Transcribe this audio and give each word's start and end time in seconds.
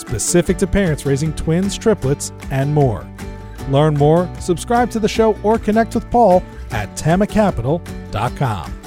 specific 0.00 0.56
to 0.58 0.66
parents 0.66 1.06
raising 1.06 1.32
twins, 1.34 1.76
triplets, 1.78 2.32
and 2.50 2.74
more. 2.74 3.06
Learn 3.68 3.94
more, 3.94 4.28
subscribe 4.40 4.90
to 4.90 4.98
the 4.98 5.08
show, 5.08 5.36
or 5.42 5.58
connect 5.58 5.94
with 5.94 6.10
Paul 6.10 6.42
at 6.70 6.88
tamacapital.com. 6.96 8.80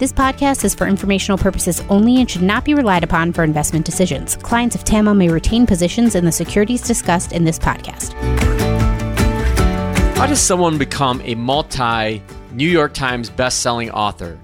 This 0.00 0.12
podcast 0.14 0.64
is 0.64 0.74
for 0.74 0.86
informational 0.86 1.36
purposes 1.36 1.82
only 1.90 2.20
and 2.20 2.30
should 2.30 2.40
not 2.40 2.64
be 2.64 2.72
relied 2.72 3.04
upon 3.04 3.34
for 3.34 3.44
investment 3.44 3.84
decisions. 3.84 4.36
Clients 4.36 4.74
of 4.74 4.82
TAMA 4.82 5.14
may 5.14 5.28
retain 5.28 5.66
positions 5.66 6.14
in 6.14 6.24
the 6.24 6.32
securities 6.32 6.80
discussed 6.80 7.32
in 7.32 7.44
this 7.44 7.58
podcast. 7.58 8.14
How 10.16 10.26
does 10.26 10.40
someone 10.40 10.78
become 10.78 11.20
a 11.22 11.34
multi 11.34 12.22
New 12.52 12.68
York 12.68 12.94
Times 12.94 13.28
best-selling 13.28 13.90
author? 13.90 14.38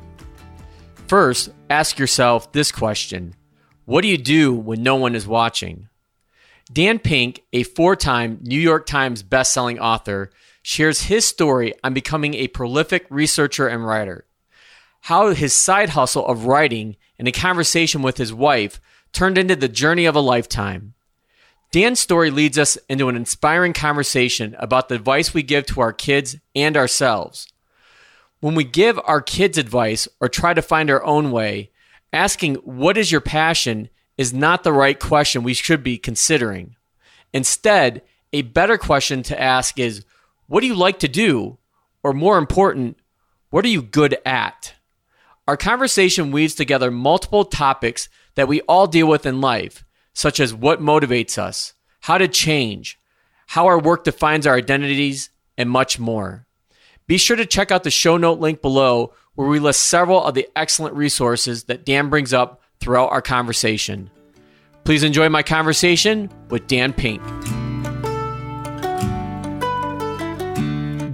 First, 1.09 1.51
ask 1.71 1.99
yourself 1.99 2.53
this 2.53 2.71
question 2.71 3.35
what 3.87 4.03
do 4.03 4.09
you 4.09 4.19
do 4.19 4.53
when 4.53 4.83
no 4.83 4.97
one 4.97 5.15
is 5.15 5.27
watching? 5.27 5.89
Dan 6.73 6.99
Pink, 6.99 7.45
a 7.53 7.63
four 7.63 7.95
time 7.95 8.41
New 8.43 8.61
York 8.61 8.85
Times 8.85 9.23
bestselling 9.23 9.79
author, 9.79 10.31
shares 10.61 11.03
his 11.03 11.25
story 11.25 11.73
on 11.85 11.95
becoming 11.95 12.35
a 12.35 12.49
prolific 12.49 13.07
researcher 13.09 13.69
and 13.69 13.87
writer. 13.87 14.27
How 15.03 15.31
his 15.31 15.55
side 15.55 15.91
hustle 15.91 16.27
of 16.27 16.47
writing 16.47 16.97
and 17.17 17.29
a 17.29 17.33
conversation 17.33 18.03
with 18.03 18.17
his 18.17 18.35
wife 18.35 18.81
turned 19.13 19.39
into 19.39 19.55
the 19.55 19.69
journey 19.69 20.05
of 20.05 20.17
a 20.17 20.21
lifetime. 20.21 20.95
Dan's 21.71 22.01
story 22.01 22.31
leads 22.33 22.59
us 22.59 22.77
into 22.89 23.09
an 23.09 23.15
inspiring 23.15 23.73
conversation 23.73 24.57
about 24.59 24.89
the 24.89 24.97
advice 24.97 25.33
we 25.33 25.45
give 25.45 25.65
to 25.67 25.81
our 25.81 25.93
kids 25.93 26.37
and 26.57 26.77
ourselves. 26.77 27.47
When 28.41 28.57
we 28.57 28.65
give 28.65 28.99
our 29.05 29.21
kids 29.21 29.59
advice 29.59 30.09
or 30.21 30.29
try 30.29 30.55
to 30.55 30.63
find 30.63 30.91
our 30.91 31.05
own 31.05 31.31
way, 31.31 31.71
asking 32.13 32.57
what 32.57 32.97
is 32.97 33.13
your 33.13 33.21
passion 33.21 33.89
is 34.17 34.33
not 34.33 34.65
the 34.65 34.73
right 34.73 34.99
question 34.99 35.43
we 35.43 35.55
should 35.55 35.83
be 35.83 35.99
considering. 35.99 36.77
Instead, 37.33 38.03
a 38.33 38.43
better 38.43 38.79
question 38.79 39.23
to 39.25 39.41
ask 39.41 39.79
is 39.79 40.05
what 40.47 40.61
do 40.61 40.67
you 40.67 40.75
like 40.75 41.01
to 41.01 41.09
do? 41.09 41.59
Or 42.03 42.13
more 42.13 42.39
important, 42.39 42.97
what 43.51 43.65
are 43.65 43.69
you 43.69 43.83
good 43.83 44.17
at? 44.25 44.75
Our 45.49 45.57
conversation 45.57 46.31
weaves 46.31 46.55
together 46.55 46.91
multiple 46.91 47.45
topics 47.45 48.09
that 48.35 48.49
we 48.49 48.61
all 48.63 48.87
deal 48.87 49.07
with 49.09 49.27
in 49.27 49.41
life, 49.41 49.85
such 50.13 50.41
as 50.41 50.55
what 50.55 50.81
motivates 50.81 51.39
us, 51.39 51.75
how 52.01 52.19
to 52.19 52.29
change, 52.29 52.99
how 53.47 53.67
our 53.67 53.79
work 53.79 54.05
defines 54.05 54.47
our 54.47 54.57
identities, 54.57 55.31
and 55.59 55.71
much 55.71 55.99
more. 55.99 56.47
Be 57.07 57.19
sure 57.19 57.37
to 57.37 57.47
check 57.47 57.71
out 57.71 57.85
the 57.85 57.91
show 57.91 58.17
note 58.17 58.41
link 58.41 58.61
below 58.61 59.13
where 59.37 59.49
we 59.49 59.61
list 59.61 59.83
several 59.83 60.25
of 60.25 60.35
the 60.35 60.49
excellent 60.57 60.95
resources 60.97 61.65
that 61.65 61.85
Dan 61.85 62.09
brings 62.11 62.33
up 62.33 62.63
throughout 62.81 63.11
our 63.13 63.23
conversation. 63.23 64.11
Please 64.85 65.03
enjoy 65.03 65.29
my 65.29 65.43
conversation 65.43 66.31
with 66.49 66.67
Dan 66.67 66.93
Pink. 66.93 67.23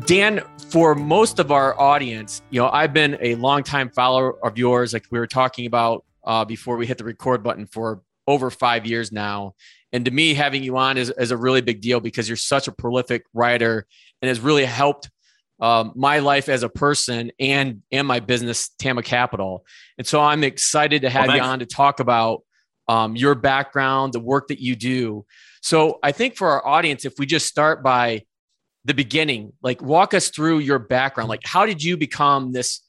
Dan, 0.06 0.42
for 0.70 0.94
most 0.94 1.38
of 1.38 1.50
our 1.50 1.78
audience, 1.78 2.42
you 2.50 2.60
know, 2.60 2.68
I've 2.68 2.92
been 2.92 3.18
a 3.20 3.34
longtime 3.36 3.90
follower 3.90 4.44
of 4.44 4.56
yours, 4.56 4.92
like 4.92 5.06
we 5.10 5.18
were 5.18 5.26
talking 5.26 5.66
about 5.66 6.04
uh, 6.24 6.44
before 6.44 6.76
we 6.76 6.86
hit 6.86 6.98
the 6.98 7.04
record 7.04 7.42
button 7.42 7.66
for 7.66 8.02
over 8.26 8.50
five 8.50 8.86
years 8.86 9.10
now. 9.10 9.54
And 9.92 10.04
to 10.04 10.10
me, 10.10 10.34
having 10.34 10.62
you 10.62 10.76
on 10.76 10.96
is, 10.96 11.10
is 11.18 11.30
a 11.30 11.36
really 11.36 11.60
big 11.60 11.80
deal 11.80 12.00
because 12.00 12.28
you're 12.28 12.36
such 12.36 12.68
a 12.68 12.72
prolific 12.72 13.24
writer 13.34 13.86
and 14.20 14.28
has 14.28 14.40
really 14.40 14.64
helped 14.64 15.10
um, 15.62 15.92
my 15.94 16.18
life 16.18 16.50
as 16.50 16.64
a 16.64 16.68
person 16.68 17.32
and 17.38 17.82
and 17.90 18.06
my 18.06 18.20
business 18.20 18.68
Tama 18.80 19.02
Capital. 19.02 19.64
And 19.96 20.06
so 20.06 20.20
I'm 20.20 20.44
excited 20.44 21.02
to 21.02 21.08
have 21.08 21.28
well, 21.28 21.36
you 21.36 21.42
on 21.42 21.60
to 21.60 21.66
talk 21.66 22.00
about 22.00 22.42
um, 22.88 23.16
your 23.16 23.34
background, 23.36 24.12
the 24.12 24.20
work 24.20 24.48
that 24.48 24.60
you 24.60 24.76
do. 24.76 25.24
So 25.62 26.00
I 26.02 26.12
think 26.12 26.36
for 26.36 26.50
our 26.50 26.66
audience, 26.66 27.04
if 27.04 27.14
we 27.16 27.26
just 27.26 27.46
start 27.46 27.82
by 27.82 28.24
the 28.84 28.92
beginning, 28.92 29.52
like 29.62 29.80
walk 29.80 30.12
us 30.12 30.28
through 30.30 30.58
your 30.58 30.80
background. 30.80 31.28
Like, 31.30 31.42
how 31.44 31.64
did 31.64 31.82
you 31.82 31.96
become 31.96 32.50
this 32.50 32.80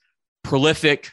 prolific, 0.44 1.12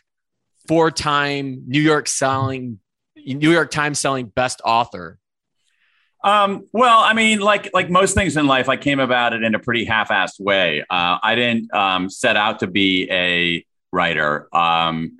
four-time 0.66 1.64
New 1.66 1.82
York 1.82 2.08
selling, 2.08 2.80
New 3.14 3.52
York 3.52 3.70
Times 3.70 4.00
selling 4.00 4.26
best 4.26 4.62
author? 4.64 5.19
Um, 6.22 6.66
well, 6.72 6.98
I 6.98 7.14
mean, 7.14 7.40
like 7.40 7.70
like 7.72 7.88
most 7.88 8.14
things 8.14 8.36
in 8.36 8.46
life, 8.46 8.68
I 8.68 8.76
came 8.76 9.00
about 9.00 9.32
it 9.32 9.42
in 9.42 9.54
a 9.54 9.58
pretty 9.58 9.84
half-assed 9.84 10.38
way. 10.38 10.82
Uh, 10.82 11.18
I 11.22 11.34
didn't 11.34 11.72
um, 11.72 12.10
set 12.10 12.36
out 12.36 12.60
to 12.60 12.66
be 12.66 13.08
a 13.10 13.64
writer. 13.90 14.54
Um, 14.54 15.18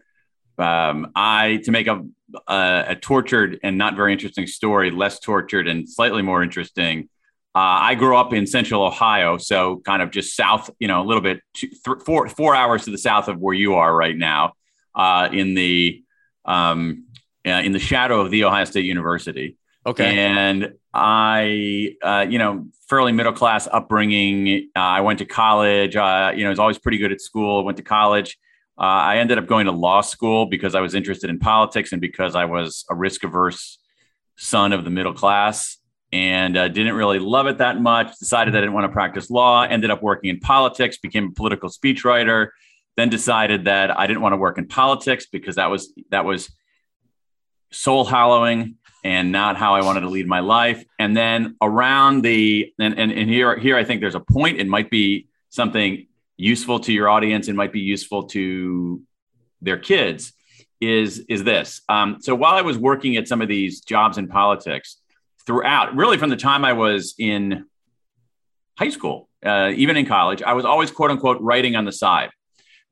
um, 0.59 1.11
I 1.15 1.62
to 1.65 1.71
make 1.71 1.87
a, 1.87 2.05
a, 2.47 2.84
a 2.88 2.97
to 2.97 3.59
and 3.62 3.78
not 3.78 3.97
very 3.97 4.12
interesting 4.12 4.47
story, 4.47 4.91
less 4.91 5.21
tortured 5.21 5.69
and 5.69 5.88
slightly 5.88 6.22
more 6.22 6.43
interesting. 6.43 7.09
Uh, 7.55 7.81
I 7.91 7.94
grew 7.94 8.17
up 8.17 8.32
in 8.32 8.47
Central 8.47 8.84
Ohio, 8.84 9.38
so 9.38 9.78
kind 9.84 10.03
of 10.03 10.11
just 10.11 10.37
south, 10.37 10.71
you 10.78 10.87
know, 10.87 11.03
a 11.03 11.06
little 11.06 11.22
bit 11.22 11.41
two, 11.55 11.69
th- 11.69 12.03
four 12.05 12.28
four 12.28 12.55
hours 12.55 12.84
to 12.84 12.91
the 12.91 12.99
south 12.99 13.27
of 13.28 13.38
where 13.38 13.55
you 13.55 13.75
are 13.75 13.97
right 13.97 14.17
now, 14.17 14.53
uh, 14.94 15.31
in 15.32 15.55
the 15.55 16.05
um, 16.44 17.06
uh, 17.47 17.50
in 17.50 17.72
the 17.72 17.78
shadow 17.78 18.21
of 18.21 18.31
the 18.31 18.44
Ohio 18.44 18.65
State 18.67 18.84
University. 18.84 19.56
Okay. 19.86 20.18
And 20.18 20.74
I, 20.92 21.94
uh, 22.02 22.26
you 22.28 22.38
know, 22.38 22.66
fairly 22.88 23.12
middle 23.12 23.32
class 23.32 23.68
upbringing. 23.70 24.70
Uh, 24.76 24.80
I 24.80 25.00
went 25.00 25.20
to 25.20 25.24
college. 25.24 25.96
Uh, 25.96 26.32
you 26.34 26.42
know, 26.42 26.48
I 26.48 26.50
was 26.50 26.58
always 26.58 26.78
pretty 26.78 26.98
good 26.98 27.12
at 27.12 27.20
school. 27.20 27.60
I 27.60 27.64
Went 27.64 27.78
to 27.78 27.82
college. 27.82 28.38
Uh, 28.78 28.82
I 28.82 29.19
ended 29.19 29.38
up 29.38 29.46
going 29.46 29.66
to 29.66 29.72
law 29.72 30.00
school 30.00 30.46
because 30.46 30.74
I 30.74 30.80
was 30.80 30.94
interested 30.94 31.30
in 31.30 31.38
politics 31.38 31.92
and 31.92 32.00
because 32.00 32.34
I 32.34 32.46
was 32.46 32.84
a 32.90 32.94
risk 32.94 33.24
averse 33.24 33.78
son 34.36 34.72
of 34.72 34.84
the 34.84 34.90
middle 34.90 35.12
class 35.12 35.76
and 36.12 36.56
uh, 36.56 36.69
didn't 36.69 36.94
really 36.94 37.19
love 37.19 37.46
it 37.46 37.58
that 37.58 37.80
much. 37.80 38.19
Decided 38.19 38.56
I 38.56 38.60
didn't 38.60 38.72
want 38.72 38.84
to 38.84 38.92
practice 38.92 39.30
law. 39.30 39.62
Ended 39.62 39.90
up 39.90 40.02
working 40.02 40.30
in 40.30 40.40
politics. 40.40 40.98
Became 40.98 41.26
a 41.26 41.32
political 41.32 41.69
speechwriter. 41.69 42.48
Then 42.96 43.08
decided 43.08 43.66
that 43.66 43.96
I 43.96 44.06
didn't 44.06 44.22
want 44.22 44.32
to 44.32 44.38
work 44.38 44.58
in 44.58 44.66
politics 44.66 45.26
because 45.30 45.56
that 45.56 45.70
was 45.70 45.92
that 46.10 46.24
was 46.24 46.50
soul 47.70 48.04
hollowing 48.04 48.76
and 49.03 49.33
not 49.33 49.56
how 49.56 49.75
I 49.75 49.83
wanted 49.83 50.00
to 50.00 50.09
lead 50.09 50.27
my 50.27 50.41
life. 50.41 50.84
And 50.99 51.16
then 51.16 51.56
around 51.61 52.22
the 52.22 52.72
and, 52.78 52.99
and, 52.99 53.11
and 53.12 53.31
here 53.31 53.59
here 53.59 53.77
I 53.77 53.84
think 53.84 54.00
there's 54.00 54.15
a 54.15 54.21
point. 54.21 54.61
It 54.61 54.66
might 54.66 54.91
be 54.91 55.28
something 55.49 56.06
useful 56.37 56.81
to 56.81 56.93
your 56.93 57.09
audience. 57.09 57.49
It 57.49 57.55
might 57.55 57.72
be 57.72 57.81
useful 57.81 58.25
to 58.28 59.03
their 59.61 59.78
kids. 59.78 60.33
Is 60.81 61.25
is 61.28 61.44
this? 61.44 61.83
Um, 61.88 62.19
so 62.21 62.34
while 62.34 62.55
I 62.55 62.62
was 62.62 62.78
working 62.78 63.16
at 63.16 63.28
some 63.28 63.43
of 63.43 63.49
these 63.49 63.81
jobs 63.83 64.16
in 64.16 64.28
politics, 64.28 64.97
throughout 65.47 65.94
really 65.94 66.17
from 66.17 66.31
the 66.31 66.37
time 66.37 66.65
I 66.65 66.72
was 66.72 67.15
in 67.19 67.67
high 68.78 68.88
school, 68.88 69.28
uh, 69.44 69.72
even 69.75 69.97
in 69.97 70.06
college, 70.06 70.43
I 70.43 70.55
was 70.55 70.65
always 70.65 70.91
quote 70.91 71.11
unquote 71.11 71.41
writing 71.41 71.77
on 71.77 71.84
the 71.84 71.93
side. 71.93 72.31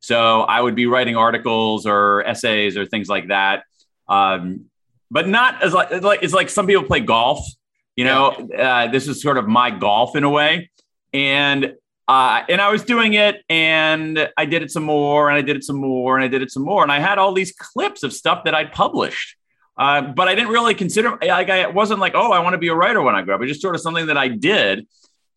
So 0.01 0.43
I 0.43 0.61
would 0.61 0.75
be 0.75 0.87
writing 0.87 1.17
articles 1.17 1.87
or 1.87 2.23
essays 2.25 2.77
or 2.77 2.87
things 2.87 3.09
like 3.09 3.29
that. 3.29 3.65
Um, 4.09 4.67
but 5.11 5.29
not 5.29 5.63
as 5.63 5.73
like, 5.73 5.91
like 6.03 6.23
it's 6.23 6.35
like 6.35 6.51
some 6.51 6.67
people 6.67 6.85
play 6.85 7.01
golf. 7.01 7.47
You 7.97 8.05
know, 8.05 8.29
uh, 8.31 8.87
this 8.89 9.09
is 9.09 9.21
sort 9.21 9.39
of 9.39 9.49
my 9.49 9.71
golf 9.71 10.15
in 10.15 10.23
a 10.23 10.31
way, 10.31 10.71
and 11.13 11.75
uh, 12.07 12.43
and 12.49 12.61
I 12.61 12.71
was 12.71 12.85
doing 12.85 13.15
it, 13.15 13.43
and 13.49 14.31
I 14.37 14.45
did 14.45 14.63
it 14.63 14.71
some 14.71 14.85
more, 14.85 15.29
and 15.29 15.37
I 15.37 15.43
did 15.43 15.57
it 15.57 15.65
some 15.65 15.77
more, 15.77 16.17
and 16.17 16.25
I 16.25 16.29
did 16.29 16.43
it 16.43 16.51
some 16.51 16.63
more, 16.63 16.83
and 16.83 16.93
I 16.93 17.01
had 17.01 17.19
all 17.19 17.33
these 17.33 17.53
clips 17.53 18.03
of 18.03 18.13
stuff 18.13 18.45
that 18.45 18.55
I'd 18.55 18.73
published. 18.73 19.37
Uh, 19.77 20.03
but 20.03 20.27
I 20.27 20.35
didn't 20.35 20.51
really 20.51 20.75
consider 20.75 21.17
like 21.23 21.51
I 21.51 21.69
wasn't 21.69 22.01
like, 22.01 22.15
oh, 22.15 22.33
I 22.33 22.41
want 22.41 22.55
to 22.55 22.59
be 22.59 22.69
a 22.69 22.75
writer 22.75 23.01
when 23.01 23.15
I 23.15 23.23
grow 23.23 23.37
up. 23.37 23.43
It's 23.43 23.51
just 23.51 23.63
sort 23.63 23.75
of 23.75 23.81
something 23.81 24.07
that 24.07 24.17
I 24.17 24.29
did. 24.29 24.87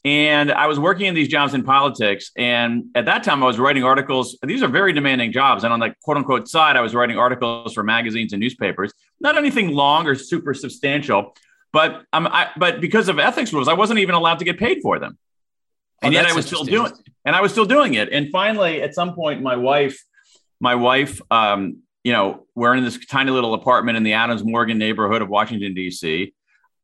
And 0.03 0.51
I 0.51 0.65
was 0.65 0.79
working 0.79 1.05
in 1.05 1.13
these 1.13 1.27
jobs 1.27 1.53
in 1.53 1.63
politics. 1.63 2.31
And 2.35 2.85
at 2.95 3.05
that 3.05 3.23
time, 3.23 3.43
I 3.43 3.45
was 3.45 3.59
writing 3.59 3.83
articles. 3.83 4.37
These 4.41 4.63
are 4.63 4.67
very 4.67 4.93
demanding 4.93 5.31
jobs. 5.31 5.63
And 5.63 5.71
on 5.71 5.79
the 5.79 5.93
quote 6.03 6.17
unquote 6.17 6.47
side, 6.47 6.75
I 6.75 6.81
was 6.81 6.95
writing 6.95 7.17
articles 7.17 7.73
for 7.73 7.83
magazines 7.83 8.33
and 8.33 8.39
newspapers, 8.39 8.93
not 9.19 9.37
anything 9.37 9.69
long 9.69 10.07
or 10.07 10.15
super 10.15 10.55
substantial. 10.55 11.35
But 11.71 12.03
um, 12.13 12.27
I, 12.27 12.49
but 12.57 12.81
because 12.81 13.09
of 13.09 13.19
ethics 13.19 13.53
rules, 13.53 13.67
I 13.67 13.73
wasn't 13.73 13.99
even 13.99 14.15
allowed 14.15 14.39
to 14.39 14.45
get 14.45 14.57
paid 14.57 14.79
for 14.81 14.97
them. 14.97 15.17
Oh, 16.01 16.07
and 16.07 16.15
oh, 16.15 16.19
yet 16.19 16.25
I 16.25 16.33
was 16.33 16.47
still 16.47 16.63
doing 16.63 16.91
and 17.23 17.35
I 17.35 17.41
was 17.41 17.51
still 17.51 17.65
doing 17.65 17.93
it. 17.93 18.09
And 18.11 18.29
finally, 18.31 18.81
at 18.81 18.95
some 18.95 19.13
point, 19.13 19.43
my 19.43 19.55
wife, 19.55 20.03
my 20.59 20.73
wife, 20.73 21.21
um, 21.29 21.83
you 22.03 22.11
know, 22.11 22.47
we're 22.55 22.73
in 22.73 22.83
this 22.83 23.05
tiny 23.05 23.29
little 23.29 23.53
apartment 23.53 23.97
in 23.97 24.03
the 24.03 24.13
Adams 24.13 24.43
Morgan 24.43 24.79
neighborhood 24.79 25.21
of 25.21 25.29
Washington, 25.29 25.75
D.C 25.75 26.33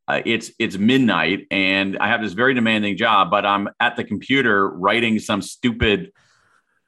uh, 0.08 0.22
it's 0.26 0.52
it's 0.58 0.78
midnight 0.78 1.48
and 1.52 1.98
I 1.98 2.08
have 2.08 2.22
this 2.22 2.34
very 2.34 2.54
demanding 2.54 2.96
job, 2.98 3.30
but 3.30 3.46
I'm 3.46 3.70
at 3.80 3.96
the 3.96 4.04
computer 4.04 4.70
writing 4.70 5.20
some 5.20 5.42
stupid 5.42 6.12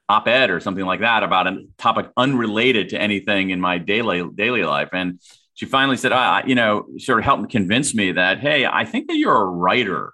op-ed 0.07 0.49
or 0.49 0.59
something 0.59 0.85
like 0.85 1.01
that 1.01 1.21
about 1.23 1.47
a 1.47 1.65
topic 1.77 2.09
unrelated 2.17 2.89
to 2.89 2.99
anything 2.99 3.51
in 3.51 3.59
my 3.59 3.77
daily 3.77 4.27
daily 4.33 4.63
life. 4.63 4.89
And 4.93 5.19
she 5.53 5.65
finally 5.65 5.97
said, 5.97 6.13
you 6.47 6.55
know, 6.55 6.85
sort 6.97 7.19
of 7.19 7.25
helped 7.25 7.51
convince 7.51 7.93
me 7.93 8.13
that, 8.13 8.39
hey, 8.39 8.65
I 8.65 8.85
think 8.85 9.07
that 9.07 9.17
you're 9.17 9.35
a 9.35 9.45
writer. 9.45 10.13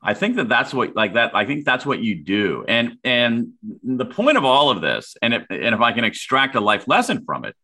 I 0.00 0.14
think 0.14 0.36
that 0.36 0.48
that's 0.48 0.72
what 0.72 0.94
like 0.94 1.14
that. 1.14 1.34
I 1.34 1.44
think 1.44 1.64
that's 1.64 1.84
what 1.84 1.98
you 1.98 2.22
do. 2.22 2.64
And 2.68 2.96
and 3.02 3.54
the 3.82 4.04
point 4.04 4.38
of 4.38 4.44
all 4.44 4.70
of 4.70 4.80
this, 4.80 5.16
and 5.20 5.34
if, 5.34 5.42
and 5.50 5.74
if 5.74 5.80
I 5.80 5.90
can 5.90 6.04
extract 6.04 6.54
a 6.54 6.60
life 6.60 6.86
lesson 6.86 7.24
from 7.24 7.44
it, 7.44 7.56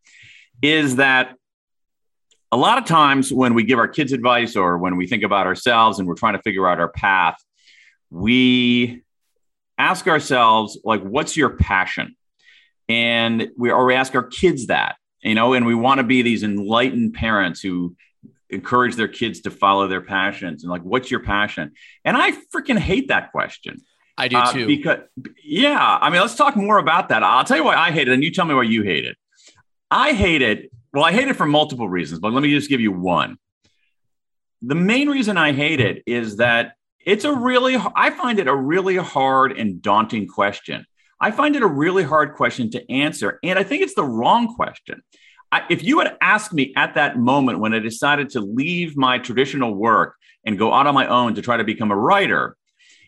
is 0.61 0.97
that 0.97 1.35
a 2.53 2.55
lot 2.55 2.77
of 2.77 2.85
times 2.85 3.33
when 3.33 3.55
we 3.55 3.63
give 3.63 3.79
our 3.79 3.87
kids 3.87 4.13
advice 4.13 4.55
or 4.55 4.77
when 4.77 4.95
we 4.95 5.07
think 5.07 5.23
about 5.23 5.47
ourselves 5.47 5.97
and 5.97 6.07
we're 6.07 6.13
trying 6.13 6.35
to 6.35 6.41
figure 6.43 6.67
out 6.67 6.79
our 6.79 6.87
path, 6.87 7.35
we 8.11 9.01
ask 9.79 10.07
ourselves, 10.07 10.77
like, 10.83 11.01
what's 11.01 11.35
your 11.35 11.49
passion? 11.49 12.15
And 12.87 13.49
we, 13.57 13.71
or 13.71 13.87
we 13.87 13.95
ask 13.95 14.13
our 14.13 14.27
kids 14.27 14.67
that, 14.67 14.97
you 15.23 15.33
know, 15.33 15.53
and 15.53 15.65
we 15.65 15.73
want 15.73 15.97
to 15.97 16.03
be 16.03 16.21
these 16.21 16.43
enlightened 16.43 17.15
parents 17.15 17.59
who 17.59 17.95
encourage 18.51 18.97
their 18.97 19.07
kids 19.07 19.41
to 19.41 19.49
follow 19.49 19.87
their 19.87 20.01
passions 20.01 20.63
and 20.63 20.71
like, 20.71 20.83
what's 20.83 21.09
your 21.09 21.21
passion? 21.21 21.71
And 22.05 22.15
I 22.15 22.33
freaking 22.55 22.77
hate 22.77 23.07
that 23.07 23.31
question. 23.31 23.77
I 24.15 24.27
do 24.27 24.37
uh, 24.37 24.53
too. 24.53 24.63
Uh, 24.65 24.67
because, 24.67 24.99
yeah, 25.43 25.97
I 25.99 26.11
mean, 26.11 26.21
let's 26.21 26.35
talk 26.35 26.55
more 26.55 26.77
about 26.77 27.09
that. 27.09 27.23
I'll 27.23 27.45
tell 27.45 27.57
you 27.57 27.63
why 27.63 27.75
I 27.75 27.89
hate 27.89 28.07
it, 28.07 28.13
and 28.13 28.23
you 28.23 28.29
tell 28.29 28.45
me 28.45 28.53
why 28.53 28.61
you 28.61 28.83
hate 28.83 29.05
it. 29.05 29.17
I 29.89 30.13
hate 30.13 30.43
it 30.43 30.71
well, 30.93 31.03
I 31.03 31.11
hate 31.11 31.27
it 31.27 31.35
for 31.35 31.45
multiple 31.45 31.89
reasons, 31.89 32.19
but 32.19 32.33
let 32.33 32.43
me 32.43 32.51
just 32.51 32.69
give 32.69 32.79
you 32.79 32.91
one. 32.91 33.37
The 34.61 34.75
main 34.75 35.09
reason 35.09 35.37
I 35.37 35.51
hate 35.51 35.79
it 35.79 36.03
is 36.05 36.37
that 36.37 36.73
it's 37.05 37.25
a 37.25 37.33
really, 37.33 37.77
I 37.95 38.11
find 38.11 38.39
it 38.39 38.47
a 38.47 38.55
really 38.55 38.95
hard 38.95 39.57
and 39.57 39.81
daunting 39.81 40.27
question. 40.27 40.85
I 41.19 41.31
find 41.31 41.55
it 41.55 41.63
a 41.63 41.67
really 41.67 42.03
hard 42.03 42.35
question 42.35 42.69
to 42.71 42.91
answer. 42.91 43.39
And 43.43 43.57
I 43.57 43.63
think 43.63 43.81
it's 43.81 43.95
the 43.95 44.05
wrong 44.05 44.55
question. 44.55 45.01
I, 45.51 45.63
if 45.69 45.83
you 45.83 45.99
had 45.99 46.17
asked 46.21 46.53
me 46.53 46.73
at 46.75 46.95
that 46.95 47.17
moment 47.17 47.59
when 47.59 47.73
I 47.73 47.79
decided 47.79 48.29
to 48.31 48.41
leave 48.41 48.95
my 48.95 49.17
traditional 49.17 49.73
work 49.73 50.15
and 50.45 50.57
go 50.57 50.73
out 50.73 50.87
on 50.87 50.93
my 50.93 51.07
own 51.07 51.35
to 51.35 51.41
try 51.41 51.57
to 51.57 51.63
become 51.63 51.91
a 51.91 51.95
writer, 51.95 52.55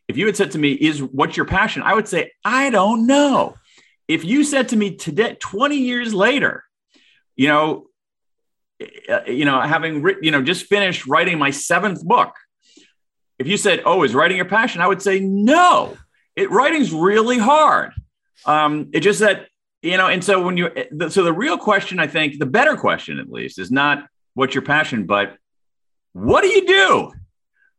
if 0.08 0.18
you 0.18 0.26
had 0.28 0.38
said 0.38 0.52
to 0.52 0.60
me, 0.60 0.74
"Is 0.74 1.02
what's 1.02 1.36
your 1.36 1.48
passion?" 1.48 1.82
I 1.82 1.96
would 1.96 2.08
say, 2.08 2.32
"I 2.44 2.70
don't 2.70 3.08
know." 3.08 3.56
If 4.08 4.24
you 4.24 4.44
said 4.44 4.70
to 4.70 4.78
me 4.78 4.96
today, 4.96 5.36
20 5.40 5.78
years 5.78 6.14
later, 6.14 6.64
you 7.36 7.48
know, 7.48 7.88
uh, 9.10 9.22
you 9.28 9.46
know, 9.46 9.62
having 9.62 10.02
written, 10.02 10.24
you 10.24 10.32
know, 10.32 10.42
just 10.42 10.66
finished 10.66 11.08
writing 11.08 11.38
my 11.38 11.52
seventh 11.52 12.04
book. 12.04 12.34
If 13.40 13.48
you 13.48 13.58
said, 13.58 13.82
"Oh, 13.86 14.04
is 14.04 14.16
writing 14.16 14.38
your 14.38 14.46
passion?" 14.46 14.82
I 14.82 14.88
would 14.88 15.02
say, 15.02 15.20
"No, 15.20 15.98
it 16.36 16.52
writing's 16.52 16.92
really 16.92 17.38
hard." 17.38 17.94
Um, 18.46 18.90
it 18.94 19.02
just 19.02 19.20
that 19.20 19.48
you 19.82 19.98
know, 19.98 20.08
and 20.08 20.24
so 20.24 20.42
when 20.42 20.58
you, 20.58 20.72
so 21.10 21.24
the 21.24 21.32
real 21.32 21.60
question, 21.60 22.00
I 22.00 22.08
think, 22.08 22.40
the 22.40 22.48
better 22.48 22.76
question 22.76 23.20
at 23.20 23.30
least, 23.30 23.60
is 23.60 23.70
not 23.70 24.08
what's 24.34 24.56
your 24.56 24.64
passion, 24.64 25.06
but 25.06 25.38
what 26.14 26.42
do 26.42 26.48
you 26.48 26.66
do 26.66 27.14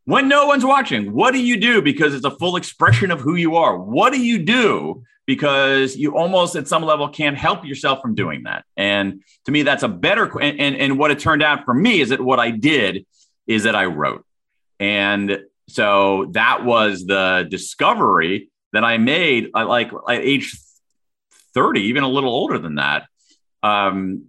when 0.07 0.29
no 0.29 0.47
one's 0.47 0.63
watching? 0.63 1.11
What 1.11 1.33
do 1.33 1.43
you 1.43 1.57
do 1.57 1.81
because 1.81 2.15
it's 2.15 2.23
a 2.23 2.31
full 2.31 2.55
expression 2.55 3.11
of 3.11 3.19
who 3.19 3.35
you 3.35 3.57
are? 3.57 3.77
What 3.77 4.13
do 4.13 4.21
you 4.21 4.39
do 4.39 5.03
because 5.25 5.97
you 5.97 6.15
almost 6.15 6.55
at 6.55 6.65
some 6.65 6.81
level 6.81 7.09
can't 7.09 7.37
help 7.37 7.65
yourself 7.65 8.01
from 8.01 8.15
doing 8.15 8.43
that. 8.43 8.63
And 8.77 9.21
to 9.43 9.51
me, 9.51 9.63
that's 9.63 9.83
a 9.83 9.89
better 9.89 10.23
and, 10.39 10.57
and, 10.61 10.77
and 10.77 10.97
what 10.97 11.11
it 11.11 11.19
turned 11.19 11.43
out 11.43 11.65
for 11.65 11.73
me 11.73 11.99
is 11.99 12.09
that 12.09 12.21
what 12.21 12.39
I 12.39 12.51
did 12.51 13.05
is 13.47 13.63
that 13.63 13.75
I 13.75 13.85
wrote. 13.85 14.25
And 14.79 15.41
so 15.67 16.29
that 16.31 16.63
was 16.63 17.05
the 17.05 17.45
discovery 17.49 18.49
that 18.71 18.85
I 18.85 18.97
made 18.99 19.49
like 19.53 19.91
at 19.91 20.21
age 20.21 20.57
30, 21.53 21.81
even 21.81 22.03
a 22.03 22.09
little 22.09 22.31
older 22.31 22.59
than 22.59 22.75
that. 22.75 23.07
Um, 23.61 24.27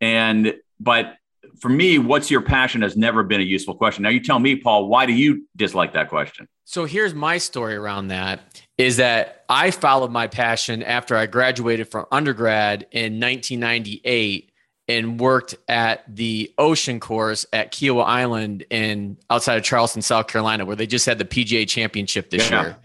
and 0.00 0.54
but 0.78 1.16
for 1.58 1.68
me, 1.68 1.98
what's 1.98 2.30
your 2.30 2.42
passion 2.42 2.82
has 2.82 2.96
never 2.96 3.22
been 3.22 3.40
a 3.40 3.44
useful 3.44 3.74
question. 3.74 4.02
Now 4.02 4.08
you 4.08 4.20
tell 4.20 4.38
me, 4.38 4.56
Paul, 4.56 4.88
why 4.88 5.06
do 5.06 5.12
you 5.12 5.46
dislike 5.56 5.92
that 5.92 6.08
question? 6.08 6.48
So 6.64 6.84
here's 6.86 7.14
my 7.14 7.38
story 7.38 7.74
around 7.74 8.08
that 8.08 8.40
is 8.78 8.96
that 8.96 9.44
I 9.48 9.70
followed 9.70 10.10
my 10.10 10.26
passion 10.26 10.82
after 10.82 11.16
I 11.16 11.26
graduated 11.26 11.88
from 11.88 12.06
undergrad 12.10 12.86
in 12.90 13.20
1998 13.20 14.50
and 14.88 15.18
worked 15.18 15.54
at 15.68 16.04
the 16.14 16.52
ocean 16.58 17.00
course 17.00 17.46
at 17.52 17.72
Kiawah 17.72 18.04
Island 18.04 18.64
in 18.70 19.16
outside 19.30 19.56
of 19.56 19.64
Charleston, 19.64 20.02
South 20.02 20.26
Carolina, 20.26 20.64
where 20.64 20.76
they 20.76 20.86
just 20.86 21.06
had 21.06 21.18
the 21.18 21.24
PGA 21.24 21.68
championship 21.68 22.30
this 22.30 22.50
yeah. 22.50 22.62
year. 22.62 22.76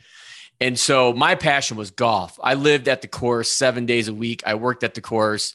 And 0.61 0.77
so 0.77 1.13
my 1.13 1.35
passion 1.35 1.77
was 1.77 1.91
golf. 1.91 2.37
I 2.43 2.53
lived 2.53 2.87
at 2.87 3.01
the 3.01 3.07
course 3.07 3.49
seven 3.49 3.85
days 3.85 4.07
a 4.07 4.13
week. 4.13 4.43
I 4.45 4.55
worked 4.55 4.83
at 4.83 4.93
the 4.93 5.01
course, 5.01 5.53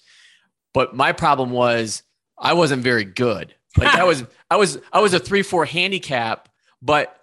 but 0.73 0.97
my 0.97 1.13
problem 1.13 1.51
was 1.51 2.03
I 2.39 2.55
wasn't 2.55 2.83
very 2.83 3.05
good. 3.05 3.55
Like 3.77 3.95
I 3.95 4.05
was, 4.05 4.25
I 4.51 4.57
was, 4.57 4.79
I 4.93 5.01
was 5.01 5.15
a 5.15 5.19
three 5.19 5.43
four 5.43 5.65
handicap, 5.65 6.49
but 6.83 7.17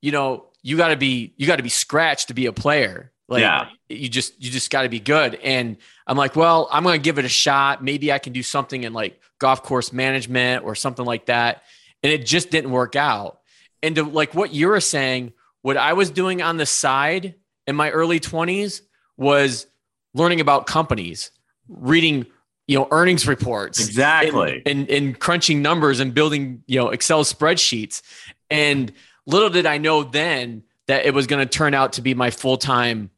you 0.00 0.12
know, 0.12 0.46
you 0.62 0.76
got 0.76 0.88
to 0.88 0.96
be, 0.96 1.34
you 1.36 1.46
got 1.46 1.56
to 1.56 1.62
be 1.62 1.68
scratched 1.68 2.28
to 2.28 2.34
be 2.34 2.46
a 2.46 2.52
player. 2.52 3.12
Like 3.28 3.42
yeah. 3.42 3.68
you 3.88 4.08
just, 4.08 4.42
you 4.42 4.50
just 4.50 4.70
got 4.70 4.82
to 4.82 4.88
be 4.88 5.00
good. 5.00 5.34
And 5.36 5.76
I'm 6.06 6.16
like, 6.16 6.34
well, 6.34 6.68
I'm 6.72 6.82
going 6.82 6.98
to 6.98 7.04
give 7.04 7.18
it 7.18 7.24
a 7.24 7.30
shot. 7.30 7.84
Maybe 7.84 8.10
I 8.10 8.18
can 8.18 8.32
do 8.32 8.42
something 8.42 8.84
in 8.84 8.92
like 8.92 9.20
golf 9.38 9.62
course 9.62 9.92
management 9.92 10.64
or 10.64 10.74
something 10.74 11.04
like 11.04 11.26
that. 11.26 11.62
And 12.02 12.12
it 12.12 12.24
just 12.24 12.50
didn't 12.50 12.70
work 12.70 12.96
out. 12.96 13.40
And 13.82 13.94
to, 13.96 14.04
like 14.04 14.34
what 14.34 14.52
you 14.52 14.68
were 14.68 14.80
saying, 14.80 15.32
what 15.62 15.76
I 15.76 15.92
was 15.92 16.10
doing 16.10 16.42
on 16.42 16.56
the 16.56 16.66
side 16.66 17.34
in 17.66 17.76
my 17.76 17.90
early 17.90 18.20
20s 18.20 18.80
was 19.16 19.66
learning 20.14 20.40
about 20.40 20.66
companies, 20.66 21.30
reading 21.68 22.26
you 22.68 22.78
know 22.78 22.86
earnings 22.92 23.26
reports 23.26 23.80
exactly. 23.84 24.62
and, 24.64 24.88
and, 24.88 24.90
and 24.90 25.18
crunching 25.18 25.60
numbers 25.62 25.98
and 25.98 26.14
building 26.14 26.62
you 26.66 26.78
know 26.78 26.90
excel 26.90 27.24
spreadsheets. 27.24 28.02
And 28.50 28.92
little 29.26 29.50
did 29.50 29.66
i 29.66 29.78
know 29.78 30.04
then 30.04 30.62
that 30.86 31.04
it 31.04 31.12
was 31.12 31.26
going 31.26 31.46
to 31.46 31.50
turn 31.50 31.74
out 31.74 31.94
to 31.94 32.02
be 32.02 32.14
my 32.14 32.30
full-time 32.30 33.10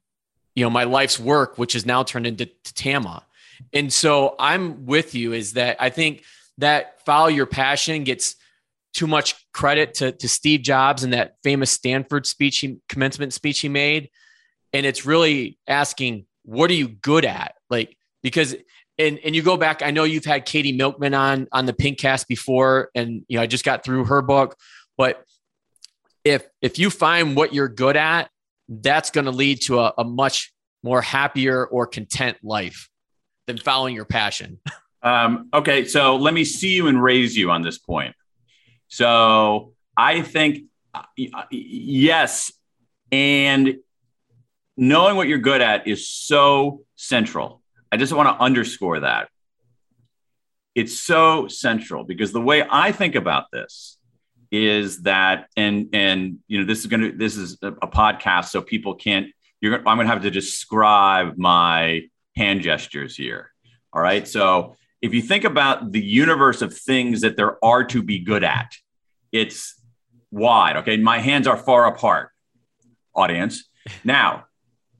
you 0.55 0.65
know 0.65 0.71
my 0.71 0.85
life's 0.85 1.21
work 1.21 1.59
which 1.59 1.75
is 1.75 1.85
now 1.85 2.03
turned 2.03 2.27
into 2.27 2.47
tama. 2.65 3.27
And 3.73 3.93
so 3.93 4.37
i'm 4.39 4.87
with 4.87 5.15
you 5.15 5.33
is 5.33 5.53
that 5.55 5.77
i 5.81 5.91
think 5.91 6.25
that 6.59 7.05
follow 7.05 7.29
your 7.29 7.47
passion 7.47 8.05
gets 8.05 8.37
too 8.93 9.07
much 9.07 9.35
credit 9.53 9.95
to, 9.95 10.13
to 10.13 10.29
steve 10.29 10.63
jobs 10.63 11.05
and 11.05 11.13
that 11.13 11.37
famous 11.43 11.71
stanford 11.71 12.27
speech 12.27 12.59
he, 12.59 12.79
commencement 12.89 13.33
speech 13.33 13.61
he 13.61 13.69
made. 13.69 14.11
And 14.73 14.87
it's 14.87 15.05
really 15.05 15.59
asking 15.67 16.27
what 16.45 16.71
are 16.71 16.75
you 16.75 16.89
good 16.89 17.25
at? 17.25 17.55
Like 17.69 17.97
because 18.23 18.57
and 19.01 19.19
and 19.25 19.35
you 19.35 19.43
go 19.43 19.57
back 19.57 19.83
i 19.83 19.91
know 19.91 20.05
you've 20.05 20.25
had 20.25 20.45
katy 20.45 20.73
milkman 20.73 21.15
on 21.15 21.49
on 21.53 21.67
the 21.67 21.73
pinkcast 21.73 22.27
before 22.29 22.91
and 22.95 23.25
you 23.29 23.37
know 23.37 23.43
i 23.43 23.47
just 23.47 23.65
got 23.65 23.83
through 23.83 24.05
her 24.05 24.23
book 24.23 24.57
but 24.97 25.25
if 26.25 26.47
if 26.61 26.79
you 26.79 26.91
find 26.91 27.35
what 27.35 27.55
you're 27.55 27.69
good 27.69 27.97
at 27.97 28.31
that's 28.69 29.11
going 29.11 29.25
to 29.25 29.33
lead 29.33 29.61
to 29.61 29.81
a, 29.81 29.93
a, 29.99 30.05
much 30.05 30.53
more 30.85 31.03
happier 31.03 31.67
or 31.67 31.89
content 31.89 32.37
life 32.41 32.89
than 33.49 33.59
following 33.59 33.97
your 33.97 34.05
passion. 34.05 34.61
Um, 35.03 35.49
okay 35.55 35.87
so 35.87 36.17
let 36.17 36.35
me 36.35 36.45
see 36.45 36.75
you 36.75 36.87
and 36.87 37.03
raise 37.03 37.37
you 37.37 37.51
on 37.51 37.63
this 37.63 37.79
point. 37.79 38.15
So 38.89 39.73
i 39.97 40.21
think 40.21 40.65
uh, 40.93 41.03
yes 41.51 42.53
and 43.11 43.77
knowing 44.77 45.17
what 45.17 45.27
you're 45.27 45.39
good 45.39 45.63
at 45.63 45.89
is 45.89 46.07
so 46.07 46.85
central 46.97 47.60
I 47.93 47.97
just 47.97 48.13
want 48.13 48.29
to 48.29 48.43
underscore 48.43 49.01
that. 49.01 49.29
It's 50.75 50.99
so 50.99 51.49
central 51.49 52.05
because 52.05 52.33
the 52.33 52.41
way 52.41 52.65
I 52.69 52.93
think 52.93 53.17
about 53.17 53.47
this 53.53 53.99
is 54.53 55.03
that, 55.03 55.49
and 55.57 55.89
and 55.93 56.39
you 56.47 56.61
know, 56.61 56.67
this 56.67 56.81
is 56.81 56.87
gonna 56.87 57.13
this 57.13 57.37
is 57.37 57.59
a, 57.63 57.73
podcast, 57.73 58.47
so 58.47 58.63
people 58.63 58.95
can't. 58.95 59.29
You're 59.61 59.77
I'm 59.77 59.97
gonna 59.97 60.07
have 60.07 60.23
to 60.23 60.31
describe 60.31 61.37
my 61.37 62.03
hand 62.37 62.63
gestures 62.63 63.17
here. 63.17 63.51
All 63.93 64.01
right, 64.01 64.27
so 64.27 64.77
if 65.03 65.15
you 65.15 65.23
think 65.23 65.45
about 65.45 65.93
the 65.93 66.01
universe 66.01 66.63
of 66.63 66.77
things 66.77 67.23
that 67.23 67.37
there 67.37 67.63
are 67.65 67.85
to 67.85 68.03
be 68.03 68.21
good 68.21 68.45
at, 68.45 68.73
it's 69.33 69.81
wide. 70.31 70.77
Okay, 70.79 70.97
my 70.97 71.19
hands 71.19 71.47
are 71.47 71.57
far 71.57 71.87
apart. 71.87 72.31
Audience. 73.15 73.65
Now, 74.05 74.45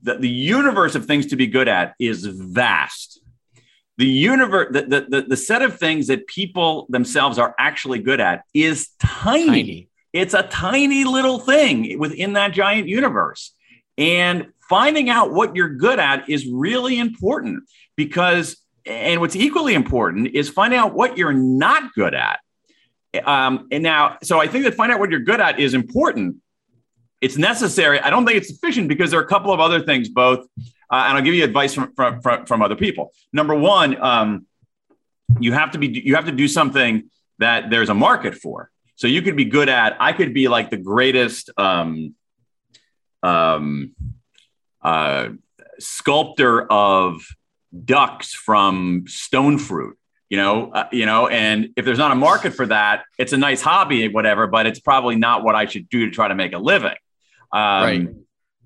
the, 0.01 0.15
the 0.15 0.29
universe 0.29 0.95
of 0.95 1.05
things 1.05 1.27
to 1.27 1.35
be 1.35 1.47
good 1.47 1.67
at 1.67 1.95
is 1.99 2.25
vast. 2.25 3.19
The 3.97 4.05
universe, 4.05 4.69
the, 4.71 5.05
the, 5.07 5.25
the, 5.27 5.37
set 5.37 5.61
of 5.61 5.77
things 5.77 6.07
that 6.07 6.25
people 6.25 6.87
themselves 6.89 7.37
are 7.37 7.53
actually 7.59 7.99
good 7.99 8.19
at 8.19 8.43
is 8.53 8.89
tiny. 8.99 9.47
tiny. 9.47 9.89
It's 10.13 10.33
a 10.33 10.43
tiny 10.43 11.03
little 11.03 11.39
thing 11.39 11.99
within 11.99 12.33
that 12.33 12.53
giant 12.53 12.87
universe. 12.87 13.53
And 13.97 14.47
finding 14.67 15.09
out 15.09 15.31
what 15.33 15.55
you're 15.55 15.75
good 15.75 15.99
at 15.99 16.29
is 16.29 16.47
really 16.47 16.97
important 16.97 17.63
because, 17.95 18.57
and 18.85 19.21
what's 19.21 19.35
equally 19.35 19.75
important 19.75 20.29
is 20.33 20.49
finding 20.49 20.79
out 20.79 20.93
what 20.93 21.17
you're 21.17 21.33
not 21.33 21.93
good 21.93 22.15
at. 22.15 22.39
Um, 23.23 23.67
and 23.71 23.83
now, 23.83 24.17
so 24.23 24.39
I 24.39 24.47
think 24.47 24.63
that 24.63 24.73
find 24.73 24.91
out 24.91 24.99
what 24.99 25.11
you're 25.11 25.19
good 25.19 25.41
at 25.41 25.59
is 25.59 25.73
important. 25.73 26.37
It's 27.21 27.37
necessary. 27.37 27.99
I 27.99 28.09
don't 28.09 28.25
think 28.25 28.37
it's 28.37 28.49
sufficient 28.49 28.87
because 28.87 29.11
there 29.11 29.19
are 29.19 29.23
a 29.23 29.27
couple 29.27 29.53
of 29.53 29.59
other 29.59 29.81
things, 29.81 30.09
both, 30.09 30.39
uh, 30.89 31.05
and 31.07 31.17
I'll 31.17 31.21
give 31.21 31.35
you 31.35 31.43
advice 31.43 31.73
from, 31.73 31.93
from, 31.93 32.21
from, 32.21 32.45
from 32.47 32.61
other 32.61 32.75
people. 32.75 33.13
Number 33.31 33.55
one, 33.55 34.01
um, 34.01 34.47
you 35.39 35.53
have 35.53 35.71
to 35.71 35.77
be, 35.77 35.87
you 35.87 36.15
have 36.15 36.25
to 36.25 36.31
do 36.31 36.47
something 36.47 37.09
that 37.37 37.69
there's 37.69 37.89
a 37.89 37.93
market 37.93 38.35
for. 38.35 38.71
So 38.95 39.07
you 39.07 39.21
could 39.21 39.35
be 39.35 39.45
good 39.45 39.69
at, 39.69 39.95
I 39.99 40.13
could 40.13 40.33
be 40.33 40.47
like 40.47 40.71
the 40.71 40.77
greatest, 40.77 41.51
um, 41.57 42.15
um, 43.23 43.95
uh, 44.81 45.29
sculptor 45.79 46.63
of 46.71 47.23
ducks 47.85 48.33
from 48.33 49.05
stone 49.07 49.57
fruit 49.57 49.97
you 50.29 50.37
know 50.37 50.71
uh, 50.71 50.87
you 50.91 51.05
know 51.05 51.27
and 51.27 51.69
if 51.75 51.85
there's 51.85 51.97
not 51.97 52.11
a 52.11 52.15
market 52.15 52.53
for 52.53 52.65
that 52.65 53.03
it's 53.17 53.33
a 53.33 53.37
nice 53.37 53.61
hobby 53.61 54.07
whatever 54.07 54.45
but 54.45 54.65
it's 54.65 54.79
probably 54.79 55.15
not 55.15 55.43
what 55.43 55.55
i 55.55 55.65
should 55.65 55.87
do 55.89 56.05
to 56.05 56.11
try 56.11 56.27
to 56.27 56.35
make 56.35 56.53
a 56.53 56.57
living 56.57 56.95
right 57.83 58.09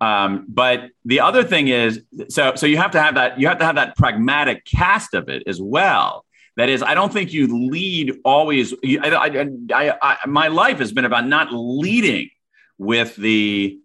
um, 0.01 0.45
but 0.49 0.89
the 1.05 1.21
other 1.21 1.43
thing 1.43 1.69
is 1.69 2.01
so 2.29 2.55
so 2.55 2.65
you 2.65 2.77
have 2.77 2.91
to 2.91 3.01
have 3.01 3.15
that 3.15 3.39
you 3.39 3.47
have 3.47 3.59
to 3.59 3.65
have 3.65 3.75
that 3.75 3.95
pragmatic 3.95 4.65
cast 4.65 5.13
of 5.13 5.29
it 5.29 5.43
as 5.47 5.61
well 5.61 6.25
that 6.57 6.69
is 6.69 6.83
i 6.83 6.93
don't 6.93 7.13
think 7.13 7.33
you 7.33 7.69
lead 7.69 8.13
always 8.25 8.73
I, 8.83 9.47
I, 9.73 9.91
I, 10.01 10.17
my 10.27 10.47
life 10.49 10.79
has 10.79 10.91
been 10.91 11.05
about 11.05 11.25
not 11.27 11.47
leading 11.51 12.29
with 12.77 13.15
the 13.15 13.79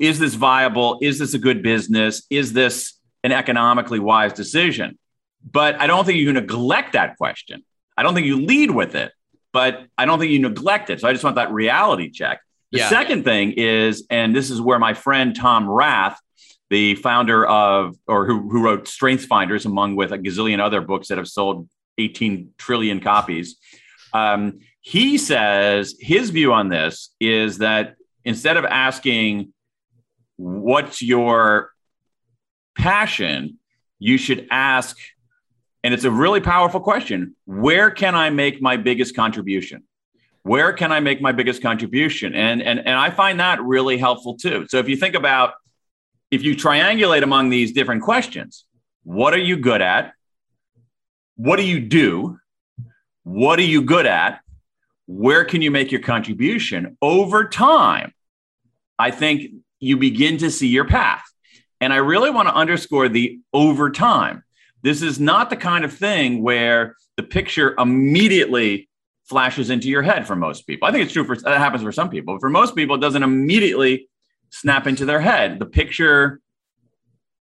is 0.00 0.18
this 0.18 0.34
viable 0.34 0.98
is 1.00 1.18
this 1.18 1.34
a 1.34 1.38
good 1.38 1.62
business 1.62 2.22
is 2.28 2.52
this 2.52 2.94
an 3.24 3.32
economically 3.32 3.98
wise 3.98 4.32
decision 4.32 4.98
but 5.50 5.80
I 5.80 5.86
don't 5.86 6.04
think 6.04 6.18
you 6.18 6.32
neglect 6.32 6.92
that 6.94 7.16
question. 7.16 7.64
I 7.96 8.02
don't 8.02 8.14
think 8.14 8.26
you 8.26 8.44
lead 8.44 8.72
with 8.72 8.94
it, 8.94 9.12
but 9.52 9.86
I 9.96 10.04
don't 10.04 10.18
think 10.18 10.32
you 10.32 10.40
neglect 10.40 10.90
it. 10.90 11.00
So 11.00 11.08
I 11.08 11.12
just 11.12 11.24
want 11.24 11.36
that 11.36 11.52
reality 11.52 12.10
check. 12.10 12.40
The 12.72 12.78
yeah. 12.78 12.88
second 12.88 13.24
thing 13.24 13.52
is, 13.52 14.04
and 14.10 14.34
this 14.34 14.50
is 14.50 14.60
where 14.60 14.78
my 14.78 14.94
friend 14.94 15.34
Tom 15.34 15.68
Rath, 15.68 16.18
the 16.68 16.96
founder 16.96 17.46
of, 17.46 17.96
or 18.08 18.26
who, 18.26 18.48
who 18.48 18.64
wrote 18.64 18.88
Strengths 18.88 19.24
Finders, 19.24 19.66
among 19.66 19.94
with 19.96 20.12
a 20.12 20.18
gazillion 20.18 20.60
other 20.60 20.80
books 20.80 21.08
that 21.08 21.18
have 21.18 21.28
sold 21.28 21.68
18 21.98 22.50
trillion 22.58 23.00
copies, 23.00 23.56
um, 24.12 24.60
he 24.80 25.18
says 25.18 25.96
his 26.00 26.30
view 26.30 26.52
on 26.52 26.68
this 26.68 27.14
is 27.20 27.58
that 27.58 27.96
instead 28.24 28.56
of 28.56 28.64
asking, 28.64 29.52
what's 30.36 31.02
your 31.02 31.70
passion, 32.76 33.58
you 33.98 34.18
should 34.18 34.46
ask, 34.50 34.96
and 35.82 35.94
it's 35.94 36.04
a 36.04 36.10
really 36.10 36.40
powerful 36.40 36.80
question. 36.80 37.34
Where 37.46 37.90
can 37.90 38.14
I 38.14 38.30
make 38.30 38.60
my 38.60 38.76
biggest 38.76 39.16
contribution? 39.16 39.84
Where 40.46 40.72
can 40.72 40.92
I 40.92 41.00
make 41.00 41.20
my 41.20 41.32
biggest 41.32 41.60
contribution? 41.60 42.32
And, 42.34 42.62
and, 42.62 42.78
and 42.78 42.96
I 42.96 43.10
find 43.10 43.40
that 43.40 43.60
really 43.62 43.98
helpful 43.98 44.36
too. 44.36 44.66
So 44.68 44.78
if 44.78 44.88
you 44.88 44.96
think 44.96 45.16
about, 45.16 45.54
if 46.30 46.44
you 46.44 46.54
triangulate 46.54 47.24
among 47.24 47.50
these 47.50 47.72
different 47.72 48.02
questions, 48.02 48.64
what 49.02 49.34
are 49.34 49.38
you 49.38 49.56
good 49.56 49.82
at? 49.82 50.12
What 51.34 51.56
do 51.56 51.64
you 51.64 51.80
do? 51.80 52.38
What 53.24 53.58
are 53.58 53.62
you 53.62 53.82
good 53.82 54.06
at? 54.06 54.40
Where 55.06 55.44
can 55.44 55.62
you 55.62 55.72
make 55.72 55.90
your 55.90 56.00
contribution? 56.00 56.96
Over 57.02 57.48
time, 57.48 58.12
I 59.00 59.10
think 59.10 59.50
you 59.80 59.96
begin 59.96 60.38
to 60.38 60.50
see 60.52 60.68
your 60.68 60.86
path. 60.86 61.24
And 61.80 61.92
I 61.92 61.96
really 61.96 62.30
want 62.30 62.48
to 62.48 62.54
underscore 62.54 63.08
the 63.08 63.40
over 63.52 63.90
time 63.90 64.44
this 64.82 65.02
is 65.02 65.18
not 65.18 65.50
the 65.50 65.56
kind 65.56 65.84
of 65.84 65.92
thing 65.92 66.40
where 66.40 66.94
the 67.16 67.24
picture 67.24 67.74
immediately 67.76 68.88
flashes 69.28 69.70
into 69.70 69.88
your 69.88 70.02
head 70.02 70.26
for 70.26 70.36
most 70.36 70.66
people. 70.66 70.88
I 70.88 70.92
think 70.92 71.04
it's 71.04 71.12
true 71.12 71.24
for 71.24 71.36
that 71.36 71.58
happens 71.58 71.82
for 71.82 71.92
some 71.92 72.08
people. 72.08 72.34
But 72.34 72.40
for 72.40 72.50
most 72.50 72.74
people, 72.74 72.96
it 72.96 73.00
doesn't 73.00 73.22
immediately 73.22 74.08
snap 74.50 74.86
into 74.86 75.04
their 75.04 75.20
head. 75.20 75.58
The 75.58 75.66
picture, 75.66 76.40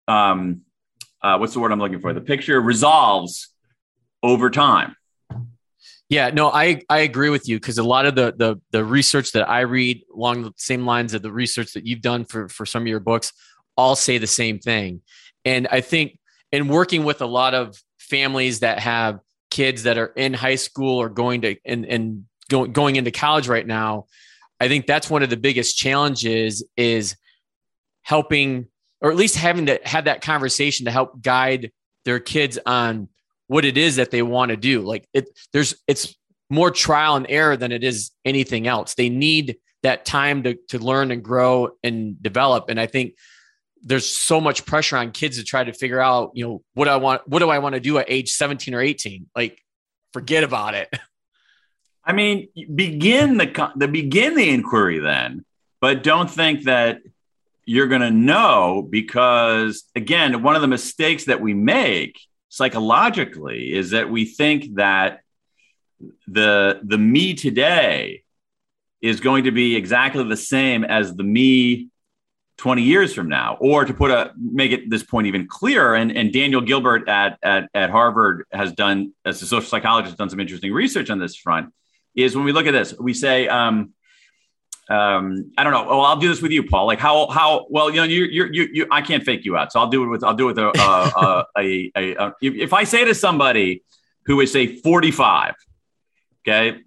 um, 0.07 0.61
uh, 1.21 1.37
what's 1.37 1.53
the 1.53 1.59
word 1.59 1.71
I'm 1.71 1.79
looking 1.79 1.99
for? 1.99 2.13
The 2.13 2.21
picture 2.21 2.59
resolves 2.61 3.49
over 4.23 4.49
time. 4.49 4.95
Yeah, 6.09 6.29
no, 6.29 6.49
I 6.49 6.81
I 6.89 6.99
agree 6.99 7.29
with 7.29 7.49
you 7.49 7.57
because 7.57 7.77
a 7.77 7.83
lot 7.83 8.05
of 8.05 8.15
the 8.15 8.33
the 8.37 8.61
the 8.71 8.85
research 8.85 9.33
that 9.33 9.49
I 9.49 9.61
read 9.61 10.03
along 10.13 10.43
the 10.43 10.53
same 10.55 10.85
lines 10.85 11.13
of 11.13 11.21
the 11.21 11.31
research 11.31 11.73
that 11.73 11.85
you've 11.85 12.01
done 12.01 12.23
for 12.23 12.47
for 12.47 12.65
some 12.65 12.83
of 12.83 12.87
your 12.87 13.01
books 13.01 13.33
all 13.75 13.95
say 13.95 14.17
the 14.17 14.27
same 14.27 14.59
thing. 14.59 15.01
And 15.43 15.67
I 15.69 15.81
think 15.81 16.17
in 16.51 16.69
working 16.69 17.03
with 17.03 17.21
a 17.21 17.25
lot 17.25 17.53
of 17.53 17.81
families 17.99 18.61
that 18.61 18.79
have 18.79 19.19
kids 19.49 19.83
that 19.83 19.97
are 19.97 20.07
in 20.07 20.33
high 20.33 20.55
school 20.55 21.01
or 21.01 21.09
going 21.09 21.41
to 21.41 21.55
and, 21.65 21.85
and 21.85 22.25
going 22.49 22.71
going 22.71 22.95
into 22.95 23.11
college 23.11 23.47
right 23.47 23.65
now, 23.65 24.05
I 24.59 24.67
think 24.67 24.87
that's 24.87 25.09
one 25.09 25.23
of 25.23 25.29
the 25.29 25.37
biggest 25.37 25.77
challenges 25.77 26.65
is 26.75 27.15
helping 28.01 28.67
or 29.01 29.11
at 29.11 29.17
least 29.17 29.35
having 29.35 29.67
to 29.67 29.79
have 29.83 30.05
that 30.05 30.21
conversation 30.21 30.85
to 30.85 30.91
help 30.91 31.21
guide 31.21 31.71
their 32.05 32.19
kids 32.19 32.57
on 32.65 33.09
what 33.47 33.65
it 33.65 33.77
is 33.77 33.97
that 33.97 34.11
they 34.11 34.21
want 34.21 34.49
to 34.49 34.57
do. 34.57 34.81
Like 34.81 35.07
it 35.13 35.29
there's 35.53 35.75
it's 35.87 36.15
more 36.49 36.71
trial 36.71 37.15
and 37.15 37.25
error 37.29 37.57
than 37.57 37.71
it 37.71 37.83
is 37.83 38.11
anything 38.25 38.67
else. 38.67 38.95
They 38.95 39.09
need 39.09 39.57
that 39.83 40.05
time 40.05 40.43
to 40.43 40.55
to 40.69 40.79
learn 40.79 41.11
and 41.11 41.23
grow 41.23 41.69
and 41.83 42.21
develop. 42.21 42.69
And 42.69 42.79
I 42.79 42.87
think 42.87 43.13
there's 43.83 44.09
so 44.09 44.41
much 44.41 44.65
pressure 44.65 44.97
on 44.97 45.11
kids 45.11 45.37
to 45.37 45.43
try 45.43 45.63
to 45.63 45.73
figure 45.73 45.99
out, 45.99 46.31
you 46.33 46.45
know, 46.45 46.61
what 46.73 46.87
I 46.87 46.97
want, 46.97 47.27
what 47.27 47.39
do 47.39 47.49
I 47.49 47.59
want 47.59 47.75
to 47.75 47.81
do 47.81 47.97
at 47.97 48.05
age 48.09 48.31
17 48.31 48.73
or 48.73 48.81
18? 48.81 49.27
Like, 49.35 49.61
forget 50.13 50.43
about 50.43 50.73
it. 50.73 50.89
I 52.03 52.13
mean, 52.13 52.47
begin 52.73 53.37
the 53.37 53.71
the 53.75 53.89
begin 53.89 54.35
the 54.35 54.49
inquiry 54.49 54.99
then, 54.99 55.43
but 55.81 56.03
don't 56.03 56.31
think 56.31 56.63
that 56.63 56.99
you're 57.65 57.87
going 57.87 58.01
to 58.01 58.11
know 58.11 58.87
because 58.89 59.83
again, 59.93 60.41
one 60.41 60.55
of 60.55 60.61
the 60.61 60.69
mistakes 60.69 61.25
that 61.25 61.41
we 61.41 61.53
make 61.53 62.17
psychologically 62.47 63.73
is 63.73 63.89
that 63.89 64.09
we 64.09 64.23
think 64.23 64.75
that 64.75 65.19
the 66.27 66.79
the 66.81 66.97
me 66.97 67.33
today 67.33 68.23
is 69.01 69.19
going 69.19 69.43
to 69.43 69.51
be 69.51 69.75
exactly 69.75 70.23
the 70.23 70.37
same 70.37 70.85
as 70.85 71.13
the 71.13 71.23
me 71.23 71.89
20 72.57 72.81
years 72.81 73.13
from 73.13 73.29
now 73.29 73.57
or 73.59 73.85
to 73.85 73.93
put 73.93 74.11
a 74.11 74.33
make 74.37 74.71
it 74.71 74.89
this 74.89 75.03
point 75.03 75.27
even 75.27 75.47
clearer 75.47 75.95
and, 75.95 76.11
and 76.11 76.33
daniel 76.33 76.61
gilbert 76.61 77.07
at, 77.07 77.37
at, 77.43 77.69
at 77.73 77.89
harvard 77.89 78.45
has 78.51 78.71
done 78.73 79.13
as 79.25 79.41
a 79.41 79.45
social 79.45 79.67
psychologist 79.67 80.17
done 80.17 80.29
some 80.29 80.39
interesting 80.39 80.73
research 80.73 81.09
on 81.09 81.19
this 81.19 81.35
front 81.35 81.71
is 82.15 82.35
when 82.35 82.45
we 82.45 82.51
look 82.51 82.65
at 82.65 82.71
this 82.71 82.93
we 82.99 83.13
say 83.13 83.47
um, 83.47 83.93
um, 84.89 85.51
I 85.57 85.63
don't 85.63 85.73
know. 85.73 85.83
Well, 85.83 86.01
I'll 86.01 86.15
do 86.15 86.29
this 86.29 86.41
with 86.41 86.51
you, 86.51 86.63
Paul. 86.63 86.87
Like 86.87 86.99
how 86.99 87.27
how 87.27 87.67
well 87.69 87.89
you 87.89 87.97
know 87.97 88.03
you 88.03 88.23
you 88.23 88.47
you 88.51 88.69
you 88.71 88.87
I 88.89 89.01
can't 89.01 89.23
fake 89.23 89.43
you 89.43 89.57
out, 89.57 89.73
so 89.73 89.81
I'll 89.81 89.89
do 89.89 90.03
it 90.03 90.07
with 90.07 90.23
I'll 90.23 90.33
do 90.33 90.49
it 90.49 90.55
with 90.55 90.59
a, 90.59 90.69
a, 90.79 91.45
a, 91.57 91.91
a, 91.95 92.15
a 92.15 92.33
if 92.41 92.71
I 92.71 92.85
say 92.85 93.03
to 93.03 93.13
somebody 93.13 93.83
who 94.23 94.39
is 94.39 94.51
say 94.51 94.77
45, 94.77 95.55
okay, 96.47 96.79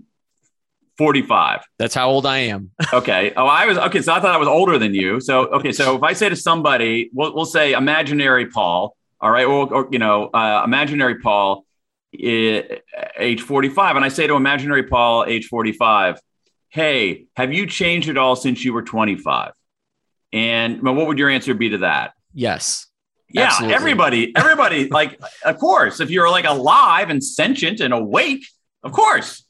45. 1.00 1.62
That's 1.78 1.94
how 1.94 2.10
old 2.10 2.26
I 2.26 2.40
am. 2.40 2.72
okay. 2.92 3.32
Oh, 3.34 3.46
I 3.46 3.64
was 3.64 3.78
okay. 3.78 4.02
So 4.02 4.12
I 4.12 4.20
thought 4.20 4.34
I 4.34 4.36
was 4.36 4.48
older 4.48 4.78
than 4.78 4.92
you. 4.92 5.18
So 5.18 5.46
okay. 5.46 5.72
So 5.72 5.96
if 5.96 6.02
I 6.02 6.12
say 6.12 6.28
to 6.28 6.36
somebody, 6.36 7.08
we'll, 7.14 7.34
we'll 7.34 7.46
say 7.46 7.72
imaginary 7.72 8.48
Paul. 8.48 8.94
All 9.18 9.30
right. 9.30 9.46
Or, 9.46 9.72
or 9.72 9.88
you 9.90 9.98
know, 9.98 10.26
uh, 10.26 10.60
imaginary 10.62 11.18
Paul, 11.18 11.64
age 12.12 13.40
45, 13.40 13.96
and 13.96 14.04
I 14.04 14.08
say 14.08 14.26
to 14.26 14.34
imaginary 14.34 14.82
Paul, 14.82 15.24
age 15.24 15.46
45, 15.46 16.20
hey, 16.68 17.24
have 17.34 17.50
you 17.50 17.66
changed 17.66 18.10
at 18.10 18.18
all 18.18 18.36
since 18.36 18.62
you 18.62 18.74
were 18.74 18.82
25? 18.82 19.52
And 20.34 20.82
well, 20.82 20.94
what 20.94 21.06
would 21.06 21.16
your 21.16 21.30
answer 21.30 21.54
be 21.54 21.70
to 21.70 21.78
that? 21.78 22.12
Yes. 22.34 22.88
Yeah, 23.30 23.44
absolutely. 23.44 23.74
everybody, 23.74 24.32
everybody, 24.36 24.88
like, 24.90 25.18
of 25.46 25.56
course, 25.56 26.00
if 26.00 26.10
you're 26.10 26.28
like 26.28 26.44
alive 26.44 27.08
and 27.08 27.24
sentient 27.24 27.80
and 27.80 27.94
awake, 27.94 28.44
of 28.82 28.92
course. 28.92 29.46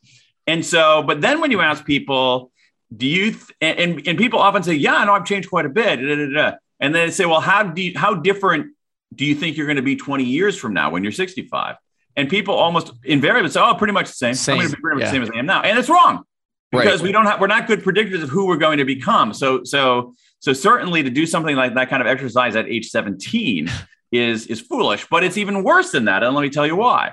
And 0.46 0.64
so, 0.64 1.02
but 1.02 1.20
then 1.20 1.40
when 1.40 1.50
you 1.50 1.60
ask 1.60 1.84
people, 1.84 2.50
do 2.94 3.06
you, 3.06 3.32
th- 3.32 3.52
and, 3.60 4.06
and 4.06 4.18
people 4.18 4.40
often 4.40 4.62
say, 4.62 4.74
yeah, 4.74 4.94
I 4.94 5.04
know 5.04 5.12
I've 5.12 5.24
changed 5.24 5.48
quite 5.48 5.66
a 5.66 5.68
bit. 5.68 5.96
Da, 5.96 6.16
da, 6.16 6.32
da. 6.32 6.56
And 6.80 6.94
then 6.94 7.06
they 7.06 7.12
say, 7.12 7.26
well, 7.26 7.40
how 7.40 7.62
do 7.62 7.82
you, 7.82 7.96
how 7.96 8.14
different 8.14 8.74
do 9.14 9.24
you 9.24 9.34
think 9.34 9.56
you're 9.56 9.66
going 9.66 9.76
to 9.76 9.82
be 9.82 9.96
20 9.96 10.24
years 10.24 10.56
from 10.56 10.72
now 10.74 10.90
when 10.90 11.02
you're 11.02 11.12
65? 11.12 11.76
And 12.16 12.28
people 12.28 12.54
almost 12.54 12.92
invariably 13.04 13.50
say, 13.50 13.60
oh, 13.60 13.74
pretty 13.74 13.92
much 13.92 14.08
the 14.08 14.14
same. 14.14 14.34
same. 14.34 14.54
I'm 14.54 14.58
going 14.60 14.70
to 14.70 14.76
be 14.76 14.80
pretty 14.80 14.96
much 14.96 15.02
yeah. 15.02 15.10
the 15.10 15.14
same 15.14 15.22
as 15.22 15.30
I 15.30 15.38
am 15.38 15.46
now. 15.46 15.62
And 15.62 15.78
it's 15.78 15.88
wrong 15.88 16.24
because 16.72 17.00
right. 17.00 17.02
we 17.02 17.12
don't 17.12 17.26
have, 17.26 17.40
we're 17.40 17.46
not 17.46 17.66
good 17.66 17.82
predictors 17.82 18.22
of 18.22 18.28
who 18.28 18.46
we're 18.46 18.56
going 18.56 18.78
to 18.78 18.84
become. 18.84 19.32
So, 19.32 19.62
so, 19.64 20.14
so 20.40 20.52
certainly 20.52 21.02
to 21.02 21.10
do 21.10 21.26
something 21.26 21.54
like 21.54 21.74
that 21.74 21.88
kind 21.90 22.02
of 22.02 22.08
exercise 22.08 22.56
at 22.56 22.66
age 22.66 22.88
17 22.88 23.70
is, 24.10 24.46
is 24.46 24.60
foolish, 24.60 25.06
but 25.08 25.22
it's 25.22 25.36
even 25.36 25.62
worse 25.62 25.92
than 25.92 26.06
that. 26.06 26.22
And 26.22 26.34
let 26.34 26.42
me 26.42 26.50
tell 26.50 26.66
you 26.66 26.76
why, 26.76 27.12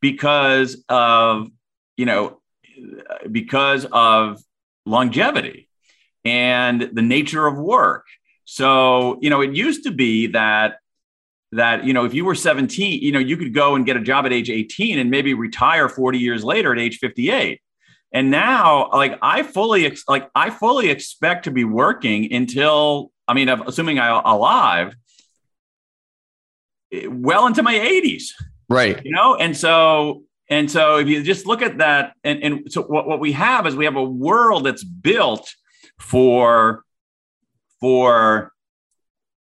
because 0.00 0.84
of, 0.88 1.48
you 1.96 2.04
know, 2.04 2.40
because 3.30 3.86
of 3.92 4.40
longevity 4.86 5.68
and 6.24 6.90
the 6.92 7.02
nature 7.02 7.46
of 7.46 7.58
work. 7.58 8.06
So, 8.44 9.18
you 9.20 9.30
know, 9.30 9.40
it 9.40 9.54
used 9.54 9.84
to 9.84 9.90
be 9.90 10.28
that 10.28 10.78
that 11.52 11.84
you 11.84 11.92
know 11.92 12.04
if 12.04 12.12
you 12.12 12.24
were 12.24 12.34
17 12.34 13.00
you 13.00 13.12
know 13.12 13.20
you 13.20 13.36
could 13.36 13.54
go 13.54 13.76
and 13.76 13.86
get 13.86 13.96
a 13.96 14.00
job 14.00 14.26
at 14.26 14.32
age 14.32 14.50
18 14.50 14.98
and 14.98 15.08
maybe 15.08 15.34
retire 15.34 15.88
40 15.88 16.18
years 16.18 16.42
later 16.42 16.72
at 16.72 16.80
age 16.80 16.98
58 16.98 17.60
And 18.12 18.30
now, 18.30 18.90
like 18.92 19.18
I 19.22 19.42
fully 19.42 19.86
ex- 19.86 20.04
like 20.08 20.30
I 20.34 20.50
fully 20.50 20.88
expect 20.90 21.44
to 21.44 21.50
be 21.50 21.64
working 21.64 22.32
until 22.32 23.10
I 23.26 23.34
mean, 23.34 23.48
assuming 23.48 23.98
I'm 23.98 24.24
alive, 24.24 24.94
eh, 26.92 27.06
well 27.08 27.46
into 27.46 27.62
my 27.62 27.74
80s. 27.74 28.24
Right. 28.68 29.04
You 29.04 29.12
know, 29.12 29.34
and 29.34 29.56
so 29.56 30.24
and 30.48 30.70
so 30.70 30.98
if 30.98 31.08
you 31.08 31.22
just 31.22 31.46
look 31.46 31.62
at 31.62 31.78
that, 31.78 32.14
and, 32.22 32.42
and 32.42 32.72
so 32.72 32.82
what, 32.82 33.06
what 33.06 33.20
we 33.20 33.32
have 33.32 33.66
is 33.66 33.74
we 33.74 33.86
have 33.86 33.96
a 33.96 34.04
world 34.04 34.66
that's 34.66 34.84
built 34.84 35.54
for 35.98 36.84
for 37.80 38.52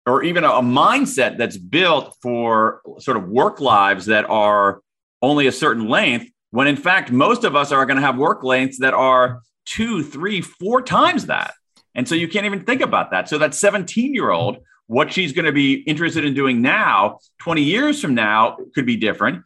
or 0.04 0.22
even 0.24 0.44
a, 0.44 0.50
a 0.50 0.62
mindset 0.62 1.38
that's 1.38 1.56
built 1.56 2.16
for 2.20 2.82
sort 2.98 3.16
of 3.16 3.28
work 3.28 3.60
lives 3.60 4.06
that 4.06 4.28
are 4.28 4.80
only 5.22 5.46
a 5.46 5.52
certain 5.52 5.88
length 5.88 6.30
when 6.50 6.66
in 6.66 6.76
fact 6.76 7.10
most 7.10 7.44
of 7.44 7.56
us 7.56 7.72
are 7.72 7.86
going 7.86 7.96
to 7.96 8.02
have 8.02 8.18
work 8.18 8.42
lengths 8.42 8.78
that 8.78 8.94
are 8.94 9.42
two 9.64 10.02
three 10.02 10.40
four 10.40 10.82
times 10.82 11.26
that. 11.26 11.54
And 11.94 12.08
so 12.08 12.14
you 12.14 12.26
can't 12.26 12.46
even 12.46 12.64
think 12.64 12.80
about 12.80 13.10
that. 13.10 13.28
So 13.28 13.38
that 13.38 13.54
17 13.54 14.14
year 14.14 14.30
old 14.30 14.58
what 14.88 15.12
she's 15.12 15.32
going 15.32 15.44
to 15.46 15.52
be 15.52 15.74
interested 15.74 16.24
in 16.24 16.34
doing 16.34 16.60
now 16.60 17.18
20 17.40 17.62
years 17.62 18.00
from 18.00 18.14
now 18.14 18.58
could 18.74 18.84
be 18.84 18.96
different 18.96 19.42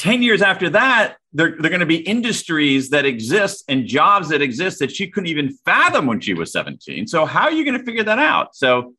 10 0.00 0.22
years 0.22 0.42
after 0.42 0.70
that 0.70 1.16
there, 1.32 1.50
there 1.58 1.66
are 1.66 1.70
going 1.70 1.80
to 1.80 1.86
be 1.86 1.98
industries 1.98 2.90
that 2.90 3.04
exist 3.04 3.64
and 3.68 3.86
jobs 3.86 4.30
that 4.30 4.42
exist 4.42 4.80
that 4.80 4.90
she 4.90 5.08
couldn't 5.08 5.28
even 5.28 5.56
fathom 5.64 6.06
when 6.06 6.20
she 6.20 6.34
was 6.34 6.52
17 6.52 7.06
so 7.06 7.24
how 7.24 7.42
are 7.42 7.52
you 7.52 7.64
going 7.64 7.78
to 7.78 7.84
figure 7.84 8.04
that 8.04 8.18
out? 8.18 8.56
So 8.56 8.94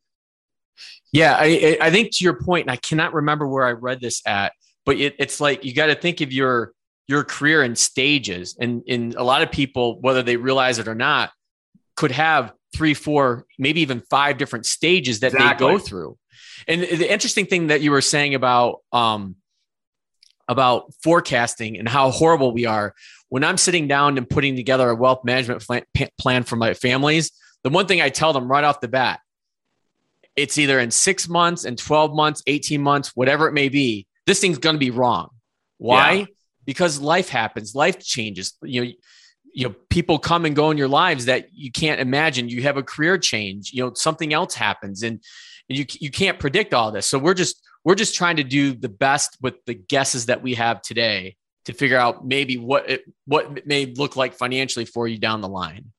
yeah 1.12 1.36
i, 1.38 1.76
I 1.80 1.90
think 1.90 2.16
to 2.16 2.24
your 2.24 2.42
point 2.42 2.66
and 2.66 2.70
i 2.70 2.76
cannot 2.76 3.12
remember 3.12 3.46
where 3.46 3.66
i 3.66 3.72
read 3.72 4.00
this 4.00 4.22
at 4.26 4.52
but 4.84 4.98
it, 4.98 5.14
it's 5.18 5.40
like 5.40 5.64
you 5.64 5.74
got 5.74 5.86
to 5.86 5.94
think 5.94 6.20
of 6.20 6.32
your 6.32 6.72
your 7.08 7.24
career 7.24 7.62
in 7.62 7.76
stages. 7.76 8.56
And 8.58 8.82
in 8.86 9.14
a 9.16 9.24
lot 9.24 9.42
of 9.42 9.50
people 9.50 10.00
whether 10.00 10.22
they 10.22 10.36
realize 10.36 10.78
it 10.78 10.88
or 10.88 10.94
not 10.94 11.30
could 11.96 12.12
have 12.12 12.52
three 12.74 12.94
four 12.94 13.46
maybe 13.58 13.80
even 13.80 14.00
five 14.10 14.38
different 14.38 14.66
stages 14.66 15.20
that 15.20 15.34
exactly. 15.34 15.66
they 15.66 15.72
go 15.74 15.78
through. 15.78 16.18
And 16.66 16.82
the 16.82 17.12
interesting 17.12 17.46
thing 17.46 17.68
that 17.68 17.80
you 17.80 17.90
were 17.90 18.00
saying 18.00 18.34
about 18.34 18.80
um 18.92 19.36
about 20.48 20.92
forecasting 21.02 21.78
and 21.78 21.88
how 21.88 22.10
horrible 22.10 22.52
we 22.52 22.66
are 22.66 22.94
when 23.28 23.44
i'm 23.44 23.56
sitting 23.56 23.88
down 23.88 24.18
and 24.18 24.28
putting 24.28 24.56
together 24.56 24.88
a 24.90 24.94
wealth 24.94 25.24
management 25.24 25.64
plan 26.18 26.42
for 26.42 26.56
my 26.56 26.74
families 26.74 27.30
the 27.62 27.70
one 27.70 27.86
thing 27.86 28.00
i 28.00 28.08
tell 28.08 28.32
them 28.32 28.50
right 28.50 28.64
off 28.64 28.80
the 28.80 28.88
bat 28.88 29.20
it's 30.34 30.56
either 30.58 30.80
in 30.80 30.90
six 30.90 31.28
months 31.28 31.64
and 31.64 31.78
12 31.78 32.14
months 32.14 32.42
18 32.46 32.80
months 32.82 33.12
whatever 33.14 33.46
it 33.48 33.52
may 33.52 33.68
be 33.68 34.06
this 34.26 34.40
thing's 34.40 34.58
going 34.58 34.74
to 34.74 34.80
be 34.80 34.90
wrong. 34.90 35.30
Why? 35.78 36.12
Yeah. 36.12 36.26
Because 36.64 37.00
life 37.00 37.28
happens, 37.28 37.74
life 37.74 37.98
changes. 37.98 38.54
You 38.62 38.84
know, 38.84 38.90
you 39.54 39.68
know, 39.68 39.74
people 39.90 40.18
come 40.18 40.44
and 40.44 40.54
go 40.54 40.70
in 40.70 40.78
your 40.78 40.88
lives 40.88 41.26
that 41.26 41.48
you 41.52 41.72
can't 41.72 42.00
imagine. 42.00 42.48
You 42.48 42.62
have 42.62 42.76
a 42.76 42.82
career 42.82 43.18
change. 43.18 43.72
You 43.72 43.84
know, 43.84 43.92
something 43.94 44.32
else 44.32 44.54
happens, 44.54 45.02
and, 45.02 45.14
and 45.14 45.22
you 45.68 45.86
you 46.00 46.10
can't 46.10 46.38
predict 46.38 46.74
all 46.74 46.90
this. 46.92 47.06
So 47.06 47.18
we're 47.18 47.34
just 47.34 47.62
we're 47.84 47.94
just 47.94 48.14
trying 48.14 48.36
to 48.36 48.44
do 48.44 48.74
the 48.74 48.88
best 48.88 49.36
with 49.40 49.54
the 49.66 49.74
guesses 49.74 50.26
that 50.26 50.42
we 50.42 50.54
have 50.54 50.82
today 50.82 51.36
to 51.64 51.72
figure 51.72 51.98
out 51.98 52.26
maybe 52.26 52.56
what 52.56 52.88
it 52.88 53.04
what 53.26 53.58
it 53.58 53.66
may 53.66 53.86
look 53.86 54.16
like 54.16 54.34
financially 54.34 54.84
for 54.84 55.06
you 55.06 55.18
down 55.18 55.40
the 55.40 55.48
line. 55.48 55.92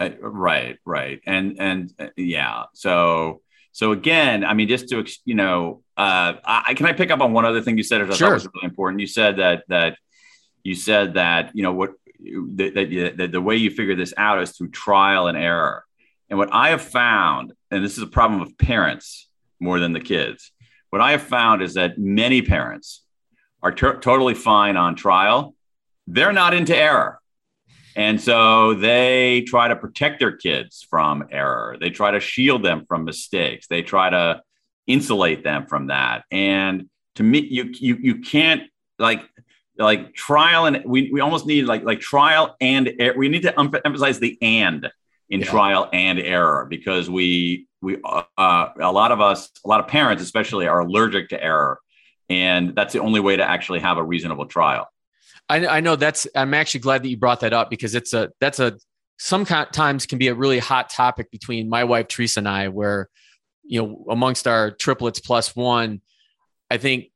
Uh, 0.00 0.10
right, 0.20 0.78
right, 0.84 1.20
and 1.26 1.56
and 1.58 1.92
uh, 1.98 2.06
yeah. 2.16 2.64
So 2.74 3.40
so 3.72 3.92
again, 3.92 4.44
I 4.44 4.54
mean, 4.54 4.68
just 4.68 4.88
to 4.88 5.04
you 5.24 5.34
know, 5.34 5.82
uh, 5.96 6.34
I, 6.44 6.74
can 6.74 6.86
I 6.86 6.92
pick 6.92 7.10
up 7.10 7.20
on 7.20 7.32
one 7.32 7.44
other 7.44 7.62
thing 7.62 7.76
you 7.76 7.82
said? 7.82 8.02
I 8.02 8.06
sure. 8.06 8.28
thought 8.28 8.34
was 8.34 8.48
really 8.54 8.64
important. 8.64 9.00
You 9.00 9.06
said 9.06 9.36
that 9.36 9.64
that 9.68 9.98
you 10.62 10.74
said 10.74 11.14
that 11.14 11.52
you 11.54 11.62
know 11.62 11.72
what 11.72 11.92
that, 12.20 12.74
that, 12.74 13.14
that 13.16 13.32
the 13.32 13.40
way 13.40 13.56
you 13.56 13.70
figure 13.70 13.94
this 13.94 14.14
out 14.16 14.42
is 14.42 14.52
through 14.52 14.70
trial 14.70 15.26
and 15.28 15.38
error. 15.38 15.84
And 16.30 16.38
what 16.38 16.52
I 16.52 16.70
have 16.70 16.82
found, 16.82 17.52
and 17.70 17.84
this 17.84 17.96
is 17.96 18.02
a 18.02 18.08
problem 18.08 18.40
of 18.40 18.56
parents 18.58 19.28
more 19.60 19.78
than 19.78 19.92
the 19.92 20.00
kids, 20.00 20.52
what 20.90 21.02
I 21.02 21.12
have 21.12 21.22
found 21.22 21.62
is 21.62 21.74
that 21.74 21.98
many 21.98 22.42
parents 22.42 23.02
are 23.62 23.72
totally 23.72 24.34
fine 24.34 24.76
on 24.76 24.94
trial. 24.94 25.54
They're 26.06 26.32
not 26.32 26.54
into 26.54 26.76
error. 26.76 27.20
And 27.96 28.20
so 28.20 28.74
they 28.74 29.42
try 29.46 29.68
to 29.68 29.76
protect 29.76 30.20
their 30.20 30.36
kids 30.36 30.86
from 30.88 31.26
error. 31.30 31.76
They 31.80 31.90
try 31.90 32.12
to 32.12 32.20
shield 32.20 32.62
them 32.62 32.84
from 32.86 33.04
mistakes. 33.04 33.66
They 33.66 33.82
try 33.82 34.08
to 34.08 34.42
insulate 34.86 35.42
them 35.42 35.66
from 35.66 35.88
that. 35.88 36.22
And 36.30 36.88
to 37.16 37.24
me, 37.24 37.40
you 37.40 37.72
you 37.74 37.96
you 38.00 38.20
can't 38.20 38.62
like 39.00 39.28
like 39.76 40.14
trial 40.14 40.66
and 40.66 40.82
we, 40.84 41.10
we 41.12 41.20
almost 41.20 41.46
need 41.46 41.64
like 41.64 41.82
like 41.84 42.00
trial 42.00 42.56
and 42.60 42.92
we 43.16 43.28
need 43.28 43.42
to 43.42 43.58
emphasize 43.58 44.18
the 44.18 44.38
and 44.42 44.90
in 45.30 45.40
yeah. 45.40 45.46
trial 45.46 45.88
and 45.92 46.18
error 46.18 46.66
because 46.68 47.08
we 47.10 47.66
we 47.80 47.98
uh, 48.04 48.68
a 48.80 48.92
lot 48.92 49.12
of 49.12 49.20
us 49.20 49.50
a 49.64 49.68
lot 49.68 49.80
of 49.80 49.86
parents 49.86 50.22
especially 50.22 50.66
are 50.66 50.80
allergic 50.80 51.28
to 51.28 51.42
error 51.42 51.78
and 52.28 52.74
that's 52.74 52.92
the 52.92 53.00
only 53.00 53.20
way 53.20 53.36
to 53.36 53.44
actually 53.44 53.80
have 53.80 53.98
a 53.98 54.02
reasonable 54.02 54.46
trial 54.46 54.88
I, 55.48 55.66
I 55.66 55.80
know 55.80 55.96
that's. 55.96 56.26
I'm 56.34 56.54
actually 56.54 56.80
glad 56.80 57.02
that 57.02 57.08
you 57.08 57.16
brought 57.16 57.40
that 57.40 57.52
up 57.52 57.70
because 57.70 57.94
it's 57.94 58.12
a 58.12 58.30
that's 58.40 58.60
a 58.60 58.78
sometimes 59.18 60.06
can 60.06 60.18
be 60.18 60.28
a 60.28 60.34
really 60.34 60.58
hot 60.58 60.90
topic 60.90 61.30
between 61.30 61.68
my 61.68 61.84
wife 61.84 62.08
Teresa 62.08 62.40
and 62.40 62.48
I, 62.48 62.68
where 62.68 63.08
you 63.64 63.82
know 63.82 64.04
amongst 64.10 64.46
our 64.46 64.70
triplets 64.70 65.20
plus 65.20 65.56
one, 65.56 66.02
I 66.70 66.76
think 66.76 67.06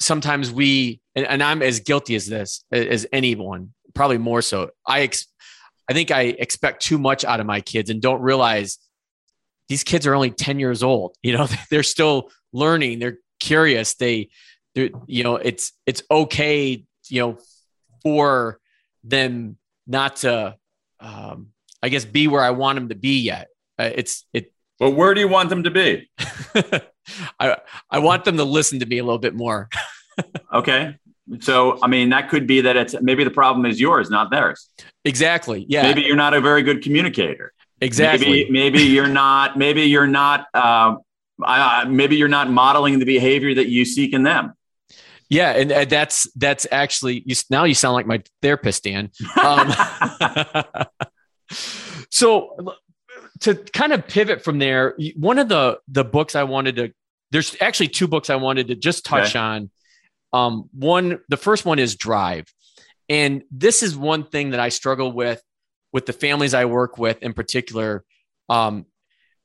sometimes 0.00 0.50
we 0.50 1.00
and, 1.14 1.26
and 1.26 1.42
I'm 1.42 1.62
as 1.62 1.80
guilty 1.80 2.16
as 2.16 2.26
this 2.26 2.64
as 2.72 3.06
anyone, 3.12 3.72
probably 3.94 4.18
more 4.18 4.42
so. 4.42 4.70
I 4.86 5.02
ex, 5.02 5.26
I 5.88 5.92
think 5.94 6.10
I 6.10 6.22
expect 6.22 6.82
too 6.82 6.98
much 6.98 7.24
out 7.24 7.40
of 7.40 7.46
my 7.46 7.60
kids 7.60 7.90
and 7.90 8.02
don't 8.02 8.20
realize 8.20 8.78
these 9.68 9.84
kids 9.84 10.06
are 10.06 10.14
only 10.14 10.30
10 10.30 10.58
years 10.58 10.82
old. 10.82 11.16
You 11.22 11.36
know, 11.36 11.48
they're 11.70 11.82
still 11.82 12.30
learning. 12.52 12.98
They're 12.98 13.18
curious. 13.40 13.94
They, 13.94 14.30
they're, 14.74 14.90
you 15.06 15.24
know, 15.24 15.36
it's 15.36 15.72
it's 15.86 16.02
okay. 16.10 16.84
You 17.08 17.20
know, 17.20 17.38
for 18.02 18.60
them 19.04 19.56
not 19.86 20.16
to, 20.16 20.56
um, 21.00 21.48
I 21.82 21.88
guess, 21.88 22.04
be 22.04 22.28
where 22.28 22.42
I 22.42 22.50
want 22.50 22.76
them 22.76 22.90
to 22.90 22.94
be 22.94 23.20
yet. 23.20 23.48
Uh, 23.78 23.90
it's 23.94 24.26
it. 24.32 24.52
Well, 24.78 24.92
where 24.92 25.14
do 25.14 25.20
you 25.20 25.28
want 25.28 25.48
them 25.48 25.64
to 25.64 25.70
be? 25.70 26.08
I 27.40 27.56
I 27.90 27.98
want 28.00 28.24
them 28.24 28.36
to 28.36 28.44
listen 28.44 28.80
to 28.80 28.86
me 28.86 28.98
a 28.98 29.04
little 29.04 29.18
bit 29.18 29.34
more. 29.34 29.68
okay. 30.52 30.96
So, 31.40 31.78
I 31.82 31.88
mean, 31.88 32.10
that 32.10 32.28
could 32.30 32.46
be 32.46 32.62
that 32.62 32.76
it's 32.76 32.94
maybe 33.00 33.24
the 33.24 33.30
problem 33.30 33.66
is 33.66 33.80
yours, 33.80 34.10
not 34.10 34.30
theirs. 34.30 34.68
Exactly. 35.04 35.66
Yeah. 35.68 35.82
Maybe 35.82 36.02
you're 36.02 36.16
not 36.16 36.34
a 36.34 36.40
very 36.40 36.62
good 36.62 36.82
communicator. 36.82 37.52
Exactly. 37.80 38.28
Maybe, 38.28 38.50
maybe 38.50 38.78
you're 38.80 39.08
not. 39.08 39.56
Maybe 39.56 39.82
you're 39.82 40.06
not. 40.06 40.46
Uh, 40.52 40.96
uh, 41.42 41.84
maybe 41.88 42.16
you're 42.16 42.28
not 42.28 42.50
modeling 42.50 42.98
the 42.98 43.04
behavior 43.04 43.54
that 43.54 43.68
you 43.68 43.84
seek 43.84 44.12
in 44.12 44.24
them. 44.24 44.54
Yeah, 45.28 45.50
and 45.50 45.70
uh, 45.70 45.84
that's 45.84 46.30
that's 46.32 46.66
actually 46.72 47.22
you, 47.26 47.36
now 47.50 47.64
you 47.64 47.74
sound 47.74 47.94
like 47.94 48.06
my 48.06 48.22
therapist, 48.42 48.84
Dan. 48.84 49.10
Um, 49.40 49.72
so 52.10 52.74
to 53.40 53.54
kind 53.54 53.92
of 53.92 54.08
pivot 54.08 54.42
from 54.42 54.58
there, 54.58 54.96
one 55.16 55.38
of 55.38 55.48
the 55.48 55.80
the 55.86 56.04
books 56.04 56.34
I 56.34 56.44
wanted 56.44 56.76
to 56.76 56.92
there's 57.30 57.56
actually 57.60 57.88
two 57.88 58.08
books 58.08 58.30
I 58.30 58.36
wanted 58.36 58.68
to 58.68 58.74
just 58.74 59.04
touch 59.04 59.30
okay. 59.30 59.38
on. 59.38 59.70
Um, 60.32 60.68
one, 60.72 61.20
the 61.28 61.36
first 61.36 61.64
one 61.64 61.78
is 61.78 61.96
Drive, 61.96 62.46
and 63.08 63.42
this 63.50 63.82
is 63.82 63.96
one 63.96 64.24
thing 64.24 64.50
that 64.50 64.60
I 64.60 64.68
struggle 64.68 65.12
with 65.12 65.42
with 65.92 66.06
the 66.06 66.12
families 66.12 66.54
I 66.54 66.66
work 66.66 66.98
with 66.98 67.22
in 67.22 67.32
particular, 67.32 68.04
um, 68.48 68.86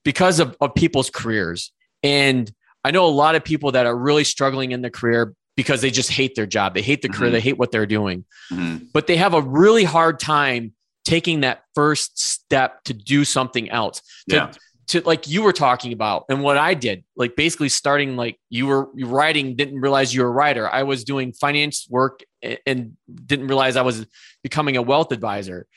because 0.03 0.39
of, 0.39 0.57
of 0.59 0.75
people's 0.75 1.09
careers. 1.09 1.71
And 2.03 2.51
I 2.83 2.91
know 2.91 3.05
a 3.05 3.07
lot 3.07 3.35
of 3.35 3.43
people 3.43 3.71
that 3.71 3.85
are 3.85 3.95
really 3.95 4.25
struggling 4.25 4.71
in 4.71 4.81
their 4.81 4.91
career 4.91 5.33
because 5.55 5.81
they 5.81 5.91
just 5.91 6.11
hate 6.11 6.35
their 6.35 6.45
job. 6.45 6.73
They 6.73 6.81
hate 6.81 7.01
the 7.01 7.09
career. 7.09 7.27
Mm-hmm. 7.27 7.33
They 7.33 7.41
hate 7.41 7.57
what 7.57 7.71
they're 7.71 7.85
doing. 7.85 8.25
Mm-hmm. 8.51 8.85
But 8.93 9.07
they 9.07 9.17
have 9.17 9.33
a 9.33 9.41
really 9.41 9.83
hard 9.83 10.19
time 10.19 10.73
taking 11.05 11.41
that 11.41 11.63
first 11.75 12.19
step 12.19 12.83
to 12.85 12.93
do 12.93 13.23
something 13.23 13.69
else. 13.69 14.01
To, 14.29 14.35
yeah. 14.35 14.51
To 14.87 15.01
like 15.01 15.27
you 15.27 15.43
were 15.43 15.53
talking 15.53 15.93
about 15.93 16.25
and 16.29 16.41
what 16.41 16.57
I 16.57 16.73
did, 16.73 17.03
like 17.15 17.35
basically 17.35 17.69
starting 17.69 18.15
like 18.15 18.39
you 18.49 18.67
were 18.67 18.89
writing, 18.93 19.55
didn't 19.55 19.79
realize 19.79 20.13
you 20.13 20.21
were 20.23 20.27
a 20.27 20.31
writer. 20.31 20.69
I 20.69 20.83
was 20.83 21.03
doing 21.03 21.33
finance 21.33 21.87
work 21.89 22.21
and 22.65 22.97
didn't 23.25 23.47
realize 23.47 23.75
I 23.75 23.81
was 23.81 24.05
becoming 24.41 24.77
a 24.77 24.81
wealth 24.81 25.11
advisor. 25.11 25.67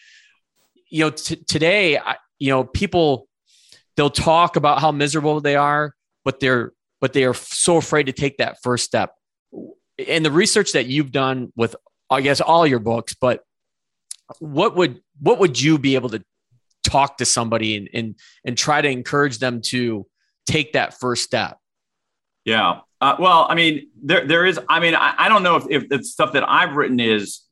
You 0.88 1.04
know, 1.04 1.10
t- 1.10 1.36
today, 1.36 1.98
I, 1.98 2.16
you 2.38 2.50
know, 2.50 2.64
people 2.64 3.28
they'll 3.96 4.10
talk 4.10 4.56
about 4.56 4.80
how 4.80 4.92
miserable 4.92 5.40
they 5.40 5.56
are, 5.56 5.94
but 6.24 6.40
they're 6.40 6.72
but 7.00 7.12
they 7.12 7.24
are 7.24 7.34
so 7.34 7.76
afraid 7.76 8.06
to 8.06 8.12
take 8.12 8.38
that 8.38 8.58
first 8.62 8.84
step 8.84 9.14
And 10.08 10.24
the 10.24 10.30
research 10.30 10.72
that 10.72 10.86
you've 10.86 11.12
done 11.12 11.52
with 11.56 11.76
I 12.10 12.20
guess 12.20 12.40
all 12.40 12.66
your 12.66 12.78
books, 12.78 13.14
but 13.14 13.42
what 14.38 14.76
would 14.76 15.00
what 15.20 15.38
would 15.38 15.60
you 15.60 15.78
be 15.78 15.94
able 15.94 16.10
to 16.10 16.24
talk 16.87 17.18
to 17.18 17.25
somebody 17.25 17.77
and 17.77 17.88
and, 17.92 18.14
and 18.44 18.57
try 18.57 18.81
to 18.81 18.88
encourage 18.88 19.38
them 19.38 19.61
to 19.61 20.07
take 20.46 20.72
that 20.72 20.99
first 20.99 21.25
step? 21.25 21.59
Yeah. 22.44 22.81
Uh, 23.01 23.16
well, 23.18 23.46
I 23.49 23.55
mean, 23.55 23.88
there 24.03 24.27
there 24.27 24.46
is. 24.46 24.59
I 24.68 24.81
mean, 24.81 24.94
I, 24.94 25.14
I 25.18 25.29
don't 25.29 25.42
know 25.42 25.57
if 25.57 25.66
if 25.68 25.88
the 25.88 26.03
stuff 26.03 26.33
that 26.33 26.49
I've 26.49 26.77
written 26.77 27.01
is 27.01 27.42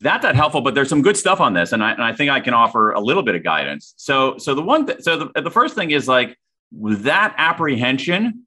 that 0.00 0.22
not 0.22 0.36
helpful, 0.36 0.60
but 0.60 0.74
there's 0.74 0.88
some 0.88 1.02
good 1.02 1.16
stuff 1.16 1.40
on 1.40 1.54
this, 1.54 1.72
and 1.72 1.82
I, 1.82 1.92
and 1.92 2.02
I 2.02 2.12
think 2.12 2.30
I 2.30 2.40
can 2.40 2.54
offer 2.54 2.92
a 2.92 3.00
little 3.00 3.22
bit 3.22 3.34
of 3.34 3.42
guidance. 3.42 3.94
So, 3.96 4.36
so 4.36 4.54
the 4.54 4.62
one, 4.62 4.86
th- 4.86 5.00
so 5.00 5.30
the, 5.34 5.42
the 5.42 5.50
first 5.50 5.74
thing 5.74 5.90
is 5.90 6.06
like 6.06 6.38
that 6.72 7.34
apprehension 7.38 8.46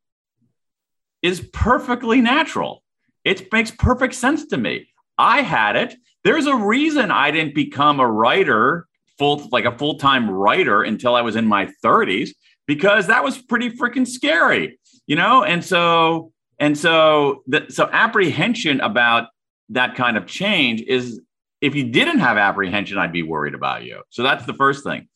is 1.21 1.41
perfectly 1.51 2.21
natural. 2.21 2.83
It 3.25 3.51
makes 3.51 3.71
perfect 3.71 4.13
sense 4.13 4.45
to 4.47 4.57
me. 4.57 4.89
I 5.17 5.41
had 5.41 5.75
it. 5.75 5.95
There's 6.23 6.45
a 6.45 6.55
reason 6.55 7.11
I 7.11 7.31
didn't 7.31 7.55
become 7.55 7.99
a 7.99 8.07
writer 8.07 8.87
full, 9.19 9.47
like 9.51 9.65
a 9.65 9.77
full 9.77 9.99
time 9.99 10.29
writer 10.29 10.81
until 10.81 11.15
I 11.15 11.21
was 11.21 11.35
in 11.35 11.45
my 11.45 11.69
30s, 11.83 12.31
because 12.65 13.07
that 13.07 13.23
was 13.23 13.37
pretty 13.37 13.71
freaking 13.71 14.07
scary, 14.07 14.79
you 15.05 15.15
know. 15.15 15.43
And 15.43 15.63
so, 15.63 16.31
and 16.57 16.77
so, 16.77 17.43
the, 17.45 17.65
so 17.69 17.89
apprehension 17.91 18.81
about 18.81 19.27
that 19.69 19.95
kind 19.95 20.17
of 20.17 20.25
change 20.25 20.81
is 20.81 21.21
if 21.61 21.75
you 21.75 21.83
didn't 21.91 22.19
have 22.19 22.37
apprehension, 22.37 22.97
I'd 22.97 23.11
be 23.11 23.23
worried 23.23 23.53
about 23.53 23.83
you. 23.83 24.01
So 24.09 24.23
that's 24.23 24.45
the 24.45 24.53
first 24.53 24.83
thing. 24.83 25.07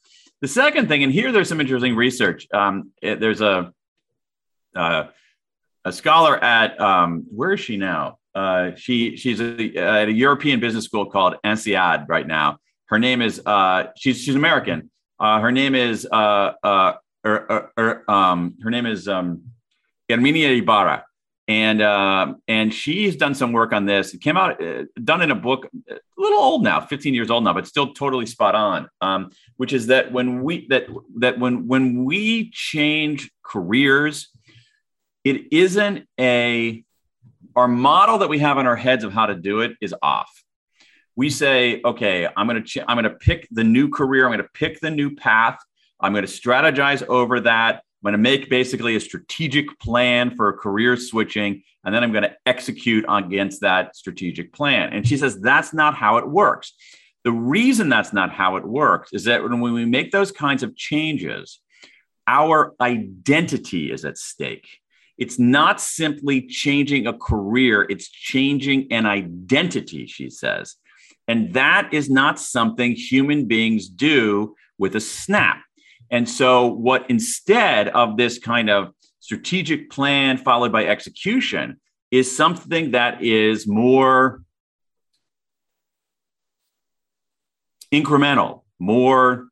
The 0.41 0.47
second 0.47 0.89
thing, 0.89 1.03
and 1.03 1.11
here 1.11 1.31
there's 1.31 1.47
some 1.47 1.61
interesting 1.61 1.95
research. 1.95 2.47
Um, 2.53 2.91
it, 3.01 3.19
there's 3.21 3.39
a 3.39 3.73
uh, 4.75 5.05
a 5.85 5.91
scholar 5.93 6.41
at 6.43 6.79
um, 6.81 7.25
where 7.29 7.53
is 7.53 7.59
she 7.59 7.77
now? 7.77 8.19
Uh, 8.35 8.71
she 8.75 9.15
she's 9.15 9.39
a, 9.39 9.75
at 9.77 10.09
a 10.09 10.11
European 10.11 10.59
business 10.59 10.85
school 10.85 11.05
called 11.05 11.35
INSEAD 11.45 12.07
right 12.09 12.27
now. 12.27 12.57
Her 12.87 12.99
name 12.99 13.21
is 13.21 13.41
uh, 13.45 13.87
she's 13.95 14.21
she's 14.21 14.35
American. 14.35 14.89
Uh, 15.19 15.39
her 15.39 15.51
name 15.51 15.75
is 15.75 16.07
uh, 16.11 16.53
uh, 16.63 16.93
er, 17.25 17.47
er, 17.49 17.71
er, 17.79 18.11
um, 18.11 18.55
her 18.63 18.69
name 18.69 18.85
is 18.85 19.07
um, 19.07 19.43
Herminia 20.09 20.57
Ibarra 20.57 21.05
and 21.47 21.81
uh, 21.81 22.33
and 22.47 22.73
she's 22.73 23.15
done 23.15 23.35
some 23.35 23.51
work 23.51 23.73
on 23.73 23.85
this. 23.85 24.13
It 24.13 24.21
came 24.21 24.37
out 24.37 24.63
uh, 24.63 24.83
done 25.03 25.21
in 25.21 25.31
a 25.31 25.35
book, 25.35 25.67
a 25.89 25.99
little 26.17 26.39
old 26.39 26.63
now, 26.63 26.79
15 26.79 27.13
years 27.13 27.29
old 27.29 27.43
now, 27.43 27.53
but 27.53 27.67
still 27.67 27.93
totally 27.93 28.25
spot 28.25 28.55
on. 28.55 28.87
Um, 29.01 29.31
which 29.57 29.73
is 29.73 29.87
that 29.87 30.11
when 30.11 30.43
we 30.43 30.67
that 30.69 30.87
that 31.17 31.39
when 31.39 31.67
when 31.67 32.05
we 32.05 32.49
change 32.51 33.29
careers, 33.43 34.29
it 35.23 35.51
isn't 35.51 36.07
a 36.19 36.83
our 37.55 37.67
model 37.67 38.19
that 38.19 38.29
we 38.29 38.39
have 38.39 38.57
in 38.57 38.65
our 38.65 38.77
heads 38.77 39.03
of 39.03 39.11
how 39.11 39.25
to 39.25 39.35
do 39.35 39.61
it 39.61 39.73
is 39.81 39.93
off. 40.01 40.42
We 41.15 41.29
say, 41.29 41.81
okay, 41.85 42.27
I'm 42.35 42.47
going 42.47 42.61
to 42.61 42.67
ch- 42.67 42.85
I'm 42.87 42.97
going 42.97 43.03
to 43.03 43.17
pick 43.17 43.47
the 43.51 43.63
new 43.63 43.89
career. 43.89 44.25
I'm 44.25 44.31
going 44.31 44.41
to 44.41 44.49
pick 44.53 44.79
the 44.79 44.89
new 44.89 45.15
path. 45.15 45.59
I'm 45.99 46.13
going 46.13 46.25
to 46.25 46.31
strategize 46.31 47.05
over 47.07 47.39
that. 47.41 47.75
I'm 47.75 48.11
going 48.11 48.13
to 48.13 48.17
make 48.17 48.49
basically 48.49 48.95
a 48.95 48.99
strategic 48.99 49.79
plan 49.79 50.35
for 50.35 50.51
career 50.53 50.97
switching, 50.97 51.63
and 51.85 51.95
then 51.95 52.03
I'm 52.03 52.11
going 52.11 52.23
to 52.23 52.35
execute 52.45 53.05
against 53.07 53.61
that 53.61 53.95
strategic 53.95 54.51
plan. 54.51 54.91
And 54.91 55.07
she 55.07 55.17
says 55.17 55.39
that's 55.39 55.73
not 55.73 55.95
how 55.95 56.17
it 56.17 56.27
works. 56.27 56.73
The 57.23 57.31
reason 57.31 57.87
that's 57.87 58.11
not 58.11 58.31
how 58.31 58.57
it 58.57 58.65
works 58.65 59.13
is 59.13 59.23
that 59.25 59.43
when 59.43 59.61
we 59.61 59.85
make 59.85 60.11
those 60.11 60.31
kinds 60.31 60.63
of 60.63 60.75
changes, 60.75 61.61
our 62.27 62.73
identity 62.81 63.91
is 63.91 64.03
at 64.03 64.17
stake. 64.17 64.67
It's 65.17 65.39
not 65.39 65.79
simply 65.79 66.47
changing 66.47 67.07
a 67.07 67.13
career, 67.13 67.85
it's 67.87 68.09
changing 68.09 68.91
an 68.91 69.05
identity, 69.05 70.07
she 70.07 70.29
says. 70.29 70.75
And 71.27 71.53
that 71.53 71.93
is 71.93 72.09
not 72.09 72.39
something 72.39 72.93
human 72.93 73.45
beings 73.45 73.87
do 73.87 74.55
with 74.77 74.95
a 74.95 75.01
snap. 75.01 75.61
And 76.11 76.27
so, 76.27 76.67
what 76.67 77.09
instead 77.09 77.87
of 77.89 78.17
this 78.17 78.37
kind 78.37 78.69
of 78.69 78.93
strategic 79.19 79.89
plan 79.89 80.37
followed 80.37 80.71
by 80.71 80.85
execution 80.85 81.79
is 82.11 82.35
something 82.35 82.91
that 82.91 83.23
is 83.23 83.65
more 83.67 84.43
incremental, 87.91 88.63
more 88.79 89.47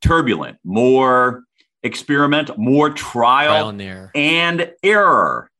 turbulent, 0.00 0.58
more 0.64 1.44
experimental, 1.82 2.56
more 2.58 2.90
trial, 2.90 3.50
trial 3.50 3.68
and 4.14 4.72
error, 4.82 5.50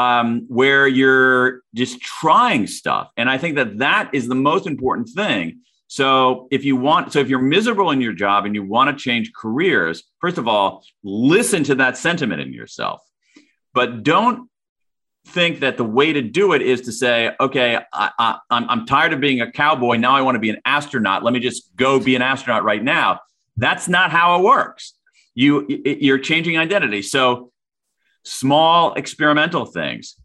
um, 0.00 0.46
where 0.48 0.86
you're 0.86 1.62
just 1.74 2.00
trying 2.00 2.66
stuff. 2.66 3.10
And 3.16 3.28
I 3.28 3.38
think 3.38 3.56
that 3.56 3.78
that 3.78 4.10
is 4.12 4.28
the 4.28 4.34
most 4.34 4.66
important 4.66 5.08
thing 5.08 5.60
so 5.90 6.46
if 6.52 6.64
you 6.64 6.76
want, 6.76 7.12
so 7.12 7.18
if 7.18 7.28
you're 7.28 7.42
miserable 7.42 7.90
in 7.90 8.00
your 8.00 8.12
job 8.12 8.44
and 8.44 8.54
you 8.54 8.62
want 8.62 8.96
to 8.96 9.04
change 9.04 9.32
careers, 9.32 10.04
first 10.20 10.38
of 10.38 10.46
all, 10.46 10.84
listen 11.02 11.64
to 11.64 11.74
that 11.74 11.96
sentiment 11.96 12.40
in 12.40 12.52
yourself, 12.52 13.00
but 13.74 14.04
don't 14.04 14.48
think 15.26 15.58
that 15.60 15.76
the 15.76 15.84
way 15.84 16.12
to 16.12 16.22
do 16.22 16.52
it 16.52 16.62
is 16.62 16.82
to 16.82 16.92
say, 16.92 17.34
okay, 17.40 17.80
I, 17.92 18.38
I'm 18.48 18.86
tired 18.86 19.12
of 19.14 19.20
being 19.20 19.40
a 19.40 19.50
cowboy. 19.50 19.96
Now 19.96 20.14
I 20.14 20.20
want 20.20 20.36
to 20.36 20.38
be 20.38 20.50
an 20.50 20.60
astronaut. 20.64 21.24
Let 21.24 21.34
me 21.34 21.40
just 21.40 21.74
go 21.74 21.98
be 21.98 22.14
an 22.14 22.22
astronaut 22.22 22.62
right 22.62 22.84
now. 22.84 23.18
That's 23.56 23.88
not 23.88 24.12
how 24.12 24.38
it 24.38 24.44
works. 24.44 24.94
You, 25.34 25.66
you're 25.68 26.20
changing 26.20 26.56
identity. 26.56 27.02
So 27.02 27.50
small 28.24 28.94
experimental 28.94 29.66
things. 29.66 30.16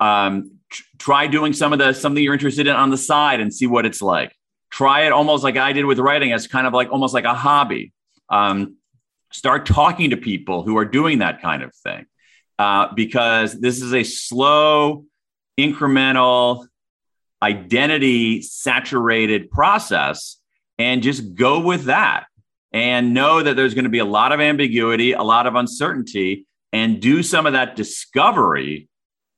Um, 0.00 0.58
try 0.98 1.26
doing 1.26 1.52
some 1.52 1.72
of 1.72 1.78
the 1.78 1.92
something 1.92 2.22
you're 2.22 2.34
interested 2.34 2.66
in 2.66 2.76
on 2.76 2.90
the 2.90 2.98
side 2.98 3.40
and 3.40 3.52
see 3.52 3.66
what 3.66 3.84
it's 3.84 4.00
like 4.00 4.32
try 4.70 5.02
it 5.02 5.12
almost 5.12 5.44
like 5.44 5.56
I 5.56 5.72
did 5.72 5.84
with 5.84 5.98
writing 5.98 6.32
as 6.32 6.46
kind 6.46 6.66
of 6.66 6.72
like 6.72 6.90
almost 6.90 7.14
like 7.14 7.24
a 7.24 7.34
hobby. 7.34 7.92
Um, 8.28 8.76
start 9.32 9.66
talking 9.66 10.10
to 10.10 10.16
people 10.16 10.62
who 10.62 10.76
are 10.78 10.84
doing 10.84 11.18
that 11.18 11.42
kind 11.42 11.62
of 11.62 11.74
thing 11.74 12.06
uh, 12.58 12.88
because 12.94 13.58
this 13.58 13.82
is 13.82 13.94
a 13.94 14.04
slow, 14.04 15.04
incremental, 15.58 16.66
identity 17.42 18.42
saturated 18.42 19.50
process. 19.50 20.36
And 20.78 21.02
just 21.02 21.34
go 21.34 21.60
with 21.60 21.84
that 21.84 22.26
and 22.72 23.12
know 23.12 23.42
that 23.42 23.56
there's 23.56 23.74
going 23.74 23.84
to 23.84 23.90
be 23.90 23.98
a 23.98 24.04
lot 24.04 24.32
of 24.32 24.40
ambiguity, 24.40 25.12
a 25.12 25.22
lot 25.22 25.46
of 25.46 25.54
uncertainty, 25.56 26.46
and 26.72 27.00
do 27.00 27.22
some 27.22 27.46
of 27.46 27.54
that 27.54 27.76
discovery 27.76 28.88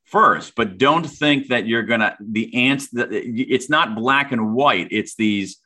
first, 0.04 0.54
but 0.56 0.78
don't 0.78 1.04
think 1.04 1.48
that 1.48 1.66
you're 1.66 1.84
to, 2.00 2.16
the 2.20 2.68
ants, 2.68 2.88
it's 2.92 3.70
not 3.70 3.94
black 3.94 4.32
and 4.32 4.54
white. 4.54 4.88
It's 4.90 5.14
these 5.14 5.58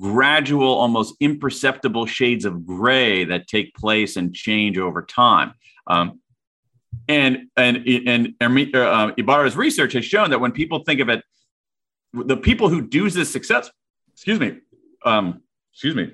gradual, 0.00 0.74
almost 0.74 1.14
imperceptible 1.20 2.06
shades 2.06 2.44
of 2.44 2.66
gray 2.66 3.24
that 3.24 3.46
take 3.46 3.74
place 3.74 4.16
and 4.16 4.34
change 4.34 4.78
over 4.78 5.02
time. 5.02 5.54
Um, 5.86 6.20
and 7.08 7.48
and 7.56 8.34
and 8.40 8.74
uh, 8.74 9.12
Ibarra's 9.16 9.56
research 9.56 9.92
has 9.94 10.04
shown 10.04 10.30
that 10.30 10.40
when 10.40 10.52
people 10.52 10.84
think 10.84 11.00
of 11.00 11.08
it, 11.08 11.24
the 12.12 12.36
people 12.36 12.68
who 12.68 12.86
do 12.86 13.08
this 13.10 13.32
success, 13.32 13.70
excuse 14.12 14.38
me, 14.38 14.58
um, 15.04 15.42
excuse 15.72 15.94
me, 15.94 16.12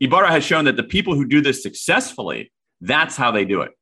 Ibarra 0.00 0.30
has 0.30 0.44
shown 0.44 0.64
that 0.66 0.76
the 0.76 0.84
people 0.84 1.14
who 1.14 1.26
do 1.26 1.40
this 1.40 1.62
successfully, 1.62 2.52
that's 2.80 3.16
how 3.16 3.30
they 3.30 3.44
do 3.44 3.62
it. 3.62 3.72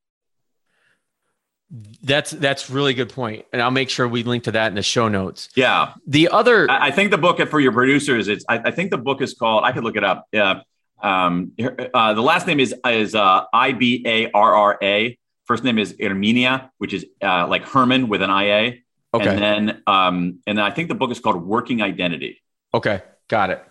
That's 2.03 2.31
that's 2.31 2.71
really 2.71 2.95
good 2.95 3.09
point, 3.09 3.45
and 3.53 3.61
I'll 3.61 3.73
make 3.73 3.91
sure 3.91 4.07
we 4.07 4.23
link 4.23 4.45
to 4.45 4.53
that 4.53 4.69
in 4.69 4.75
the 4.75 4.83
show 4.83 5.09
notes. 5.09 5.49
Yeah. 5.57 5.95
The 6.07 6.29
other, 6.29 6.71
I, 6.71 6.89
I 6.89 6.91
think 6.93 7.11
the 7.11 7.19
book 7.19 7.41
for 7.49 7.59
your 7.59 7.73
producers, 7.73 8.29
it's 8.29 8.45
I, 8.49 8.59
I, 8.59 8.71
think 8.71 8.93
the 8.93 8.99
book 8.99 9.21
is 9.21 9.35
called. 9.35 9.65
I 9.65 9.73
could 9.73 9.83
look 9.83 9.97
it 9.97 10.05
up. 10.05 10.29
Yeah. 10.31 10.61
Um, 11.03 11.53
uh, 11.93 12.15
the 12.15 12.23
last 12.23 12.47
name 12.47 12.61
is 12.61 12.73
is 12.87 13.17
uh, 13.17 13.45
I 13.53 13.73
B 13.73 14.05
A 14.07 14.31
R 14.31 14.55
R 14.55 14.79
A. 14.81 15.19
First 15.47 15.65
name 15.65 15.79
is 15.79 15.95
Herminia, 15.95 16.71
which 16.79 16.93
is 16.93 17.05
uh, 17.21 17.49
like 17.49 17.65
Herman 17.65 18.09
with 18.09 18.23
an 18.23 18.31
I 18.31 18.45
A. 18.45 18.85
Okay. 19.13 19.29
And 19.29 19.39
then 19.39 19.83
um, 19.89 20.39
and 20.47 20.59
then 20.59 20.65
I 20.65 20.71
think 20.71 20.89
the 20.89 20.95
book 20.95 21.11
is 21.11 21.19
called 21.19 21.45
Working 21.45 21.83
Identity. 21.83 22.43
Okay, 22.75 23.03
got 23.27 23.51
it. 23.51 23.65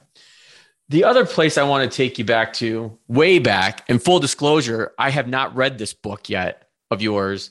The 0.89 1.05
other 1.05 1.25
place 1.25 1.57
I 1.57 1.63
want 1.63 1.89
to 1.89 1.95
take 1.95 2.19
you 2.19 2.25
back 2.25 2.53
to, 2.53 2.97
way 3.07 3.39
back, 3.39 3.89
in 3.89 3.99
full 3.99 4.19
disclosure, 4.19 4.93
I 4.99 5.09
have 5.09 5.27
not 5.27 5.55
read 5.55 5.77
this 5.77 5.93
book 5.93 6.29
yet 6.29 6.69
of 6.91 7.01
yours. 7.01 7.49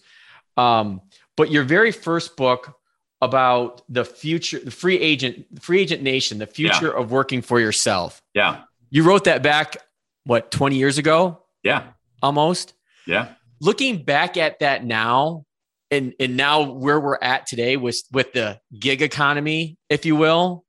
Um, 0.56 1.00
but 1.36 1.50
your 1.50 1.64
very 1.64 1.90
first 1.90 2.36
book 2.36 2.78
about 3.20 3.82
the 3.88 4.04
future, 4.04 4.58
the 4.58 4.70
free 4.70 4.98
agent, 4.98 5.46
free 5.62 5.80
agent 5.80 6.02
nation, 6.02 6.38
the 6.38 6.46
future 6.46 6.92
yeah. 6.94 7.00
of 7.00 7.10
working 7.10 7.42
for 7.42 7.58
yourself. 7.58 8.20
Yeah. 8.34 8.62
You 8.90 9.04
wrote 9.04 9.24
that 9.24 9.42
back, 9.42 9.76
what, 10.24 10.50
20 10.50 10.76
years 10.76 10.98
ago? 10.98 11.42
Yeah. 11.62 11.84
Almost. 12.22 12.74
Yeah. 13.06 13.28
Looking 13.60 14.02
back 14.02 14.36
at 14.36 14.60
that 14.60 14.84
now, 14.84 15.44
and 15.90 16.14
and 16.18 16.36
now 16.36 16.72
where 16.72 16.98
we're 16.98 17.18
at 17.20 17.46
today 17.46 17.76
with 17.76 18.02
with 18.12 18.32
the 18.32 18.60
gig 18.78 19.00
economy, 19.00 19.76
if 19.88 20.04
you 20.04 20.16
will, 20.16 20.64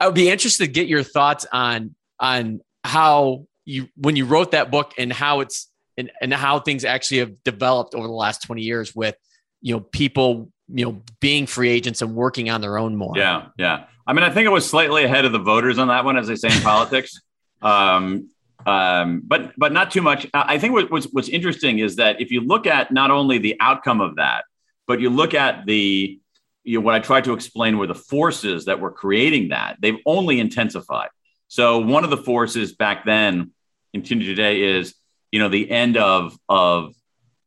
I 0.00 0.06
would 0.06 0.14
be 0.14 0.30
interested 0.30 0.66
to 0.66 0.72
get 0.72 0.88
your 0.88 1.02
thoughts 1.02 1.46
on 1.52 1.94
on 2.18 2.60
how 2.82 3.46
you 3.64 3.88
when 3.96 4.16
you 4.16 4.24
wrote 4.24 4.52
that 4.52 4.70
book 4.70 4.94
and 4.96 5.12
how 5.12 5.40
it's 5.40 5.68
and, 5.96 6.10
and 6.20 6.32
how 6.32 6.60
things 6.60 6.84
actually 6.84 7.18
have 7.18 7.42
developed 7.44 7.94
over 7.94 8.06
the 8.06 8.12
last 8.12 8.42
20 8.42 8.62
years 8.62 8.94
with 8.94 9.16
you 9.60 9.74
know 9.74 9.80
people 9.80 10.50
you 10.68 10.84
know 10.84 11.02
being 11.20 11.46
free 11.46 11.70
agents 11.70 12.02
and 12.02 12.14
working 12.14 12.50
on 12.50 12.60
their 12.60 12.78
own 12.78 12.96
more 12.96 13.12
yeah 13.16 13.46
yeah 13.56 13.84
i 14.06 14.12
mean 14.12 14.24
i 14.24 14.30
think 14.30 14.46
it 14.46 14.50
was 14.50 14.68
slightly 14.68 15.04
ahead 15.04 15.24
of 15.24 15.32
the 15.32 15.38
voters 15.38 15.78
on 15.78 15.88
that 15.88 16.04
one 16.04 16.16
as 16.16 16.26
they 16.26 16.36
say 16.36 16.54
in 16.54 16.62
politics 16.62 17.20
um, 17.62 18.28
um, 18.66 19.22
but 19.24 19.52
but 19.56 19.72
not 19.72 19.90
too 19.90 20.02
much 20.02 20.26
i 20.34 20.58
think 20.58 20.72
what, 20.72 20.90
what's, 20.90 21.06
what's 21.06 21.28
interesting 21.28 21.78
is 21.78 21.96
that 21.96 22.20
if 22.20 22.30
you 22.30 22.40
look 22.40 22.66
at 22.66 22.90
not 22.90 23.10
only 23.10 23.38
the 23.38 23.56
outcome 23.60 24.00
of 24.00 24.16
that 24.16 24.44
but 24.86 25.00
you 25.00 25.10
look 25.10 25.34
at 25.34 25.66
the 25.66 26.20
you 26.66 26.80
know, 26.80 26.84
what 26.84 26.96
I 26.96 26.98
tried 26.98 27.24
to 27.24 27.32
explain 27.32 27.78
were 27.78 27.86
the 27.86 27.94
forces 27.94 28.64
that 28.64 28.80
were 28.80 28.90
creating 28.90 29.50
that. 29.50 29.76
They've 29.80 30.00
only 30.04 30.40
intensified. 30.40 31.10
So 31.46 31.78
one 31.78 32.02
of 32.02 32.10
the 32.10 32.16
forces 32.16 32.74
back 32.74 33.04
then, 33.04 33.52
continue 33.94 34.26
today, 34.26 34.62
is 34.62 34.92
you 35.36 35.42
know 35.42 35.50
the 35.50 35.70
end 35.70 35.98
of 35.98 36.34
of 36.48 36.94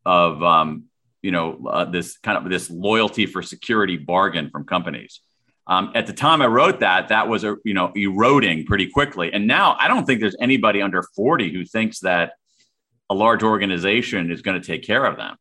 of 0.06 0.44
um, 0.44 0.84
you 1.24 1.32
know 1.32 1.68
uh, 1.68 1.86
this 1.86 2.20
kind 2.20 2.38
of 2.38 2.48
this 2.48 2.70
loyalty 2.70 3.26
for 3.26 3.42
security 3.42 3.98
bargain 3.98 4.52
from 4.52 4.64
companies. 4.66 5.22
Um, 5.66 5.92
at 5.96 6.06
the 6.06 6.14
time 6.14 6.44
I 6.44 6.46
wrote 6.46 6.82
that, 6.82 7.08
that 7.08 7.28
was 7.28 7.44
a, 7.44 7.56
you 7.66 7.74
know 7.74 7.92
eroding 7.96 8.68
pretty 8.68 8.92
quickly, 8.92 9.34
and 9.34 9.48
now 9.48 9.76
I 9.80 9.88
don't 9.88 10.06
think 10.06 10.22
there's 10.22 10.36
anybody 10.40 10.84
under 10.84 11.02
forty 11.16 11.52
who 11.52 11.66
thinks 11.66 12.02
that 12.02 12.34
a 13.10 13.16
large 13.16 13.42
organization 13.42 14.30
is 14.30 14.44
going 14.44 14.62
to 14.62 14.68
take 14.72 14.84
care 14.84 15.04
of 15.04 15.18
them. 15.18 15.36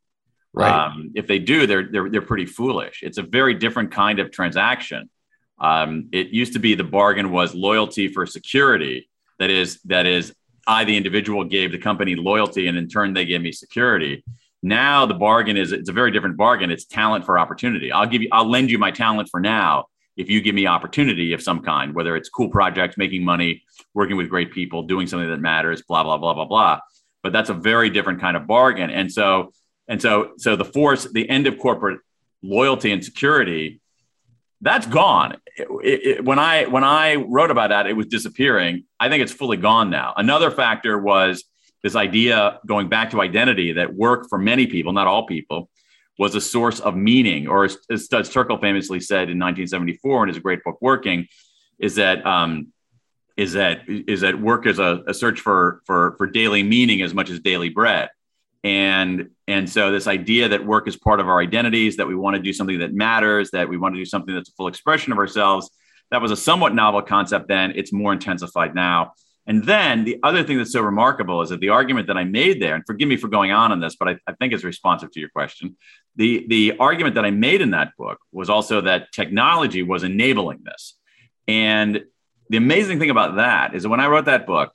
Right. 0.55 0.73
Um, 0.73 1.13
if 1.15 1.27
they 1.27 1.39
do, 1.39 1.67
they're, 1.67 1.87
they're 1.93 2.09
they're 2.09 2.23
pretty 2.23 2.47
foolish. 2.47 3.01
It's 3.03 3.19
a 3.19 3.23
very 3.23 3.53
different 3.53 3.93
kind 3.93 4.21
of 4.21 4.31
transaction. 4.31 5.11
Um, 5.59 6.09
it 6.13 6.29
used 6.29 6.55
to 6.55 6.61
be 6.61 6.75
the 6.75 6.83
bargain 6.85 7.31
was 7.31 7.55
loyalty 7.55 8.09
for 8.09 8.25
security. 8.25 9.11
That 9.39 9.51
is 9.51 9.81
that 9.85 10.07
is 10.07 10.33
I 10.69 10.85
the 10.85 10.97
individual 10.97 11.45
gave 11.45 11.73
the 11.73 11.79
company 11.79 12.15
loyalty, 12.15 12.69
and 12.69 12.79
in 12.79 12.89
turn 12.89 13.15
they 13.15 13.25
gave 13.25 13.41
me 13.41 13.51
security. 13.51 14.23
Now 14.63 15.07
the 15.07 15.15
bargain 15.15 15.57
is 15.57 15.73
it's 15.73 15.89
a 15.89 15.93
very 15.93 16.11
different 16.11 16.37
bargain. 16.37 16.71
It's 16.71 16.85
talent 16.85 17.25
for 17.25 17.39
opportunity. 17.39 17.91
I'll 17.91 18.07
give 18.07 18.23
you 18.23 18.29
I'll 18.31 18.49
lend 18.49 18.71
you 18.71 18.79
my 18.79 18.91
talent 18.91 19.29
for 19.31 19.41
now 19.41 19.87
if 20.17 20.29
you 20.29 20.41
give 20.41 20.55
me 20.55 20.67
opportunity 20.67 21.33
of 21.33 21.43
some 21.43 21.63
kind, 21.63 21.95
whether 21.95 22.17
it's 22.17 22.29
cool 22.29 22.49
projects, 22.49 22.97
making 22.97 23.25
money, 23.25 23.63
working 23.95 24.17
with 24.17 24.29
great 24.29 24.53
people, 24.53 24.83
doing 24.83 25.07
something 25.07 25.29
that 25.29 25.41
matters, 25.41 25.83
blah 25.83 26.05
blah 26.05 26.19
blah 26.19 26.35
blah 26.35 26.45
blah. 26.45 26.81
But 27.23 27.33
that's 27.33 27.51
a 27.51 27.55
very 27.55 27.91
different 27.91 28.21
kind 28.21 28.37
of 28.37 28.47
bargain. 28.47 28.91
And 28.91 29.11
so 29.11 29.53
and 29.89 30.01
so, 30.01 30.33
so 30.37 30.55
the 30.55 30.65
force, 30.65 31.05
the 31.05 31.29
end 31.29 31.47
of 31.47 31.59
corporate 31.59 32.01
loyalty 32.43 32.93
and 32.93 33.05
security, 33.05 33.81
that's 34.61 34.87
gone. 34.87 35.37
It, 35.57 35.67
it, 35.83 36.25
when 36.25 36.39
I 36.39 36.67
when 36.67 36.85
I 36.85 37.17
wrote 37.17 37.51
about 37.51 37.71
that, 37.71 37.87
it 37.87 37.95
was 37.95 38.07
disappearing. 38.07 38.85
I 38.99 39.09
think 39.09 39.23
it's 39.23 39.33
fully 39.33 39.57
gone 39.57 39.91
now. 39.91 40.15
Another 40.17 40.51
factor 40.51 40.99
was 40.99 41.45
this 41.83 41.95
idea 41.95 42.59
going 42.67 42.89
back 42.89 43.11
to 43.11 43.21
identity 43.21 43.73
that 43.75 43.95
work 43.95 44.29
for 44.29 44.39
many 44.39 44.67
people, 44.67 44.93
not 44.93 45.07
all 45.07 45.27
people, 45.27 45.71
was 46.19 46.35
a 46.35 46.41
source 46.41 46.81
of 46.81 46.97
meaning, 46.97 47.47
or 47.47 47.65
as, 47.65 47.79
Studs 47.97 48.31
Terkel 48.31 48.61
famously 48.61 48.99
said 48.99 49.31
in 49.31 49.39
1974 49.39 50.25
in 50.25 50.29
his 50.29 50.39
great 50.41 50.65
book 50.65 50.79
"Working," 50.81 51.29
is 51.79 51.95
that 51.95 52.27
um, 52.27 52.73
is 53.37 53.53
that 53.53 53.83
is 53.89 54.23
that 54.23 54.41
work 54.41 54.67
is 54.67 54.81
a, 54.81 55.05
a 55.07 55.15
search 55.15 55.41
for 55.41 55.83
for 55.87 56.17
for 56.19 56.27
daily 56.27 56.65
meaning 56.65 57.03
as 57.03 57.15
much 57.15 57.31
as 57.31 57.39
daily 57.39 57.69
bread 57.69 58.11
and 58.65 59.31
and 59.49 59.69
so 59.69 59.91
this 59.91 60.07
idea 60.07 60.49
that 60.49 60.65
work 60.65 60.87
is 60.87 60.97
part 60.97 61.19
of 61.19 61.29
our 61.29 61.41
identities 61.41 61.97
that 61.97 62.07
we 62.07 62.15
want 62.15 62.37
to 62.37 62.43
do 62.43 62.53
something 62.53 62.79
that 62.79 62.95
matters 62.95 63.51
that 63.51 63.69
we 63.69 63.77
want 63.77 63.95
to 63.95 64.01
do 64.01 64.05
something 64.05 64.35
that's 64.35 64.51
a 64.51 64.53
full 64.53 64.69
expression 64.69 65.11
of 65.11 65.19
ourselves 65.19 65.71
that 66.11 66.23
was 66.23 66.31
a 66.31 66.37
somewhat 66.37 66.75
novel 66.75 67.03
concept 67.03 67.49
then. 67.49 67.73
It's 67.75 67.93
more 67.93 68.13
intensified 68.13 68.75
now. 68.75 69.13
And 69.47 69.65
then 69.65 70.05
the 70.05 70.19
other 70.23 70.45
thing 70.45 70.59
that's 70.59 70.73
so 70.73 70.83
remarkable 70.83 71.41
is 71.41 71.49
that 71.49 71.61
the 71.61 71.71
argument 71.71 72.07
that 72.09 72.19
i 72.19 72.25
made 72.25 72.61
there 72.61 72.75
and 72.75 72.85
forgive 72.87 73.09
me 73.09 73.17
for 73.17 73.29
going 73.29 73.51
on 73.51 73.73
on 73.73 73.81
this 73.81 73.97
but 73.97 74.09
i, 74.09 74.17
I 74.27 74.33
think 74.35 74.53
it's 74.53 74.65
responsive 74.65 75.11
to 75.13 75.21
your 75.21 75.31
question. 75.31 75.77
The 76.17 76.47
the 76.49 76.77
argument 76.79 77.15
that 77.15 77.25
i 77.25 77.31
made 77.31 77.63
in 77.63 77.71
that 77.71 77.93
book 77.97 78.19
was 78.33 78.51
also 78.51 78.83
that 78.83 79.13
technology 79.13 79.83
was 79.83 80.03
enabling 80.03 80.61
this. 80.65 80.97
And 81.47 82.05
the 82.51 82.59
amazing 82.59 82.99
thing 82.99 83.11
about 83.11 83.37
that 83.37 83.75
is 83.75 83.85
that 83.85 83.89
when 83.89 84.01
i 84.01 84.07
wrote 84.07 84.27
that 84.27 84.47
book 84.47 84.73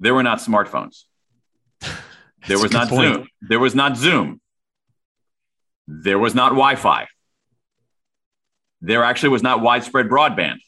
there 0.00 0.14
were 0.14 0.24
not 0.24 0.38
smartphones 0.38 1.04
there 2.46 2.58
was 2.58 2.72
not 2.72 2.88
point. 2.88 3.14
Zoom. 3.14 3.28
There 3.42 3.58
was 3.58 3.74
not 3.74 3.96
Zoom. 3.96 4.40
There 5.86 6.18
was 6.18 6.34
not 6.34 6.50
Wi-Fi. 6.50 7.06
There 8.80 9.02
actually 9.02 9.30
was 9.30 9.42
not 9.42 9.62
widespread 9.62 10.08
broadband. 10.08 10.58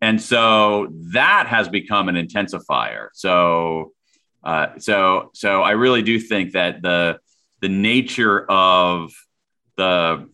And 0.00 0.20
so 0.20 0.88
that 1.12 1.46
has 1.46 1.68
become 1.68 2.08
an 2.08 2.16
intensifier. 2.16 3.08
So, 3.12 3.92
uh, 4.42 4.78
so, 4.78 5.30
so 5.32 5.62
I 5.62 5.72
really 5.72 6.02
do 6.02 6.18
think 6.18 6.52
that 6.52 6.82
the 6.82 7.18
the 7.60 7.68
nature 7.68 8.44
of 8.50 9.12
the 9.76 10.28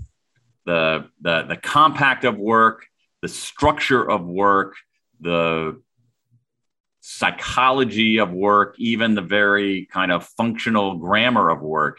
the 0.64 1.08
the 1.20 1.42
the 1.44 1.56
compact 1.56 2.24
of 2.24 2.38
work, 2.38 2.86
the 3.20 3.28
structure 3.28 4.02
of 4.08 4.24
work, 4.24 4.74
the 5.20 5.81
psychology 7.02 8.18
of 8.18 8.32
work, 8.32 8.76
even 8.78 9.14
the 9.14 9.22
very 9.22 9.86
kind 9.86 10.12
of 10.12 10.24
functional 10.24 10.94
grammar 10.94 11.50
of 11.50 11.60
work, 11.60 11.98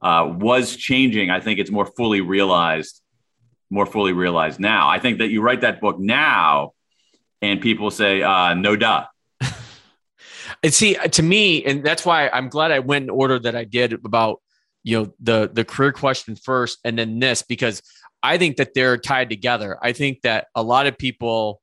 uh, 0.00 0.32
was 0.38 0.76
changing. 0.76 1.30
I 1.30 1.40
think 1.40 1.58
it's 1.58 1.70
more 1.70 1.84
fully 1.84 2.20
realized, 2.20 3.02
more 3.70 3.86
fully 3.86 4.12
realized 4.12 4.60
now. 4.60 4.88
I 4.88 5.00
think 5.00 5.18
that 5.18 5.28
you 5.28 5.42
write 5.42 5.62
that 5.62 5.80
book 5.80 5.98
now, 5.98 6.72
and 7.42 7.60
people 7.60 7.90
say, 7.90 8.22
uh, 8.22 8.54
"No 8.54 8.76
duh." 8.76 9.06
and 10.62 10.72
see, 10.72 10.94
to 10.94 11.22
me, 11.22 11.64
and 11.64 11.84
that's 11.84 12.06
why 12.06 12.28
I'm 12.28 12.48
glad 12.48 12.70
I 12.70 12.78
went 12.78 13.02
in 13.02 13.10
order 13.10 13.40
that 13.40 13.56
I 13.56 13.64
did 13.64 13.94
about 13.94 14.40
you 14.84 14.96
know 14.96 15.12
the 15.18 15.50
the 15.52 15.64
career 15.64 15.90
question 15.90 16.36
first, 16.36 16.78
and 16.84 16.96
then 16.96 17.18
this 17.18 17.42
because 17.42 17.82
I 18.22 18.38
think 18.38 18.58
that 18.58 18.74
they're 18.74 18.96
tied 18.96 19.28
together. 19.28 19.76
I 19.82 19.92
think 19.92 20.22
that 20.22 20.46
a 20.54 20.62
lot 20.62 20.86
of 20.86 20.96
people 20.96 21.60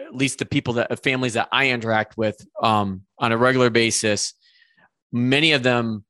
at 0.00 0.14
least 0.14 0.38
the 0.38 0.46
people 0.46 0.74
that 0.74 1.02
families 1.02 1.34
that 1.34 1.48
I 1.52 1.70
interact 1.70 2.16
with 2.16 2.36
um, 2.62 3.02
on 3.18 3.32
a 3.32 3.36
regular 3.36 3.70
basis, 3.70 4.34
many 5.12 5.52
of 5.52 5.62
them 5.62 6.04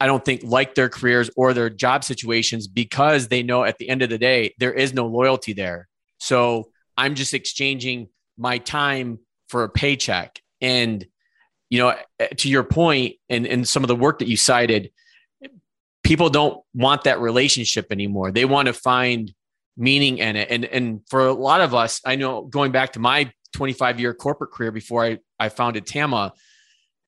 I 0.00 0.06
don't 0.06 0.24
think 0.24 0.42
like 0.42 0.74
their 0.74 0.88
careers 0.88 1.30
or 1.36 1.52
their 1.54 1.70
job 1.70 2.04
situations 2.04 2.66
because 2.66 3.28
they 3.28 3.42
know 3.42 3.64
at 3.64 3.78
the 3.78 3.88
end 3.88 4.02
of 4.02 4.10
the 4.10 4.18
day 4.18 4.54
there 4.58 4.72
is 4.72 4.92
no 4.92 5.06
loyalty 5.06 5.52
there. 5.52 5.88
So 6.18 6.70
I'm 6.96 7.14
just 7.14 7.34
exchanging 7.34 8.08
my 8.36 8.58
time 8.58 9.20
for 9.48 9.64
a 9.64 9.68
paycheck. 9.68 10.40
And 10.60 11.06
you 11.70 11.78
know, 11.78 11.94
to 12.38 12.48
your 12.48 12.64
point, 12.64 13.16
and 13.28 13.46
and 13.46 13.68
some 13.68 13.84
of 13.84 13.88
the 13.88 13.96
work 13.96 14.20
that 14.20 14.28
you 14.28 14.36
cited, 14.36 14.90
people 16.02 16.30
don't 16.30 16.62
want 16.74 17.04
that 17.04 17.20
relationship 17.20 17.88
anymore. 17.90 18.32
They 18.32 18.46
want 18.46 18.66
to 18.66 18.72
find 18.72 19.32
meaning 19.78 20.18
in 20.18 20.36
it. 20.36 20.48
And 20.50 20.64
and 20.64 21.00
for 21.08 21.26
a 21.26 21.32
lot 21.32 21.60
of 21.60 21.74
us, 21.74 22.00
I 22.04 22.16
know 22.16 22.42
going 22.42 22.72
back 22.72 22.92
to 22.94 23.00
my 23.00 23.32
25 23.52 24.00
year 24.00 24.12
corporate 24.12 24.50
career 24.50 24.72
before 24.72 25.04
I, 25.04 25.18
I 25.38 25.48
founded 25.48 25.86
Tama, 25.86 26.34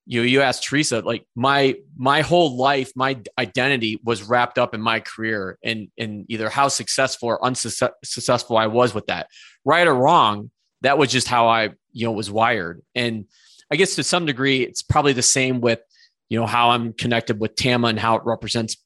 you 0.06 0.20
know, 0.20 0.24
you 0.24 0.40
asked 0.40 0.64
Teresa, 0.64 1.00
like 1.00 1.26
my 1.35 1.76
my 1.96 2.22
whole 2.22 2.56
life, 2.56 2.92
my 2.96 3.18
identity 3.38 4.00
was 4.02 4.22
wrapped 4.22 4.59
up 4.59 4.74
in 4.74 4.80
my 4.80 5.00
career 5.00 5.59
and 5.62 5.88
in 5.96 6.24
either 6.28 6.48
how 6.48 6.68
successful 6.68 7.28
or 7.28 7.44
unsuccessful 7.44 8.56
I 8.56 8.66
was 8.66 8.94
with 8.94 9.06
that. 9.06 9.28
Right 9.64 9.87
or 9.87 9.94
wrong, 9.94 10.50
that 10.80 10.98
was 10.98 11.11
just 11.11 11.28
how 11.28 11.48
I, 11.48 11.70
you 11.92 12.06
know, 12.06 12.12
was 12.12 12.30
wired. 12.30 12.83
And 12.94 13.26
I 13.70 13.76
guess 13.76 13.94
to 13.96 14.02
some 14.02 14.26
degree, 14.26 14.62
it's 14.62 14.83
probably 14.83 15.12
the 15.12 15.22
same 15.22 15.61
with, 15.61 15.80
you 16.28 16.40
know, 16.40 16.46
how 16.46 16.70
I'm 16.70 16.92
connected 16.92 17.38
with 17.38 17.54
Tama 17.54 17.88
and 17.88 17.98
how 17.98 18.16
it 18.16 18.22
represents 18.24 18.76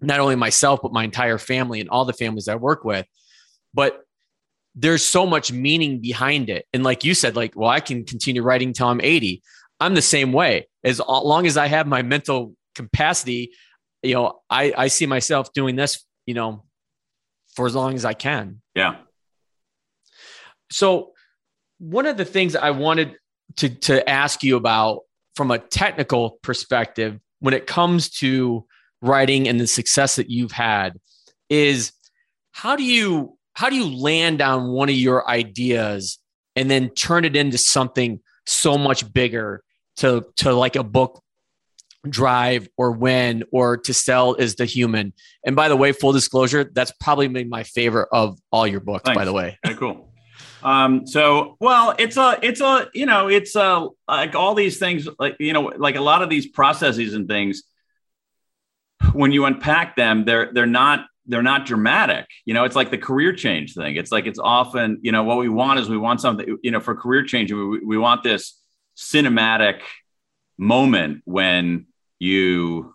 not 0.00 0.20
only 0.20 0.36
myself, 0.36 0.80
but 0.82 0.92
my 0.92 1.04
entire 1.04 1.38
family 1.38 1.80
and 1.80 1.88
all 1.88 2.04
the 2.04 2.12
families 2.12 2.48
I 2.48 2.56
work 2.56 2.84
with. 2.84 3.06
But 3.72 4.00
there's 4.74 5.04
so 5.04 5.26
much 5.26 5.50
meaning 5.50 6.00
behind 6.00 6.50
it. 6.50 6.66
And 6.72 6.84
like 6.84 7.02
you 7.02 7.14
said, 7.14 7.34
like, 7.34 7.54
well, 7.56 7.70
I 7.70 7.80
can 7.80 8.04
continue 8.04 8.42
writing 8.42 8.72
till 8.72 8.88
I'm 8.88 9.00
80. 9.00 9.42
I'm 9.80 9.94
the 9.94 10.02
same 10.02 10.32
way. 10.32 10.68
As 10.84 11.00
long 11.00 11.46
as 11.46 11.56
I 11.56 11.66
have 11.66 11.86
my 11.86 12.02
mental 12.02 12.54
capacity, 12.74 13.52
you 14.02 14.14
know, 14.14 14.40
I, 14.50 14.72
I 14.76 14.88
see 14.88 15.06
myself 15.06 15.52
doing 15.52 15.76
this, 15.76 16.04
you 16.26 16.34
know, 16.34 16.64
for 17.54 17.66
as 17.66 17.74
long 17.74 17.94
as 17.94 18.04
I 18.04 18.12
can. 18.12 18.60
Yeah. 18.74 18.96
So 20.70 21.12
one 21.78 22.06
of 22.06 22.16
the 22.16 22.24
things 22.24 22.54
I 22.54 22.70
wanted 22.70 23.16
to, 23.56 23.68
to 23.68 24.08
ask 24.08 24.42
you 24.42 24.56
about 24.56 25.00
from 25.34 25.50
a 25.50 25.58
technical 25.58 26.38
perspective, 26.42 27.18
when 27.40 27.54
it 27.54 27.66
comes 27.66 28.10
to 28.18 28.66
writing 29.02 29.48
and 29.48 29.60
the 29.60 29.66
success 29.66 30.16
that 30.16 30.30
you've 30.30 30.52
had 30.52 30.98
is 31.48 31.92
how 32.52 32.76
do 32.76 32.82
you 32.82 33.36
how 33.52 33.70
do 33.70 33.76
you 33.76 33.86
land 33.86 34.42
on 34.42 34.68
one 34.68 34.88
of 34.88 34.94
your 34.94 35.28
ideas 35.28 36.18
and 36.56 36.70
then 36.70 36.90
turn 36.90 37.24
it 37.24 37.36
into 37.36 37.58
something 37.58 38.20
so 38.46 38.78
much 38.78 39.12
bigger 39.12 39.62
to 39.96 40.26
to 40.36 40.52
like 40.52 40.76
a 40.76 40.82
book 40.82 41.22
drive 42.08 42.68
or 42.76 42.92
win 42.92 43.42
or 43.50 43.76
to 43.76 43.92
sell 43.92 44.34
is 44.34 44.56
the 44.56 44.64
human? 44.64 45.12
And 45.44 45.56
by 45.56 45.68
the 45.68 45.76
way 45.76 45.92
full 45.92 46.12
disclosure 46.12 46.64
that's 46.64 46.92
probably 47.00 47.28
been 47.28 47.48
my 47.48 47.62
favorite 47.62 48.08
of 48.12 48.38
all 48.50 48.66
your 48.66 48.80
books 48.80 49.04
Thanks. 49.04 49.18
by 49.18 49.24
the 49.24 49.32
way. 49.32 49.58
Very 49.64 49.76
cool. 49.76 50.12
Um 50.62 51.06
so 51.06 51.56
well 51.60 51.94
it's 51.98 52.16
a 52.16 52.38
it's 52.42 52.60
a 52.60 52.88
you 52.94 53.06
know 53.06 53.28
it's 53.28 53.54
a 53.54 53.88
like 54.08 54.34
all 54.34 54.54
these 54.54 54.78
things 54.78 55.06
like 55.18 55.36
you 55.38 55.52
know 55.52 55.72
like 55.76 55.96
a 55.96 56.00
lot 56.00 56.22
of 56.22 56.30
these 56.30 56.46
processes 56.46 57.14
and 57.14 57.28
things 57.28 57.62
when 59.12 59.32
you 59.32 59.44
unpack 59.44 59.96
them, 59.96 60.24
they're 60.24 60.52
they're 60.52 60.66
not 60.66 61.06
they're 61.26 61.42
not 61.42 61.66
dramatic. 61.66 62.26
You 62.44 62.54
know, 62.54 62.64
it's 62.64 62.76
like 62.76 62.90
the 62.90 62.98
career 62.98 63.32
change 63.32 63.74
thing. 63.74 63.96
It's 63.96 64.12
like 64.12 64.26
it's 64.26 64.38
often, 64.38 65.00
you 65.02 65.12
know, 65.12 65.24
what 65.24 65.38
we 65.38 65.48
want 65.48 65.80
is 65.80 65.88
we 65.88 65.98
want 65.98 66.20
something, 66.20 66.58
you 66.62 66.70
know, 66.70 66.80
for 66.80 66.94
career 66.94 67.24
change, 67.24 67.52
we, 67.52 67.80
we 67.80 67.98
want 67.98 68.22
this 68.22 68.60
cinematic 68.96 69.80
moment 70.56 71.22
when 71.24 71.86
you, 72.18 72.94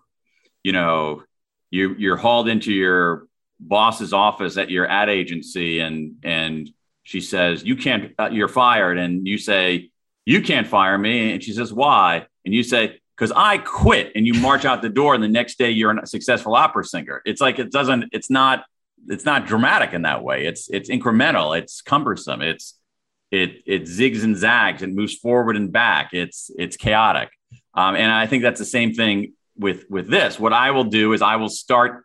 you 0.64 0.72
know, 0.72 1.24
you 1.70 1.96
you're 1.98 2.18
hauled 2.18 2.48
into 2.48 2.72
your 2.72 3.28
boss's 3.60 4.14
office 4.14 4.58
at 4.58 4.70
your 4.70 4.88
ad 4.88 5.10
agency 5.10 5.80
and 5.80 6.16
and 6.24 6.70
she 7.04 7.22
says 7.22 7.64
you 7.64 7.76
can't 7.76 8.12
uh, 8.18 8.30
you're 8.32 8.48
fired 8.48 8.98
and 8.98 9.28
you 9.28 9.38
say 9.38 9.90
you 10.26 10.42
can't 10.42 10.68
fire 10.68 10.98
me 10.98 11.34
and 11.34 11.44
she 11.44 11.54
says 11.54 11.72
why 11.72 12.26
and 12.44 12.54
you 12.54 12.64
say 12.64 13.00
because 13.22 13.32
i 13.36 13.60
quit 13.60 14.12
and 14.16 14.26
you 14.26 14.34
march 14.34 14.66
out 14.66 14.82
the 14.82 14.90
door 14.90 15.14
and 15.14 15.24
the 15.24 15.28
next 15.28 15.60
day 15.60 15.70
you're 15.70 15.96
a 15.96 16.08
successful 16.08 16.56
opera 16.56 16.84
singer. 16.84 17.22
It's 17.24 17.40
like 17.40 17.60
it 17.60 17.72
doesn't 17.72 18.06
it's 18.12 18.32
not 18.32 18.66
it's 19.08 19.26
not 19.26 19.46
dramatic 19.46 19.94
in 19.94 20.02
that 20.04 20.24
way. 20.24 20.48
It's 20.48 20.70
it's 20.70 20.90
incremental. 20.90 21.58
It's 21.58 21.82
cumbersome. 21.84 22.42
It's 22.42 22.80
it 23.30 23.62
it 23.68 23.84
zigs 23.84 24.24
and 24.24 24.36
zags 24.36 24.82
and 24.82 24.96
moves 24.96 25.16
forward 25.16 25.56
and 25.56 25.72
back. 25.72 26.14
It's 26.14 26.50
it's 26.58 26.78
chaotic. 26.78 27.30
Um, 27.76 27.96
and 27.96 28.12
i 28.12 28.26
think 28.26 28.42
that's 28.42 28.60
the 28.60 28.66
same 28.66 28.94
thing 28.94 29.34
with 29.56 29.86
with 29.88 30.10
this. 30.10 30.40
What 30.40 30.54
i 30.54 30.72
will 30.72 30.86
do 30.86 31.14
is 31.14 31.22
i 31.22 31.36
will 31.36 31.50
start 31.50 32.04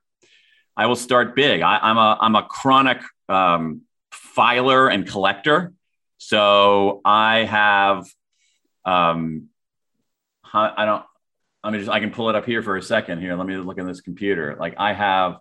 i 0.76 0.85
will 0.85 0.96
start 0.96 1.35
big. 1.35 1.62
I, 1.62 1.90
am 1.90 1.96
a 1.96 2.18
i'm 2.20 2.35
a 2.37 2.42
chronic 2.42 3.00
um, 3.31 3.83
filer 4.11 4.88
and 4.88 5.07
collector. 5.07 5.72
So 6.18 7.00
i 7.07 7.44
have 7.44 8.07
um 8.85 9.48
i 10.52 10.85
don't 10.85 11.04
i 11.62 11.70
mean 11.70 11.80
just 11.80 11.90
i 11.90 12.00
can 12.00 12.11
pull 12.11 12.28
it 12.28 12.37
up 12.37 12.44
here 12.44 12.62
for 12.62 12.76
a 12.76 12.82
second 12.82 13.20
here 13.20 13.35
let 13.37 13.46
me 13.46 13.56
look 13.56 13.78
in 13.78 13.87
this 13.87 14.00
computer 14.00 14.56
like 14.59 14.74
i 14.78 14.92
have 14.92 15.38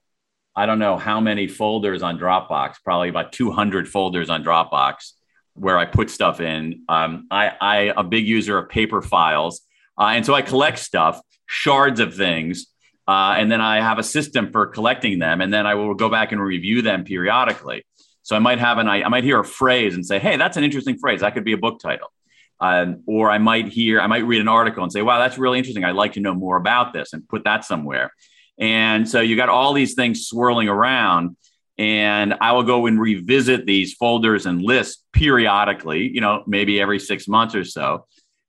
i 0.55 0.65
don't 0.65 0.79
know 0.79 0.97
how 0.97 1.19
many 1.19 1.47
folders 1.47 2.01
on 2.01 2.17
dropbox 2.19 2.75
probably 2.83 3.09
about 3.09 3.31
200 3.31 3.87
folders 3.87 4.29
on 4.29 4.43
dropbox 4.43 5.11
where 5.53 5.77
i 5.77 5.85
put 5.85 6.09
stuff 6.09 6.39
in 6.39 6.83
um, 6.89 7.27
i 7.31 7.51
i 7.61 7.75
a 7.95 8.03
big 8.03 8.27
user 8.27 8.57
of 8.57 8.69
paper 8.69 9.01
files 9.01 9.61
uh, 9.97 10.07
and 10.07 10.25
so 10.25 10.33
I 10.33 10.41
collect 10.41 10.79
stuff, 10.79 11.21
shards 11.45 11.99
of 11.99 12.15
things, 12.15 12.67
uh, 13.07 13.35
and 13.37 13.51
then 13.51 13.61
I 13.61 13.81
have 13.81 13.99
a 13.99 14.03
system 14.03 14.51
for 14.51 14.67
collecting 14.67 15.19
them, 15.19 15.41
and 15.41 15.53
then 15.53 15.65
I 15.65 15.75
will 15.75 15.93
go 15.93 16.09
back 16.09 16.31
and 16.31 16.41
review 16.41 16.81
them 16.81 17.03
periodically. 17.03 17.85
So 18.23 18.35
I 18.35 18.39
might 18.39 18.59
have 18.59 18.77
an 18.79 18.87
I 18.87 19.07
might 19.07 19.23
hear 19.23 19.39
a 19.39 19.45
phrase 19.45 19.93
and 19.93 20.05
say, 20.05 20.19
"Hey, 20.19 20.37
that's 20.37 20.57
an 20.57 20.63
interesting 20.63 20.97
phrase. 20.97 21.21
That 21.21 21.33
could 21.33 21.45
be 21.45 21.53
a 21.53 21.57
book 21.57 21.79
title." 21.79 22.11
Um, 22.59 23.03
or 23.05 23.29
I 23.29 23.37
might 23.37 23.67
hear, 23.67 23.99
I 23.99 24.07
might 24.07 24.25
read 24.25 24.41
an 24.41 24.47
article 24.47 24.83
and 24.83 24.91
say, 24.91 25.01
"Wow, 25.01 25.19
that's 25.19 25.37
really 25.37 25.57
interesting. 25.57 25.83
I'd 25.83 25.95
like 25.95 26.13
to 26.13 26.21
know 26.21 26.33
more 26.33 26.57
about 26.57 26.93
this," 26.93 27.13
and 27.13 27.27
put 27.27 27.43
that 27.43 27.65
somewhere. 27.65 28.11
And 28.57 29.07
so 29.07 29.19
you 29.19 29.35
got 29.35 29.49
all 29.49 29.73
these 29.73 29.95
things 29.95 30.27
swirling 30.27 30.69
around, 30.69 31.35
and 31.77 32.35
I 32.39 32.53
will 32.53 32.63
go 32.63 32.85
and 32.85 32.99
revisit 32.99 33.65
these 33.65 33.93
folders 33.93 34.45
and 34.45 34.61
lists 34.61 35.03
periodically. 35.11 36.07
You 36.07 36.21
know, 36.21 36.43
maybe 36.47 36.79
every 36.79 36.99
six 36.99 37.27
months 37.27 37.55
or 37.55 37.65
so 37.65 38.05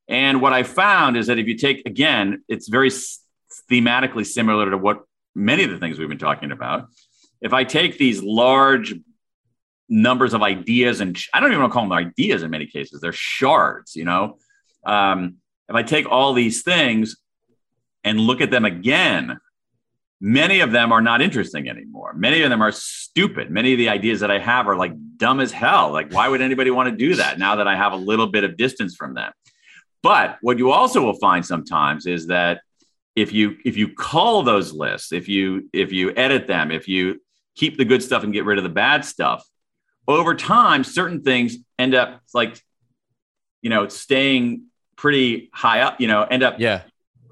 and 0.07 0.41
what 0.41 0.53
I 0.53 0.63
found 0.63 1.17
is 1.17 1.27
that 1.27 1.37
if 1.37 1.47
you 1.47 1.55
take, 1.55 1.85
again, 1.85 2.43
it's 2.47 2.69
very 2.69 2.89
thematically 3.69 4.25
similar 4.25 4.69
to 4.69 4.77
what 4.77 5.03
many 5.35 5.63
of 5.63 5.69
the 5.69 5.77
things 5.77 5.99
we've 5.99 6.07
been 6.07 6.17
talking 6.17 6.51
about. 6.51 6.87
If 7.41 7.53
I 7.53 7.65
take 7.65 7.97
these 7.97 8.23
large 8.23 8.95
numbers 9.89 10.33
of 10.33 10.41
ideas, 10.41 11.01
and 11.01 11.17
I 11.33 11.39
don't 11.39 11.49
even 11.49 11.61
want 11.61 11.71
to 11.71 11.73
call 11.73 11.83
them 11.83 11.93
ideas 11.93 12.43
in 12.43 12.51
many 12.51 12.67
cases, 12.67 13.01
they're 13.01 13.13
shards, 13.13 13.95
you 13.95 14.05
know. 14.05 14.37
Um, 14.85 15.35
if 15.69 15.75
I 15.75 15.83
take 15.83 16.09
all 16.09 16.33
these 16.33 16.63
things 16.63 17.17
and 18.03 18.19
look 18.19 18.41
at 18.41 18.51
them 18.51 18.65
again, 18.65 19.39
many 20.19 20.61
of 20.61 20.71
them 20.71 20.91
are 20.91 21.01
not 21.01 21.21
interesting 21.21 21.69
anymore. 21.69 22.13
Many 22.13 22.41
of 22.41 22.49
them 22.49 22.61
are 22.61 22.71
stupid. 22.71 23.51
Many 23.51 23.73
of 23.73 23.77
the 23.77 23.89
ideas 23.89 24.21
that 24.21 24.31
I 24.31 24.39
have 24.39 24.67
are 24.67 24.75
like 24.75 24.93
dumb 25.17 25.39
as 25.39 25.51
hell. 25.51 25.91
Like, 25.91 26.13
why 26.13 26.27
would 26.27 26.41
anybody 26.41 26.71
want 26.71 26.89
to 26.89 26.95
do 26.95 27.15
that 27.15 27.37
now 27.39 27.55
that 27.57 27.67
I 27.67 27.75
have 27.75 27.93
a 27.93 27.97
little 27.97 28.27
bit 28.27 28.43
of 28.43 28.57
distance 28.57 28.95
from 28.95 29.13
them? 29.13 29.31
But 30.03 30.37
what 30.41 30.57
you 30.57 30.71
also 30.71 31.03
will 31.03 31.19
find 31.19 31.45
sometimes 31.45 32.05
is 32.05 32.27
that 32.27 32.61
if 33.15 33.33
you 33.33 33.57
if 33.65 33.75
you 33.75 33.93
call 33.93 34.43
those 34.43 34.71
lists, 34.71 35.11
if 35.11 35.27
you 35.27 35.69
if 35.73 35.91
you 35.91 36.13
edit 36.15 36.47
them, 36.47 36.71
if 36.71 36.87
you 36.87 37.19
keep 37.55 37.77
the 37.77 37.85
good 37.85 38.03
stuff 38.03 38.23
and 38.23 38.31
get 38.31 38.45
rid 38.45 38.59
of 38.59 38.63
the 38.63 38.69
bad 38.69 39.03
stuff, 39.03 39.43
over 40.07 40.35
time, 40.35 40.83
certain 40.83 41.21
things 41.21 41.57
end 41.77 41.95
up 41.95 42.21
like, 42.33 42.61
you 43.61 43.69
know, 43.69 43.87
staying 43.87 44.63
pretty 44.95 45.49
high 45.53 45.81
up, 45.81 45.99
you 45.99 46.07
know, 46.07 46.23
end 46.23 46.43
up 46.43 46.55
yeah. 46.59 46.83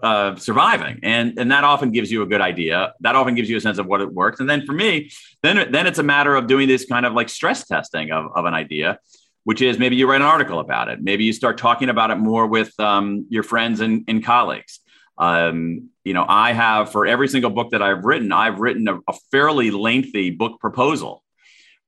Uh, 0.03 0.35
surviving, 0.35 0.99
and 1.03 1.39
and 1.39 1.51
that 1.51 1.63
often 1.63 1.89
gives 1.89 2.11
you 2.11 2.21
a 2.21 2.25
good 2.25 2.41
idea. 2.41 2.93
That 2.99 3.15
often 3.15 3.33
gives 3.33 3.49
you 3.49 3.57
a 3.57 3.61
sense 3.61 3.79
of 3.79 3.87
what 3.87 4.01
it 4.01 4.13
works. 4.13 4.39
And 4.39 4.47
then 4.47 4.65
for 4.65 4.73
me, 4.73 5.09
then 5.41 5.71
then 5.71 5.87
it's 5.87 5.97
a 5.97 6.03
matter 6.03 6.35
of 6.35 6.47
doing 6.47 6.67
this 6.67 6.85
kind 6.85 7.05
of 7.05 7.13
like 7.13 7.29
stress 7.29 7.65
testing 7.65 8.11
of, 8.11 8.25
of 8.35 8.45
an 8.45 8.53
idea 8.53 8.99
which 9.45 9.61
is 9.61 9.79
maybe 9.79 9.95
you 9.95 10.09
write 10.09 10.21
an 10.21 10.27
article 10.27 10.59
about 10.59 10.89
it. 10.89 11.01
Maybe 11.01 11.23
you 11.23 11.31
start 11.31 11.57
talking 11.59 11.89
about 11.89 12.09
it 12.09 12.15
more 12.15 12.47
with 12.47 12.77
um, 12.79 13.27
your 13.29 13.43
friends 13.43 13.79
and, 13.79 14.03
and 14.07 14.23
colleagues. 14.23 14.79
Um, 15.19 15.91
you 16.03 16.13
know, 16.13 16.25
I 16.27 16.51
have 16.51 16.91
for 16.91 17.05
every 17.05 17.27
single 17.27 17.51
book 17.51 17.69
that 17.69 17.81
I've 17.81 18.03
written, 18.03 18.31
I've 18.31 18.59
written 18.59 18.87
a, 18.87 18.99
a 19.07 19.13
fairly 19.31 19.69
lengthy 19.69 20.31
book 20.31 20.59
proposal 20.59 21.23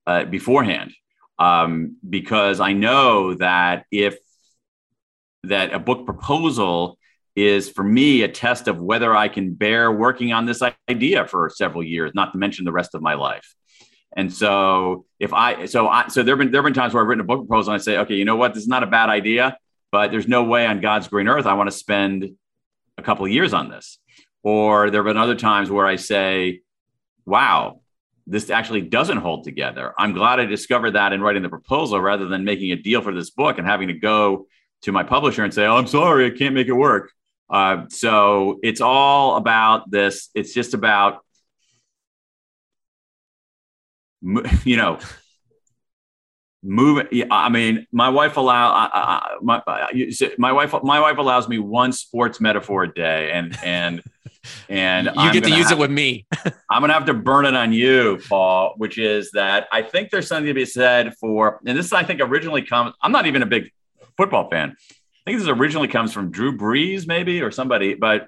uh, 0.07 0.23
beforehand 0.25 0.91
um, 1.37 1.97
because 2.07 2.59
I 2.59 2.73
know 2.73 3.35
that 3.35 3.85
if 3.91 4.17
that 5.43 5.73
a 5.73 5.79
book 5.79 6.05
proposal 6.05 6.97
is 7.35 7.69
for 7.69 7.83
me 7.83 8.23
a 8.23 8.27
test 8.27 8.67
of 8.67 8.81
whether 8.81 9.15
I 9.15 9.27
can 9.27 9.53
bear 9.53 9.91
working 9.91 10.33
on 10.33 10.45
this 10.45 10.63
idea 10.89 11.27
for 11.27 11.51
several 11.53 11.83
years, 11.83 12.11
not 12.15 12.31
to 12.31 12.39
mention 12.39 12.65
the 12.65 12.71
rest 12.71 12.95
of 12.95 13.01
my 13.01 13.13
life. 13.13 13.53
And 14.15 14.33
so 14.33 15.05
if 15.19 15.33
I 15.33 15.65
so 15.65 15.87
I 15.87 16.07
so 16.07 16.23
there've 16.23 16.39
been 16.39 16.49
there've 16.51 16.63
been 16.63 16.73
times 16.73 16.93
where 16.93 17.03
I've 17.03 17.09
written 17.09 17.21
a 17.21 17.25
book 17.25 17.47
proposal 17.47 17.73
and 17.73 17.79
I 17.79 17.83
say, 17.83 17.97
okay, 17.99 18.15
you 18.15 18.25
know 18.25 18.35
what, 18.35 18.55
this 18.55 18.63
is 18.63 18.69
not 18.69 18.81
a 18.81 18.87
bad 18.87 19.09
idea, 19.09 19.57
but 19.91 20.09
there's 20.09 20.27
no 20.27 20.43
way 20.43 20.65
on 20.65 20.81
God's 20.81 21.07
green 21.07 21.27
earth 21.27 21.45
I 21.45 21.53
want 21.53 21.69
to 21.69 21.77
spend 21.77 22.31
a 22.97 23.03
couple 23.03 23.25
of 23.25 23.31
years 23.31 23.53
on 23.53 23.69
this. 23.69 23.99
Or 24.41 24.89
there 24.89 25.03
have 25.03 25.13
been 25.13 25.21
other 25.21 25.35
times 25.35 25.69
where 25.69 25.85
I 25.85 25.97
say, 25.97 26.61
wow, 27.25 27.81
this 28.27 28.49
actually 28.49 28.81
doesn't 28.81 29.17
hold 29.17 29.45
together. 29.45 29.93
I'm 29.97 30.13
glad 30.13 30.39
I 30.39 30.45
discovered 30.45 30.91
that 30.91 31.13
in 31.13 31.21
writing 31.21 31.43
the 31.43 31.49
proposal 31.49 31.99
rather 31.99 32.27
than 32.27 32.43
making 32.43 32.71
a 32.71 32.75
deal 32.75 33.01
for 33.01 33.13
this 33.13 33.29
book 33.29 33.57
and 33.57 33.65
having 33.65 33.87
to 33.87 33.93
go 33.93 34.47
to 34.83 34.91
my 34.91 35.03
publisher 35.03 35.43
and 35.43 35.53
say, 35.53 35.65
oh, 35.65 35.77
I'm 35.77 35.87
sorry, 35.87 36.27
I 36.27 36.37
can't 36.37 36.53
make 36.53 36.67
it 36.67 36.73
work. 36.73 37.11
Uh, 37.49 37.85
so 37.89 38.59
it's 38.61 38.81
all 38.81 39.37
about 39.37 39.89
this. 39.89 40.29
It's 40.35 40.53
just 40.53 40.73
about 40.73 41.21
you 44.65 44.77
know, 44.77 44.99
moving. 46.63 47.27
I 47.31 47.49
mean, 47.49 47.87
my 47.91 48.09
wife 48.09 48.37
allow 48.37 48.71
I, 48.71 48.89
I, 48.93 49.37
my 49.41 49.61
my 50.37 50.51
wife 50.51 50.73
my 50.83 50.99
wife 50.99 51.17
allows 51.17 51.47
me 51.47 51.59
one 51.59 51.91
sports 51.91 52.41
metaphor 52.41 52.83
a 52.83 52.93
day, 52.93 53.31
and 53.31 53.57
and 53.63 54.01
and 54.69 55.07
you 55.07 55.13
I'm 55.15 55.33
get 55.33 55.43
to 55.45 55.51
use 55.51 55.71
it 55.71 55.77
with 55.77 55.91
me. 55.91 56.25
I'm 56.69 56.81
gonna 56.81 56.93
have 56.93 57.05
to 57.05 57.13
burn 57.13 57.45
it 57.45 57.55
on 57.55 57.73
you, 57.73 58.19
Paul. 58.27 58.73
Which 58.77 58.97
is 58.97 59.31
that 59.31 59.67
I 59.71 59.81
think 59.81 60.09
there's 60.09 60.27
something 60.27 60.47
to 60.47 60.53
be 60.53 60.65
said 60.65 61.15
for, 61.15 61.59
and 61.65 61.77
this 61.77 61.91
I 61.93 62.03
think 62.03 62.21
originally 62.21 62.61
comes. 62.61 62.93
I'm 63.01 63.11
not 63.11 63.25
even 63.25 63.41
a 63.41 63.45
big 63.45 63.71
football 64.15 64.49
fan. 64.49 64.71
I 64.71 64.95
think 65.25 65.39
this 65.39 65.47
originally 65.47 65.87
comes 65.87 66.13
from 66.13 66.31
Drew 66.31 66.57
Brees, 66.57 67.07
maybe 67.07 67.41
or 67.41 67.51
somebody, 67.51 67.95
but 67.95 68.27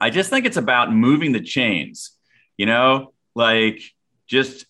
I 0.00 0.10
just 0.10 0.30
think 0.30 0.46
it's 0.46 0.56
about 0.56 0.92
moving 0.92 1.32
the 1.32 1.40
chains. 1.40 2.12
You 2.56 2.66
know, 2.66 3.12
like 3.34 3.80
just 4.26 4.66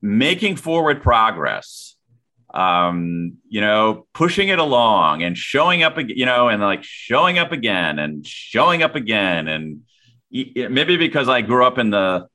making 0.00 0.56
forward 0.56 1.02
progress 1.02 1.96
um 2.54 3.34
you 3.48 3.60
know 3.60 4.06
pushing 4.14 4.48
it 4.48 4.58
along 4.58 5.22
and 5.22 5.36
showing 5.36 5.82
up 5.82 5.96
you 5.98 6.24
know 6.24 6.48
and 6.48 6.62
like 6.62 6.82
showing 6.82 7.38
up 7.38 7.52
again 7.52 7.98
and 7.98 8.26
showing 8.26 8.82
up 8.82 8.94
again 8.94 9.48
and 9.48 9.82
maybe 10.30 10.96
because 10.96 11.28
i 11.28 11.40
grew 11.40 11.64
up 11.64 11.78
in 11.78 11.90
the 11.90 12.26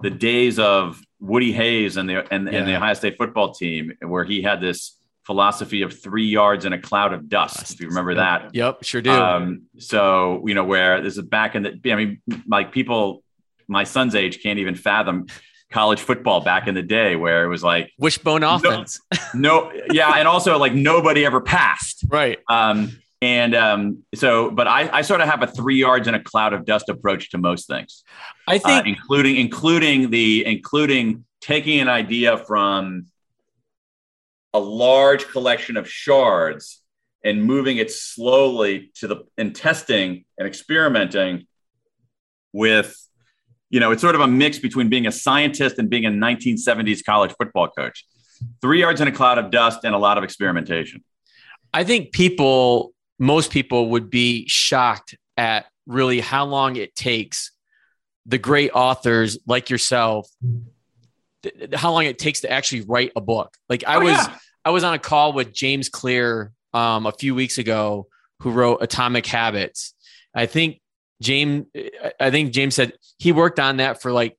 the 0.00 0.10
days 0.10 0.58
of 0.58 1.00
woody 1.20 1.52
hayes 1.52 1.96
and 1.96 2.08
the 2.08 2.32
and, 2.32 2.46
yeah. 2.46 2.58
and 2.58 2.68
the 2.68 2.76
ohio 2.76 2.94
state 2.94 3.16
football 3.16 3.52
team 3.54 3.92
where 4.00 4.24
he 4.24 4.42
had 4.42 4.60
this 4.60 4.98
philosophy 5.24 5.82
of 5.82 5.98
three 5.98 6.26
yards 6.26 6.64
in 6.64 6.72
a 6.72 6.80
cloud 6.80 7.12
of 7.12 7.28
dust 7.28 7.72
if 7.72 7.80
you 7.80 7.88
remember 7.88 8.14
that 8.14 8.54
yep 8.54 8.78
sure 8.82 9.02
do 9.02 9.10
um 9.10 9.62
so 9.78 10.42
you 10.46 10.54
know 10.54 10.64
where 10.64 11.00
this 11.02 11.16
is 11.16 11.24
back 11.24 11.54
in 11.54 11.62
the 11.62 11.92
i 11.92 11.96
mean 11.96 12.20
like 12.46 12.70
people 12.70 13.24
my 13.66 13.82
son's 13.82 14.14
age 14.14 14.40
can't 14.42 14.58
even 14.58 14.74
fathom 14.74 15.26
college 15.70 16.00
football 16.00 16.40
back 16.40 16.68
in 16.68 16.74
the 16.74 16.82
day 16.82 17.16
where 17.16 17.44
it 17.44 17.48
was 17.48 17.62
like 17.62 17.92
wishbone 17.98 18.42
offense. 18.42 19.00
No, 19.34 19.70
no 19.70 19.82
yeah, 19.90 20.12
and 20.16 20.28
also 20.28 20.58
like 20.58 20.72
nobody 20.72 21.24
ever 21.24 21.40
passed. 21.40 22.04
Right. 22.08 22.38
Um, 22.48 22.96
and 23.22 23.54
um, 23.54 24.02
so, 24.14 24.50
but 24.50 24.66
I, 24.66 24.90
I 24.92 25.02
sort 25.02 25.20
of 25.20 25.28
have 25.28 25.42
a 25.42 25.46
three 25.46 25.76
yards 25.76 26.06
in 26.06 26.14
a 26.14 26.22
cloud 26.22 26.52
of 26.52 26.64
dust 26.64 26.88
approach 26.88 27.30
to 27.30 27.38
most 27.38 27.66
things. 27.66 28.04
I 28.46 28.58
think, 28.58 28.86
uh, 28.86 28.88
including 28.88 29.36
including 29.36 30.10
the 30.10 30.44
including 30.44 31.24
taking 31.40 31.80
an 31.80 31.88
idea 31.88 32.36
from 32.38 33.06
a 34.52 34.58
large 34.58 35.28
collection 35.28 35.76
of 35.76 35.88
shards 35.88 36.82
and 37.24 37.42
moving 37.42 37.78
it 37.78 37.90
slowly 37.90 38.90
to 38.96 39.08
the 39.08 39.24
and 39.38 39.54
testing 39.54 40.24
and 40.38 40.46
experimenting 40.46 41.46
with 42.52 42.96
you 43.70 43.80
know, 43.80 43.90
it's 43.90 44.00
sort 44.00 44.14
of 44.14 44.20
a 44.20 44.26
mix 44.26 44.58
between 44.58 44.88
being 44.88 45.06
a 45.06 45.12
scientist 45.12 45.78
and 45.78 45.90
being 45.90 46.06
a 46.06 46.10
1970s 46.10 47.04
college 47.04 47.34
football 47.36 47.68
coach. 47.68 48.04
Three 48.60 48.80
yards 48.80 49.00
in 49.00 49.08
a 49.08 49.12
cloud 49.12 49.38
of 49.38 49.50
dust 49.50 49.80
and 49.84 49.94
a 49.94 49.98
lot 49.98 50.18
of 50.18 50.24
experimentation. 50.24 51.02
I 51.72 51.84
think 51.84 52.12
people, 52.12 52.94
most 53.18 53.50
people 53.50 53.90
would 53.90 54.10
be 54.10 54.46
shocked 54.48 55.16
at 55.36 55.66
really 55.86 56.20
how 56.20 56.44
long 56.44 56.76
it 56.76 56.94
takes 56.94 57.52
the 58.26 58.38
great 58.38 58.70
authors 58.74 59.38
like 59.46 59.70
yourself 59.70 60.28
th- 61.42 61.74
how 61.74 61.92
long 61.92 62.04
it 62.04 62.18
takes 62.18 62.40
to 62.40 62.50
actually 62.50 62.80
write 62.82 63.12
a 63.16 63.20
book. 63.20 63.56
Like 63.68 63.84
I 63.86 63.96
Oh, 63.96 64.00
was 64.00 64.12
yeah. 64.12 64.36
I 64.64 64.70
was 64.70 64.82
on 64.84 64.94
a 64.94 64.98
call 64.98 65.32
with 65.32 65.52
James 65.52 65.88
Clear 65.88 66.52
um, 66.74 67.06
a 67.06 67.12
few 67.12 67.34
weeks 67.34 67.58
ago, 67.58 68.08
who 68.40 68.50
wrote 68.50 68.78
Atomic 68.82 69.24
Habits. 69.26 69.94
I 70.34 70.46
think 70.46 70.80
James, 71.22 71.66
I 72.20 72.30
think 72.30 72.52
James 72.52 72.74
said 72.74 72.92
he 73.18 73.30
worked 73.32 73.60
on 73.60 73.76
that 73.76 74.02
for 74.02 74.10
like, 74.12 74.36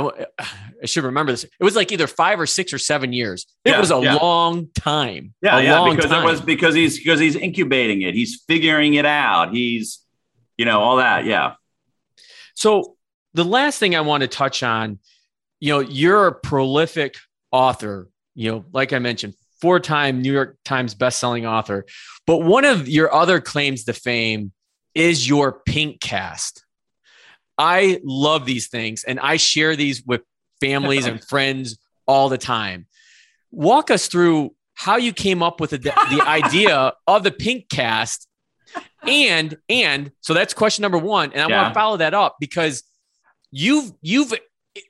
I, 0.00 0.26
I 0.82 0.86
should 0.86 1.04
remember 1.04 1.32
this. 1.32 1.44
It 1.44 1.50
was 1.60 1.74
like 1.76 1.90
either 1.92 2.06
five 2.06 2.38
or 2.38 2.46
six 2.46 2.72
or 2.72 2.78
seven 2.78 3.12
years. 3.12 3.46
It 3.64 3.70
Yeah, 3.70 3.80
was 3.80 3.90
a 3.90 4.00
yeah. 4.00 4.14
long 4.16 4.68
time. 4.74 5.34
Yeah, 5.42 5.58
a 5.58 5.62
yeah, 5.62 5.78
long 5.78 5.96
because 5.96 6.10
time. 6.10 6.22
it 6.22 6.26
was 6.26 6.40
because 6.40 6.74
he's 6.74 6.98
because 6.98 7.18
he's 7.20 7.34
incubating 7.36 8.02
it. 8.02 8.14
He's 8.14 8.42
figuring 8.46 8.94
it 8.94 9.06
out. 9.06 9.52
He's, 9.52 10.00
you 10.56 10.64
know, 10.64 10.80
all 10.80 10.96
that. 10.96 11.24
Yeah. 11.24 11.54
So 12.54 12.96
the 13.34 13.44
last 13.44 13.78
thing 13.78 13.94
I 13.96 14.00
want 14.02 14.22
to 14.22 14.28
touch 14.28 14.62
on, 14.62 14.98
you 15.60 15.72
know, 15.72 15.80
you're 15.80 16.26
a 16.28 16.32
prolific 16.34 17.16
author, 17.50 18.08
you 18.34 18.50
know, 18.50 18.64
like 18.72 18.92
I 18.92 18.98
mentioned, 18.98 19.34
four-time 19.60 20.20
New 20.22 20.32
York 20.32 20.58
Times 20.64 20.94
best-selling 20.94 21.46
author. 21.46 21.86
But 22.26 22.38
one 22.38 22.64
of 22.64 22.88
your 22.88 23.12
other 23.14 23.40
claims 23.40 23.84
to 23.84 23.92
fame 23.92 24.52
is 24.94 25.28
your 25.28 25.60
Pinkcast. 25.68 26.62
I 27.58 28.00
love 28.04 28.44
these 28.46 28.68
things 28.68 29.04
and 29.04 29.18
I 29.20 29.36
share 29.36 29.76
these 29.76 30.02
with 30.04 30.22
families 30.60 31.06
and 31.06 31.22
friends 31.28 31.78
all 32.06 32.28
the 32.28 32.38
time. 32.38 32.86
Walk 33.50 33.90
us 33.90 34.08
through 34.08 34.54
how 34.74 34.96
you 34.96 35.12
came 35.12 35.42
up 35.42 35.60
with 35.60 35.70
the, 35.70 35.78
the 35.78 36.22
idea 36.26 36.92
of 37.06 37.22
the 37.22 37.30
Pinkcast 37.30 38.26
and 39.06 39.56
and 39.68 40.10
so 40.20 40.34
that's 40.34 40.52
question 40.52 40.82
number 40.82 40.98
one 40.98 41.32
and 41.32 41.40
i 41.40 41.46
want 41.46 41.68
to 41.70 41.74
follow 41.78 41.96
that 41.98 42.12
up 42.12 42.36
because 42.40 42.82
you've 43.52 43.92
you've 44.02 44.34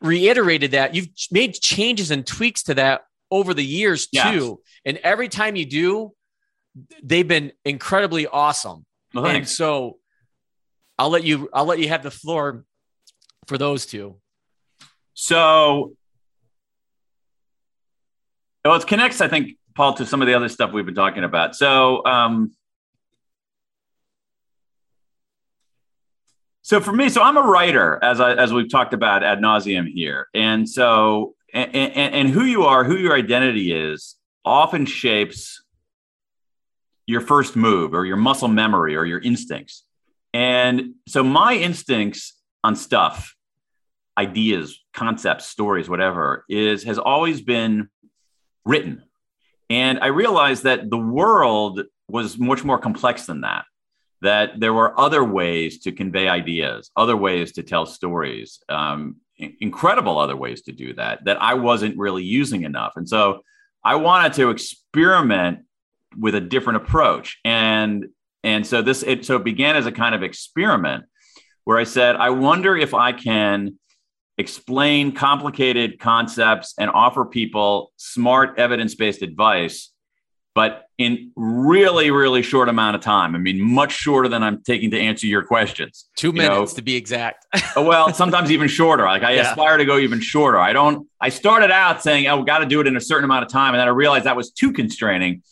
reiterated 0.00 0.70
that 0.72 0.94
you've 0.94 1.08
made 1.30 1.52
changes 1.54 2.10
and 2.10 2.26
tweaks 2.26 2.62
to 2.64 2.74
that 2.74 3.02
over 3.30 3.52
the 3.54 3.64
years 3.64 4.08
Yes. 4.12 4.32
too 4.32 4.60
and 4.84 4.96
every 4.98 5.28
time 5.28 5.54
you 5.56 5.66
do 5.66 6.12
they've 7.02 7.28
been 7.28 7.52
incredibly 7.64 8.26
awesome 8.26 8.86
Well, 9.14 9.26
and 9.26 9.46
so 9.48 9.98
i'll 10.98 11.10
let 11.10 11.24
you 11.24 11.48
i'll 11.52 11.66
let 11.66 11.78
you 11.78 11.88
have 11.88 12.02
the 12.02 12.10
floor 12.10 12.64
for 13.46 13.58
those 13.58 13.86
two 13.86 14.16
So, 15.18 15.94
well, 18.66 18.76
it 18.76 18.86
connects, 18.86 19.22
I 19.22 19.28
think, 19.28 19.56
Paul, 19.74 19.94
to 19.94 20.04
some 20.04 20.20
of 20.20 20.28
the 20.28 20.34
other 20.34 20.50
stuff 20.50 20.72
we've 20.72 20.84
been 20.84 20.94
talking 20.94 21.24
about. 21.24 21.56
So, 21.56 22.04
um, 22.04 22.52
so 26.60 26.80
for 26.82 26.92
me, 26.92 27.08
so 27.08 27.22
I'm 27.22 27.38
a 27.38 27.42
writer, 27.42 27.98
as 28.02 28.20
I, 28.20 28.34
as 28.34 28.52
we've 28.52 28.70
talked 28.70 28.92
about 28.92 29.22
ad 29.22 29.38
nauseum 29.38 29.86
here, 29.88 30.28
and 30.34 30.68
so 30.68 31.34
and, 31.54 31.74
and, 31.74 32.14
and 32.14 32.28
who 32.28 32.44
you 32.44 32.64
are, 32.64 32.84
who 32.84 32.96
your 32.96 33.14
identity 33.14 33.72
is, 33.72 34.16
often 34.44 34.84
shapes 34.84 35.62
your 37.06 37.22
first 37.22 37.56
move 37.56 37.94
or 37.94 38.04
your 38.04 38.16
muscle 38.18 38.48
memory 38.48 38.96
or 38.96 39.06
your 39.06 39.20
instincts. 39.20 39.84
And 40.36 40.96
so 41.08 41.24
my 41.24 41.54
instincts 41.54 42.34
on 42.62 42.76
stuff 42.76 43.34
ideas, 44.18 44.84
concepts, 44.92 45.46
stories, 45.46 45.88
whatever, 45.88 46.44
is 46.50 46.84
has 46.84 46.98
always 46.98 47.40
been 47.40 47.88
written. 48.66 49.02
And 49.70 49.98
I 50.00 50.08
realized 50.08 50.64
that 50.64 50.90
the 50.90 50.98
world 50.98 51.84
was 52.06 52.38
much 52.38 52.64
more 52.64 52.78
complex 52.78 53.24
than 53.24 53.40
that. 53.40 53.64
That 54.20 54.60
there 54.60 54.74
were 54.74 54.98
other 55.00 55.24
ways 55.24 55.80
to 55.84 55.92
convey 55.92 56.28
ideas, 56.28 56.90
other 56.96 57.16
ways 57.16 57.52
to 57.52 57.62
tell 57.62 57.86
stories, 57.86 58.60
um, 58.68 59.16
incredible 59.38 60.18
other 60.18 60.36
ways 60.36 60.60
to 60.62 60.72
do 60.72 60.92
that 60.94 61.24
that 61.24 61.40
I 61.40 61.54
wasn't 61.54 61.96
really 61.96 62.24
using 62.24 62.64
enough. 62.64 62.92
And 62.96 63.08
so 63.08 63.40
I 63.82 63.94
wanted 63.94 64.34
to 64.34 64.50
experiment 64.50 65.60
with 66.18 66.34
a 66.34 66.42
different 66.42 66.82
approach. 66.82 67.38
And 67.42 68.08
and 68.46 68.66
so 68.66 68.80
this 68.80 69.02
it 69.02 69.26
so 69.26 69.36
it 69.36 69.44
began 69.44 69.74
as 69.76 69.84
a 69.86 69.92
kind 69.92 70.14
of 70.14 70.22
experiment 70.22 71.04
where 71.64 71.78
I 71.78 71.84
said, 71.84 72.14
I 72.16 72.30
wonder 72.30 72.76
if 72.76 72.94
I 72.94 73.10
can 73.12 73.78
explain 74.38 75.12
complicated 75.12 75.98
concepts 75.98 76.74
and 76.78 76.88
offer 76.90 77.24
people 77.24 77.92
smart 77.96 78.58
evidence-based 78.58 79.22
advice 79.22 79.90
but 80.54 80.84
in 80.96 81.30
really 81.36 82.10
really 82.10 82.40
short 82.42 82.68
amount 82.70 82.94
of 82.96 83.02
time. 83.02 83.34
I 83.34 83.38
mean 83.38 83.60
much 83.60 83.92
shorter 83.92 84.28
than 84.28 84.42
i'm 84.42 84.62
taking 84.62 84.90
to 84.92 84.98
answer 85.00 85.26
your 85.26 85.42
questions 85.42 86.08
two 86.16 86.32
minutes 86.32 86.72
know, 86.72 86.76
to 86.76 86.82
be 86.82 86.94
exact. 86.96 87.46
Oh, 87.76 87.82
well 87.82 88.12
sometimes 88.14 88.50
even 88.50 88.68
shorter. 88.68 89.04
Like 89.04 89.22
i 89.22 89.32
Yeah. 89.32 89.50
aspire 89.50 89.76
to 89.78 89.84
go 89.84 89.98
even 89.98 90.20
shorter. 90.20 90.58
I 90.58 90.72
don't 90.72 91.08
i 91.20 91.28
started 91.30 91.70
out 91.70 92.02
saying 92.02 92.26
oh 92.28 92.42
got 92.42 92.58
to 92.60 92.66
do 92.66 92.80
it 92.80 92.86
in 92.86 92.96
a 92.96 93.00
certain 93.00 93.24
amount 93.24 93.44
of 93.44 93.50
time 93.50 93.74
and 93.74 93.80
then 93.80 93.88
i 93.88 93.90
realized 93.90 94.24
that 94.24 94.36
was 94.36 94.50
too 94.50 94.72
constraining 94.72 95.42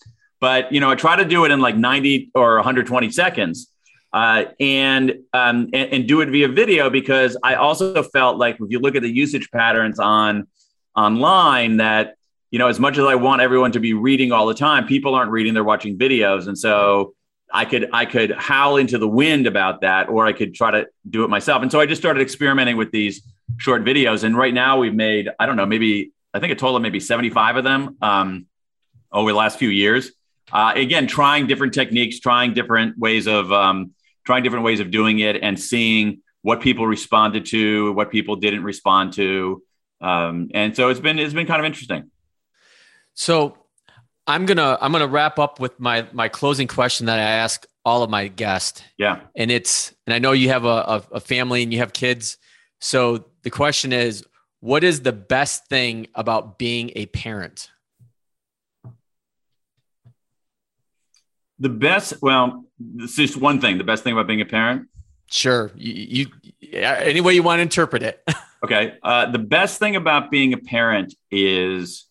but 0.44 0.70
you 0.72 0.80
know 0.80 0.90
i 0.90 0.94
try 0.94 1.14
to 1.16 1.24
do 1.24 1.44
it 1.46 1.50
in 1.50 1.60
like 1.60 1.76
90 1.76 2.30
or 2.34 2.56
120 2.56 3.10
seconds 3.10 3.70
uh, 4.14 4.44
and, 4.60 5.10
um, 5.32 5.68
and 5.72 5.92
and 5.92 6.06
do 6.06 6.20
it 6.20 6.28
via 6.28 6.46
video 6.46 6.88
because 6.88 7.36
I 7.42 7.56
also 7.56 8.00
felt 8.04 8.38
like 8.38 8.54
if 8.60 8.70
you 8.70 8.78
look 8.78 8.94
at 8.94 9.02
the 9.02 9.10
usage 9.10 9.50
patterns 9.50 9.98
on 9.98 10.46
online 10.94 11.78
that 11.78 12.14
you 12.52 12.60
know 12.60 12.68
as 12.68 12.78
much 12.78 12.96
as 12.96 13.04
I 13.04 13.16
want 13.16 13.42
everyone 13.42 13.72
to 13.72 13.80
be 13.80 13.92
reading 13.92 14.30
all 14.30 14.46
the 14.46 14.54
time, 14.54 14.86
people 14.86 15.16
aren't 15.16 15.32
reading; 15.32 15.52
they're 15.52 15.64
watching 15.64 15.98
videos, 15.98 16.46
and 16.46 16.56
so 16.56 17.16
I 17.52 17.64
could 17.64 17.90
I 17.92 18.04
could 18.06 18.30
howl 18.30 18.76
into 18.76 18.98
the 18.98 19.08
wind 19.08 19.48
about 19.48 19.80
that, 19.80 20.08
or 20.08 20.26
I 20.26 20.32
could 20.32 20.54
try 20.54 20.70
to 20.70 20.86
do 21.10 21.24
it 21.24 21.28
myself. 21.28 21.62
And 21.62 21.72
so 21.72 21.80
I 21.80 21.86
just 21.86 22.00
started 22.00 22.20
experimenting 22.20 22.76
with 22.76 22.92
these 22.92 23.20
short 23.56 23.82
videos, 23.82 24.22
and 24.22 24.36
right 24.36 24.54
now 24.54 24.78
we've 24.78 24.94
made 24.94 25.28
I 25.40 25.46
don't 25.46 25.56
know 25.56 25.66
maybe 25.66 26.12
I 26.32 26.38
think 26.38 26.52
a 26.52 26.54
total 26.54 26.76
of 26.76 26.82
maybe 26.82 27.00
seventy 27.00 27.30
five 27.30 27.56
of 27.56 27.64
them 27.64 27.96
um, 28.00 28.46
over 29.10 29.32
the 29.32 29.36
last 29.36 29.58
few 29.58 29.70
years. 29.70 30.12
Uh, 30.52 30.72
again, 30.76 31.06
trying 31.06 31.46
different 31.46 31.72
techniques, 31.74 32.20
trying 32.20 32.52
different 32.54 32.98
ways 32.98 33.26
of 33.26 33.50
um, 33.52 33.92
trying 34.26 34.42
different 34.42 34.64
ways 34.64 34.80
of 34.80 34.90
doing 34.90 35.18
it, 35.18 35.36
and 35.42 35.58
seeing 35.58 36.20
what 36.42 36.60
people 36.60 36.86
responded 36.86 37.46
to, 37.46 37.92
what 37.92 38.10
people 38.10 38.36
didn't 38.36 38.62
respond 38.64 39.12
to, 39.14 39.62
um, 40.00 40.48
and 40.54 40.76
so 40.76 40.90
it's 40.90 41.00
been 41.00 41.18
it's 41.18 41.34
been 41.34 41.46
kind 41.46 41.60
of 41.60 41.64
interesting. 41.66 42.10
So 43.14 43.56
I'm 44.26 44.46
gonna 44.46 44.78
I'm 44.80 44.92
gonna 44.92 45.06
wrap 45.06 45.38
up 45.38 45.60
with 45.60 45.78
my 45.80 46.06
my 46.12 46.28
closing 46.28 46.66
question 46.68 47.06
that 47.06 47.18
I 47.18 47.22
ask 47.22 47.66
all 47.84 48.02
of 48.02 48.10
my 48.10 48.28
guests, 48.28 48.82
Yeah. 48.98 49.20
and 49.36 49.50
it's 49.50 49.94
and 50.06 50.14
I 50.14 50.18
know 50.18 50.32
you 50.32 50.48
have 50.48 50.64
a, 50.64 50.68
a, 50.68 51.02
a 51.12 51.20
family 51.20 51.62
and 51.62 51.72
you 51.72 51.80
have 51.80 51.92
kids, 51.92 52.38
so 52.80 53.26
the 53.42 53.50
question 53.50 53.92
is, 53.92 54.24
what 54.60 54.82
is 54.84 55.02
the 55.02 55.12
best 55.12 55.66
thing 55.68 56.06
about 56.14 56.58
being 56.58 56.92
a 56.96 57.06
parent? 57.06 57.70
The 61.58 61.68
best, 61.68 62.14
well, 62.20 62.64
it's 62.96 63.16
just 63.16 63.36
one 63.36 63.60
thing. 63.60 63.78
The 63.78 63.84
best 63.84 64.02
thing 64.04 64.12
about 64.12 64.26
being 64.26 64.40
a 64.40 64.46
parent. 64.46 64.88
Sure, 65.30 65.70
you, 65.74 66.26
you 66.60 66.78
any 66.78 67.20
way 67.20 67.34
you 67.34 67.42
want 67.42 67.58
to 67.58 67.62
interpret 67.62 68.02
it. 68.02 68.22
Okay. 68.64 68.94
Uh, 69.02 69.30
the 69.30 69.38
best 69.38 69.78
thing 69.78 69.94
about 69.94 70.30
being 70.30 70.54
a 70.54 70.56
parent 70.56 71.14
is 71.30 72.06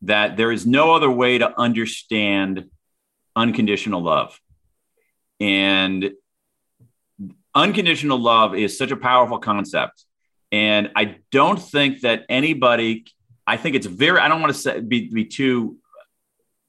that 0.00 0.38
there 0.38 0.50
is 0.50 0.64
no 0.66 0.94
other 0.94 1.10
way 1.10 1.36
to 1.36 1.60
understand 1.60 2.70
unconditional 3.36 4.02
love. 4.02 4.40
And 5.38 6.12
unconditional 7.54 8.18
love 8.18 8.54
is 8.54 8.78
such 8.78 8.90
a 8.90 8.96
powerful 8.96 9.38
concept. 9.38 10.06
And 10.50 10.90
I 10.96 11.16
don't 11.30 11.60
think 11.60 12.00
that 12.00 12.24
anybody, 12.30 13.04
I 13.46 13.56
think 13.56 13.76
it's 13.76 13.86
very, 13.86 14.18
I 14.18 14.28
don't 14.28 14.40
want 14.40 14.52
to 14.52 14.58
say, 14.58 14.80
be, 14.80 15.08
be 15.08 15.24
too 15.24 15.78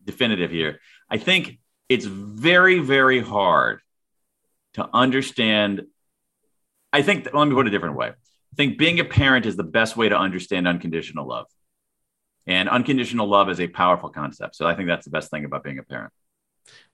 definitive 0.04 0.52
here. 0.52 0.80
I 1.10 1.18
think 1.18 1.60
it's 1.90 2.06
very, 2.06 2.80
very 2.80 3.20
hard 3.20 3.82
to 4.74 4.90
understand. 4.94 5.84
I 6.92 7.02
think, 7.02 7.28
let 7.34 7.48
me 7.48 7.54
put 7.54 7.68
it 7.68 7.70
a 7.70 7.72
different 7.72 7.96
way. 7.96 8.08
I 8.08 8.56
think 8.56 8.78
being 8.78 9.00
a 9.00 9.06
parent 9.06 9.46
is 9.46 9.56
the 9.56 9.64
best 9.64 9.98
way 9.98 10.10
to 10.10 10.18
understand 10.18 10.68
unconditional 10.68 11.28
love. 11.28 11.48
And 12.46 12.68
unconditional 12.68 13.28
love 13.28 13.50
is 13.50 13.60
a 13.60 13.68
powerful 13.68 14.10
concept. 14.10 14.56
So 14.56 14.66
I 14.66 14.76
think 14.76 14.88
that's 14.88 15.06
the 15.06 15.12
best 15.12 15.32
thing 15.32 15.46
about 15.46 15.64
being 15.64 15.80
a 15.80 15.84
parent. 15.84 16.12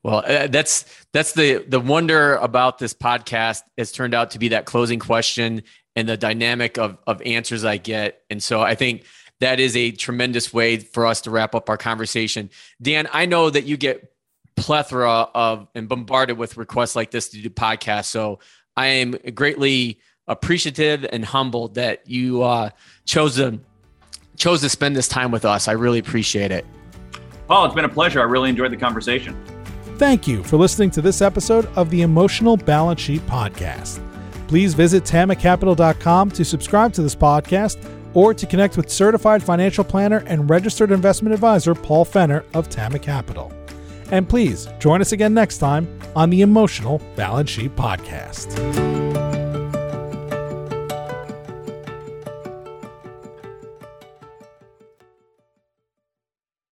Well, 0.04 0.24
uh, 0.26 0.48
that's 0.48 0.86
that's 1.14 1.34
the 1.34 1.64
the 1.68 1.80
wonder 1.80 2.36
about 2.36 2.78
this 2.78 2.94
podcast. 2.94 3.62
It's 3.78 3.92
turned 3.92 4.14
out 4.14 4.32
to 4.32 4.40
be 4.40 4.50
that 4.50 4.66
closing 4.66 5.00
question 5.00 5.64
and 5.96 6.08
the 6.08 6.18
dynamic 6.18 6.78
of 6.78 6.98
of 7.06 7.22
answers 7.22 7.66
I 7.66 7.78
get, 7.78 8.22
and 8.30 8.42
so 8.42 8.62
I 8.62 8.76
think 8.76 9.06
that 9.40 9.60
is 9.60 9.76
a 9.76 9.92
tremendous 9.92 10.54
way 10.54 10.78
for 10.78 11.06
us 11.06 11.22
to 11.22 11.32
wrap 11.32 11.56
up 11.56 11.70
our 11.70 11.78
conversation. 11.78 12.50
Dan, 12.82 13.08
I 13.14 13.26
know 13.26 13.50
that 13.50 13.66
you 13.66 13.78
get 13.78 14.14
plethora 14.56 15.28
of 15.34 15.68
and 15.74 15.88
bombarded 15.88 16.38
with 16.38 16.58
requests 16.58 16.96
like 16.96 17.12
this 17.12 17.30
to 17.30 17.42
do 17.42 17.50
podcasts, 17.50 18.06
so 18.06 18.40
I 18.76 18.88
am 18.88 19.16
greatly 19.34 20.00
appreciative 20.28 21.06
and 21.12 21.26
humbled 21.26 21.76
that 21.76 22.08
you 22.08 22.44
uh, 22.44 22.70
chose 23.06 23.36
to 23.36 23.60
chose 24.38 24.62
to 24.62 24.70
spend 24.70 24.96
this 24.96 25.08
time 25.08 25.32
with 25.32 25.44
us. 25.44 25.68
I 25.68 25.74
really 25.74 26.00
appreciate 26.00 26.52
it. 26.52 26.66
Paul, 27.48 27.66
it's 27.66 27.76
been 27.76 27.86
a 27.86 27.90
pleasure. 27.90 28.22
I 28.22 28.24
really 28.24 28.50
enjoyed 28.50 28.72
the 28.72 28.78
conversation. 28.78 29.36
Thank 29.98 30.28
you 30.28 30.44
for 30.44 30.56
listening 30.56 30.92
to 30.92 31.02
this 31.02 31.22
episode 31.22 31.66
of 31.76 31.90
the 31.90 32.04
Emotional 32.04 32.56
Balance 32.56 33.02
Sheet 33.02 33.22
Podcast. 33.28 34.00
Please 34.48 34.74
visit 34.74 35.04
tamacapital.com 35.04 36.32
to 36.32 36.46
subscribe 36.46 36.94
to 36.94 37.02
this 37.02 37.16
podcast 37.16 37.78
or 38.14 38.34
to 38.34 38.46
connect 38.46 38.78
with 38.78 38.90
certified 38.90 39.44
financial 39.44 39.84
planner 39.84 40.24
and 40.28 40.50
registered 40.50 40.92
investment 40.92 41.34
advisor 41.34 41.76
Paul 41.76 42.06
Fenner 42.06 42.44
of 42.54 42.70
Tama 42.70 43.00
Capital. 43.00 43.52
And 44.12 44.28
please 44.28 44.68
join 44.80 45.02
us 45.02 45.12
again 45.12 45.34
next 45.34 45.60
time 45.60 45.88
on 46.16 46.30
the 46.30 46.42
Emotional 46.42 47.00
Balance 47.16 47.50
Sheet 47.50 47.76
Podcast. 47.76 49.09